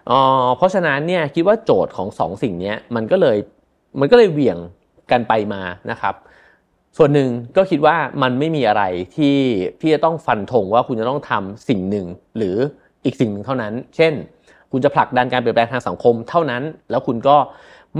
[0.08, 3.38] เอ่อเพราะฉะนั้นเนี่ยคิดว่าโจทย์ของสองสิ่งเนี้ยมันก็เลย
[4.00, 4.58] มันก็เลยเหวี่ยง
[5.12, 5.62] กันไปมา
[5.92, 6.16] นะครับ
[6.98, 8.84] ส่วนหนึ่งก็คิดว่ามันไม่มีอะไร
[9.16, 9.38] ที่
[9.82, 12.06] ที่จะต้องฟันธงว่าคุณจะต้องทำสิ่งหนึ่ง
[12.38, 12.56] หรือ
[13.06, 14.14] อีกสิ่งหนึ่งเท่านั้น เช่น
[14.72, 17.38] คุณจะผลักดันการเปลี่ยนแปลงทางสังคมเท่านั้น แล้วคุณก็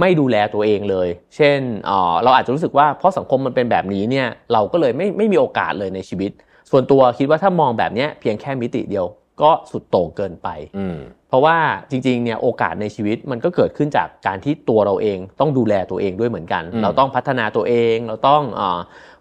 [0.00, 6.30] ไม่ดูแลตัวเองเลย เช่นเอ่อเราอาจจะรู้สึกว่าเพราะสังคมมันเป็นแบบนี้เนี่ยเราก็เลยไม่ไม่มีโอกาสเลยในชีวิต
[6.70, 9.06] ส่วนตัวคิดว่าถ้ามองแบบเนี้ยเพียงแค่มิติเดียว
[9.42, 10.96] ก็สุดโต่งเกินไปอืม
[11.28, 11.56] เพราะว่า
[11.90, 18.80] จริงๆเนี่ยโอกาสในชีวิตมันก็เกิดขึ้นจากการที่ตัวเราเองต้องดูแลตัวเองด้วยเหมือนกันอืมเราต้องพัฒนาตัวเอง เราต้องอา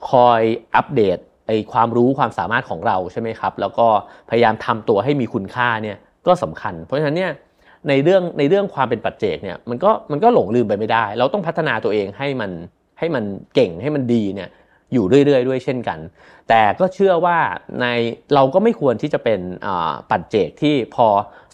[0.09, 0.41] คอย
[0.75, 1.17] อัปเดต
[1.47, 3.87] ไอความรู้ความสามารถของเราใช่ไหมครับ แล้วก็
[4.29, 5.97] พยายามทำตัวให้มีคุณค่าเนี่ย
[6.27, 7.31] ก็สำคัญ เพราะฉะนั้นเนี่ย
[7.87, 12.51] ในเรื่องในเรื่องความเป็นปัจเจกเนี่ยมันก็มันก็หลงลืมไปไม่ได้ เราต้องพัฒนาตัวเองให้มัน
[12.99, 13.23] ให้มัน
[13.55, 14.49] เก่งให้มันดีเนี่ย
[14.93, 15.99] อยู่เรื่อยๆด้วยเช่นกัน
[16.49, 17.37] แต่ก็เชื่อว่า
[17.81, 17.85] ใน
[18.35, 21.07] เราก็ไม่ควรที่จะเป็นอ่าปัจเจกที่พอ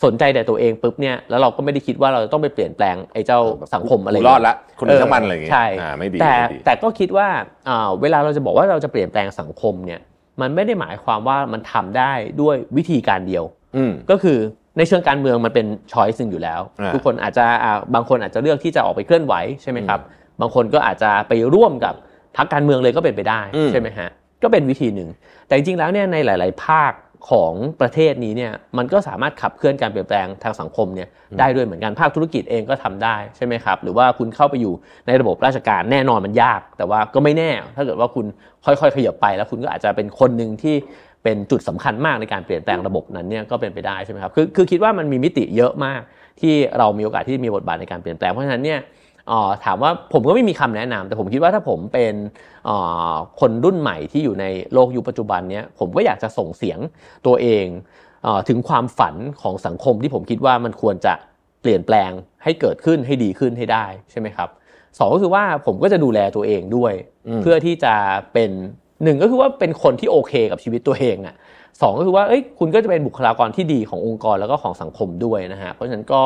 [0.04, 3.40] สนใจแต่ตัวเองปุ๊บเนี่ยแล้วเราก็ไม่ได้คิดว่าเราจะต้องไปเปลี่ยนแปลงไอ้เจ้า
[3.74, 7.28] สังคมอะไรกูรอดละคนอื่นทั้งมันอะไรอย่างเงี้ยใช่อ่าไม่ดีแต่ไม่ดีแต่ก็คิดว่า
[7.70, 10.00] อ่าเวลาเราจะบอกว่าเราจะเปลี่ยนแปลงสังคมเนี่ย
[10.42, 12.12] มันไม่ได้หมายความว่ามันทำได้
[12.42, 13.44] ด้วยวิธีการเดียว
[13.76, 14.40] อืมก็คือ
[14.78, 20.00] ในเชิงการเมืองมันเป็นช้อยส์หนึ่งอยู่แล้วอ่าทุกคนอาจจะอ่าบางคนอาจจะเลือกที่จะออกไปเคลื่อนไหวใช่ไหมครับ
[20.42, 21.94] บางคนก็อาจจะไปร่วมกับ
[22.38, 24.10] พรรคการเมืองเลยก็เป็นไปได้อืมใช่ไหมฮะ
[24.44, 25.10] ก็เป็นวิธีหนึ่ง
[25.48, 26.92] แต่จริงๆแล้วเนี่ยในหลาย ๆ ภาค
[27.30, 31.08] ของประเทศนี้เนี่ยมันก็สามารถขับเคลื่อนการเปลี่ยนแปลงทางสังคมเนี่ย
[31.40, 34.74] ได้ด้วยเหมือนกันภาคธุรกิจเองก็ทำได้ใช่ไหมครับ หรือว่าคุณเข้าไปอยู่
[35.08, 38.26] ในระบบราชการแน่นอนมันยาก แต่ว่าก็ไม่แน่ ถ้าเกิดว่าคุณ
[38.66, 40.76] ค่อยๆ ขยับไปแล้วคุณก็อาจจะเป็นคนหนึ่งที่
[41.26, 46.02] เป็นจุดสำคัญมากในการเปลี่ยนแปลงระบบนั้นเนี่ยก็เป็นไปได้ใช่ไหมครับคือคือคิดว่ามันมีมิติเยอะมาก
[46.42, 48.80] ที่เรามีโอกาสที่มีบทบาทในการเปลี่ยนแปลงเพราะฉะนั้นเนี่ย
[49.32, 52.14] ออถามว่าผมก็ไม่มีคำแนะนำแต่ผมคิดว่าถ้าผมเป็น
[52.70, 52.72] อ
[53.14, 56.80] อคนรุ่นใหม่ที่อยู่ในโลกยุคปัจจุบันเนี้ยผมก็อยากจะส่งเสียง
[57.26, 57.66] ตัวเอง
[58.24, 61.14] เออถึงความฝันของสังคมที่ผมคิดว่ามันควรจะ
[61.62, 62.12] เปลี่ยนแปลง
[62.44, 64.50] ให้เกิดขึ้นให้ดีขึ้นให้ได้ใช่ไหมครับ
[64.98, 66.94] สองก็คือว่าผมก็จะดูแลตัวเองด้วย
[67.42, 67.94] เพื่อที่จะ
[68.34, 68.52] เป็น
[69.04, 71.36] หนึ่งก็คือว่าเป็นคนที่โอเคกับชีวิตตัวเองอะ
[71.82, 76.22] สองก็คือว่าเอ้ยคุณก็จะเป็นบุคลากรที่ดีขององค์กรแล้วก็ของสังคมด้วยนะฮะเพราะฉะนั้นก็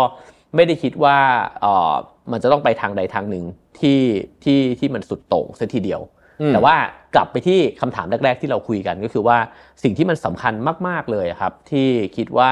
[0.55, 1.17] ไม่ได้คิดว่า
[1.61, 1.93] เออ
[2.31, 3.43] มันจะต้องไปทางใดทางหนึ่ง
[3.79, 4.01] ที่
[4.43, 6.01] ที่ที่มันสุดโต่งเสียทีเดียว
[6.49, 6.75] แต่ว่า
[7.15, 9.37] กลับไปที่คำถามแรก ๆ ที่เราคุยกันก็คือว่า
[9.83, 10.53] สิ่งที่มันสำคัญ
[10.87, 12.51] มาก ๆเลยครับ ที่คิดว่า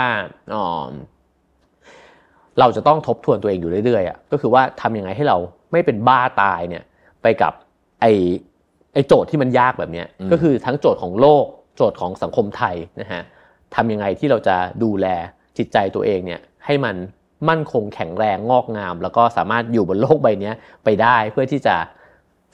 [2.59, 5.38] เราจะต้องทบทวนตัวเองอยู่เรื่อยๆก็คือว่าทำยังไงให้เรา
[5.72, 6.84] ไม่เป็นบ้าตายเนี่ย
[7.22, 7.53] ไปกับ
[8.01, 11.45] ไอไอโจทย์ที่มันยากแบบนี้ก็คือทั้งโจทย์ของโลก
[11.75, 13.21] โจทย์ของสังคมไทยนะฮะ
[13.75, 15.07] ทำยังไงที่เราจะดูแล
[15.57, 16.95] จิตใจตัวเองเนี่ยให้มัน
[17.49, 20.51] มั่นคงแข็งแรงงอกงาม แล้วก็สามารถอยู่บนโลกใบนี้
[20.83, 21.75] ไปได้เพื่อที่จะ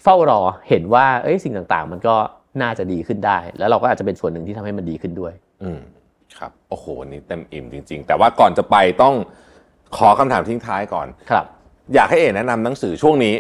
[0.04, 2.16] เฝ้ารอเห็นว่าเอ้ยสิ่งต่างๆ มันก็
[2.62, 5.34] น่าจะดีขึ้นได้ แล้วเราก็อาจจะเป็นส่วนหนึ่งที่ทำให้มันดีขึ้นด้วย
[5.64, 5.80] อืม
[6.38, 9.16] ครับโอ้โหนี่เต็มอิ่มจริง ๆ แต่ว่าก่อนจะไปต้อง
[9.98, 11.46] ขอคำถามทิ้งท้ายก่อนครับ
[11.94, 13.34] อยากให้เอ๋แนะนำหนังสือช่วงนี้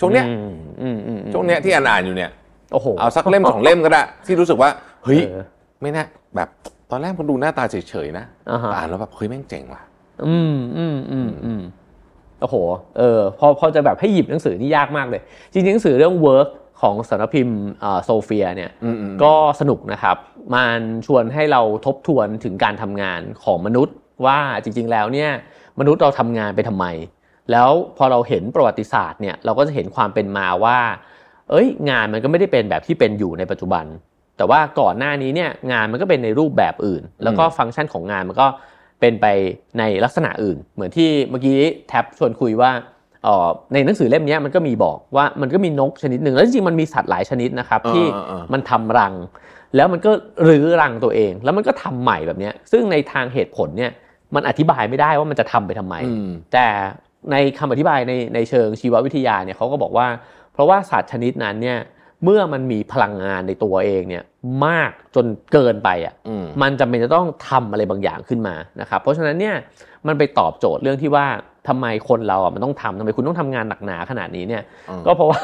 [0.00, 0.24] ช่วงเนี้ย
[1.32, 2.30] ช่วงเนี้ยที่อ่านอยู่เนี่ย
[2.72, 4.70] โอ้โหเอาสักเล่มสองเล่มก็ได้ ที่รู้สึกว่า
[5.04, 5.20] เฮ้ย
[5.82, 6.04] ไม่น่า
[6.36, 6.48] แบบ
[6.90, 8.24] ตอนแรกมันดูหน้าตาเฉยๆนะ
[8.74, 9.82] อ่านแล้วแบบเฮ้ยแม่งเจ๋งว่ะ
[10.26, 11.62] อืมอืมอืมอืม
[12.40, 12.56] โอ้โห
[12.98, 15.22] เออ พอพอจะแบบให้หยิบหนังสือนี่ยากมากเลย
[15.52, 16.48] จริงๆหนังสือเรื่อง work
[16.80, 17.60] ของสารพิมพ์
[18.04, 18.70] โซเฟียเนี่ย
[19.22, 20.16] ก็สนุกนะครับ
[20.54, 23.94] มันชวนให้เราทบทวนถึงการทำงานของมนุษย์
[24.26, 25.30] ว่าจริง ๆ แล้วเนี่ย
[25.80, 26.86] มนุษย์เราทำงานไปทำไม
[27.52, 30.78] แล้วพอเราเห็นประวัติศาสตร์เนี่ยเราก็จะเห็นความเป็นมาว่า
[31.50, 33.84] เอ้ย งานมันก็ไม่ได้เป็นแบบที่เป็นอยู่ในปัจจุบัน
[34.36, 38.46] แต่ว่าก่อนหน้านี้เนี่ยงานมันก็เป็นในรูปแบบอื่น แล้วก็ฟังก์ชันของงานมันก็
[39.00, 39.26] เป็นไป
[39.78, 42.70] ในลักษณะอื่น เหมือนที่เมื่อกี้แท็บชวนคุยว่า
[43.72, 48.04] ในหนังสือเล่มนี้มันก็มีบอกว่ามันก็มีนกชนิดหนึ่งแล้วจริงๆมันมีสัตว์หลายชนิดนะครับที่
[48.52, 49.14] มันทำรัง
[49.76, 50.10] แล้วมันก็
[50.48, 53.92] รื้อรังตัวเอง แล้วมันก็ทำใหม่แบบนี้ซึ่งในทางเหตุผลเนี่ย
[54.34, 55.94] มันอธิบายไม่ได้ว่ามันจะทำไปทำไม
[56.52, 56.66] แต่
[57.32, 60.08] ในคำอธิบายในในเชิงชีววิทยาเนี่ยเขาก็บอกว่า
[60.52, 61.78] เพราะว่าสัตว์ชนิดนั้นเนี่ย
[62.24, 64.24] เมื่อมันมีพลังงานในตัวเองเนี่ย
[64.66, 66.14] มากจนเกินไปอะ
[66.62, 69.56] มันจำเป็นจะต้องทำอะไรบางอย่างขึ้นมานะครับเพราะฉะนั้นเนี่ย
[70.06, 71.26] มันไปตอบโจทย์เรื่องที่ว่า
[71.68, 74.62] ทำไมคนเราอะมันต้องทำทำไมคุณต้องทำงานหนักหนาขนาดนี้เนี่ย
[75.06, 75.40] ก็เพราะว่า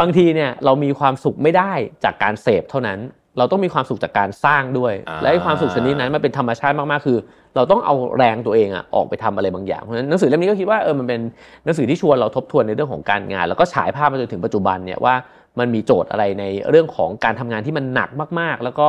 [0.00, 1.72] บางทีเนี่ยเรามีความสุขไม่ได้
[2.04, 2.98] จากการเสพเท่านั้น
[3.38, 7.18] เราต้องมีความสุขจากการสร้างด้วย และความสุขชนิดนั้นมันเป็นธรรมชาติมากๆคือ
[7.56, 11.20] เราต้องเอาแรงตัวเองอะออกไปทำอะไรบางอย่างเพราะฉะนั้นหนังสือเล่มนี้ก็คิดว่าเออมันเป็น
[11.64, 15.14] หนังสือที่ชวนเราทบทวนในเรื่องของการงาน แล้วก็ฉายภาพมาจนถึงปัจจุบันเนี่ยว่า
[15.58, 18.88] มันมีโจทย์อะไรในเรื่องของการทำงานที่มันหนักมากๆ แล้วก็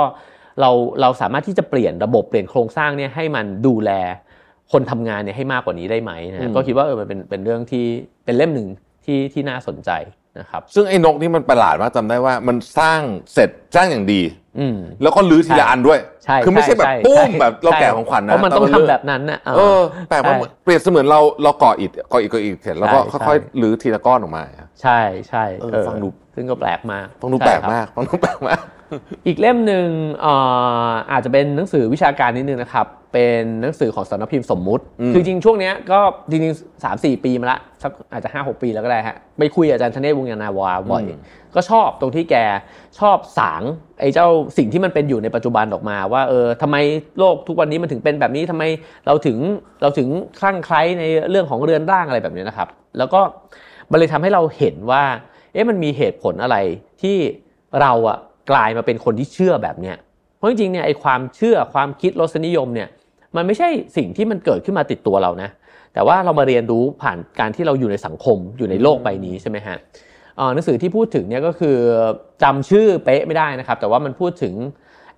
[0.61, 0.69] เรา
[1.01, 3.91] เราสามารถที่จะเปลี่ยนระบบเปลี่ยนโครงสร้างเนี่ยให้มันดูแล
[4.71, 7.85] คนทำงานเนี่ยให้มากกว่านี้ได้ไหมนะก็คิดว่าเออมันเป็นเป็นเรื่องที่
[8.25, 8.67] เป็นเล่มหนึ่ง
[9.05, 9.89] ที่ที่น่าสนใจ
[10.39, 13.01] นะครับซึ่งไอ้นกนี่มันประหลาดมากจำได้ว่ามันสร้าง
[13.33, 14.21] เสร็จสร้างอย่างดี
[15.01, 15.99] แล้วก็ลื้อทีละอันด้วย
[16.45, 19.79] คือไม่ใช่แบบปุ้มแบบเราแก่ของขวัญนะเพราะมันต้องทำแบบนั้นนะเออ
[20.09, 24.43] แปลว่าเปรียบเสมือนเราเราก่ออิฐก่ออิฐก่ออิฐเสร็จแล้วก็ค่อยๆลื้อทีละก้อนออกมา
[24.81, 25.43] ใช่ใช่
[25.87, 28.59] ฟังดูซึ่งก็แปลกมากฟังดูแปลกมากฟังดูแปลกมาก
[29.27, 29.87] อีกเล่มหนึ่ง
[31.11, 34.83] อาจจะเป็นหนังสือวิชาการนิดนึงนะครับ เป็นหนังสือของสำนักพิมพ์สมมุติ
[35.13, 41.03] คือจริงช่วงนี้ก็จริงๆสามสี่ปีมาละสักอาจจะห้าหกปีแล้วก็ได้ฮะไปคุยอาจารย์ธเนศวงยานาวาบ่อย
[41.55, 42.35] ก็ชอบตรงที่แก
[42.99, 43.61] ชอบสาง
[43.99, 44.27] ไอ้เจ้า
[44.57, 46.77] สิ่งที่มันเป็นอยู่ในปัจจุบันออกมา ว่าเออทำไม
[47.19, 48.63] โลกทุกวันนี้มันถึงเป็นแบบนี้ทำไม
[49.05, 49.37] เราถึง
[49.81, 50.07] เราถึง
[50.39, 52.67] คลั่งไคล้ในเรื่องของเรือนร่างอะไรแบบนี้นะครับ
[52.97, 53.21] แล้วก็
[53.91, 55.03] มันเลยทำให้เราเห็นว่า
[55.53, 56.57] เอ๊ะมันมีเหตุผลอะไร
[57.01, 57.17] ที่
[57.81, 58.19] เราอะ
[58.51, 59.95] กลายมาเป็นคนที่เชื่อแบบเนี้ย
[60.37, 62.87] เพราะจริงๆเนี่ยไอ้ความเชื่อความคิดรสนิยมเนี่ย
[63.35, 65.49] มันไม่ใช่สิ่งที่มันเกิดขึ้นมาติดตัวเรานะ
[65.93, 69.77] แต่ว่าเรามาเรียนรู้ผ่านการที่เราอยู่ในสังคมอยู่ในโลกใบนี้ใช่ไหมฮะ
[70.53, 71.77] หนังสือที่พูดถึงเนี่ยก็คือ
[72.43, 74.53] จำชื่อเป๊ะไม่ได้นะครับ แต่ว่ามันพูดถึง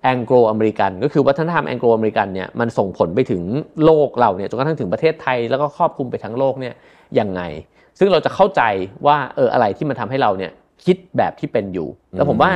[0.02, 3.42] แองโกลอเมริกันก็คือวัฒนธรรมแองโกลอเมริกันเนี่ยมันส่งผลไปถึง
[3.84, 6.74] โลกเราเนี่ยจนกระทั่งถึงประเทศไทยแล้วก็ครอบคลุมไปทั้งโลกเนี่ย
[7.18, 7.42] ยังไง
[7.98, 8.62] ซึ่งเราจะเข้าใจ
[9.06, 10.52] ว่าเอออะไรที่มันทำให้เราเนี่ย
[10.84, 12.50] คิดแบบที่เป็นอยู่ แล้วผมว่า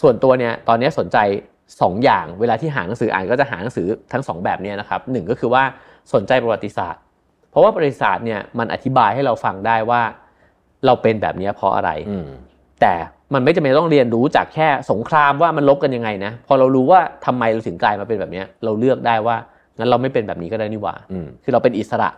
[0.00, 1.18] ส่วนตัวเนี่ยตอนนี้สนใจ
[1.64, 5.62] 2 อย่างเวลาที่หาหนังสืออ่านก็จะหาหนังสือทั้ง 2 แบบนี้นะครับหนึ่งก็คือว่า
[6.14, 7.00] สนใจประวัติศาสตร์
[7.50, 10.02] เพราะว่าประวัติศาสตร์เนี่ยมันอธิบายให้เราฟังได้ว่า
[10.86, 11.90] เราเป็นแบบนี้เพราะอะไร
[12.80, 12.94] แต่
[13.34, 19.36] มันไม่จำเป็นต้องเรียนรู้จากแค่สงครามว่ามันลบกันยังไงนะพอเรารู้ว่าทำไมเราถึงกลายมาเป็นแบบนี้เราเลือกได้ว่า
[19.78, 20.94] งั้นเราไม่เป็นแบบนี้ก็ได้นี่หว่า
[21.42, 22.10] คือเราเป็นอิสระ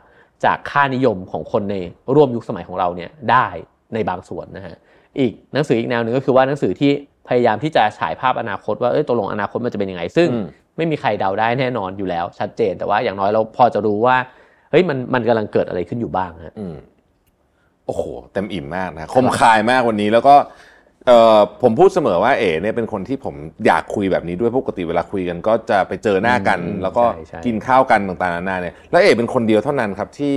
[0.45, 1.77] จากค่านิยมของคนใน
[2.15, 3.47] ร่วมยุคสมัยของเราเนี่ยได้
[3.95, 4.77] ในบางส่วนนะฮะ
[5.19, 6.91] อีกหนังสืออีกแนวหนึ่งก็คือว่าหนังสือที่
[7.29, 10.29] พยายามที่จะฉายภาพอนาคตว่าเอ้ยตกลงอนาคตมันจะเป็นยังไง ซึ่ง
[10.77, 14.17] ไม่มีใครเดาได้แน่นอนอยู่แล้ว ชัดเจนแต่ว่าอย่างน้อยเราพอจะรู้ว่า
[14.71, 16.55] เฮ้ยมันมันกำลังเกิดอะไรขึ้นอยู่บ้างฮะ
[17.87, 18.03] โอ้โห
[18.33, 20.35] เต็มอิ่มมากนะคมคายมากวันนี้แล้วก็
[21.07, 23.35] เออผมพูดเสมอว่าเอ๋เนี่ยเป็นคนที่ผม
[23.67, 27.05] อยากคุยแบบนี้ด้วยปกติเวลาคุยกัน ก็จะไปเจอหน้ากัน แล้วก็
[27.47, 30.37] กินข้าวกันต่างๆนานาเนี่ยแล้วเอ๋เป็นคนเดียวเท่านั้นครับที่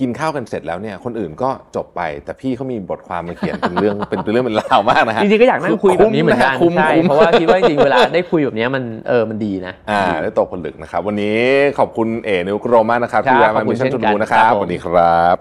[0.00, 11.38] กินข้าวกันเสร็จแล้วเนี่ยคนอื่นก็จบไป แต่พี่เขามีบทความมาเขียนเป็นเรื่องเป็นเรื่องเป็นราวมากนะฮะจริงๆก็อยากนั่งคุยแบบนี้เหมือนกันคุ้มนะใช่คุ้มเพราะว่าคิดว่าจริงๆเวลาได้คุยแบบนี้มันเออมันดีนะอ่าได้ตกผลึกนะครับ วันนี้
[11.78, 15.36] ขอบคุณเอ๋นิ้วกลมมากนะครับครับที่แวะมาคุย ขอบคุณ Mission to the Moon ด้วยกันนะครับครับผมสวัสดีครับ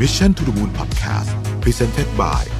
[0.00, 1.30] Mission to the Moon Podcast
[1.62, 2.59] Presented by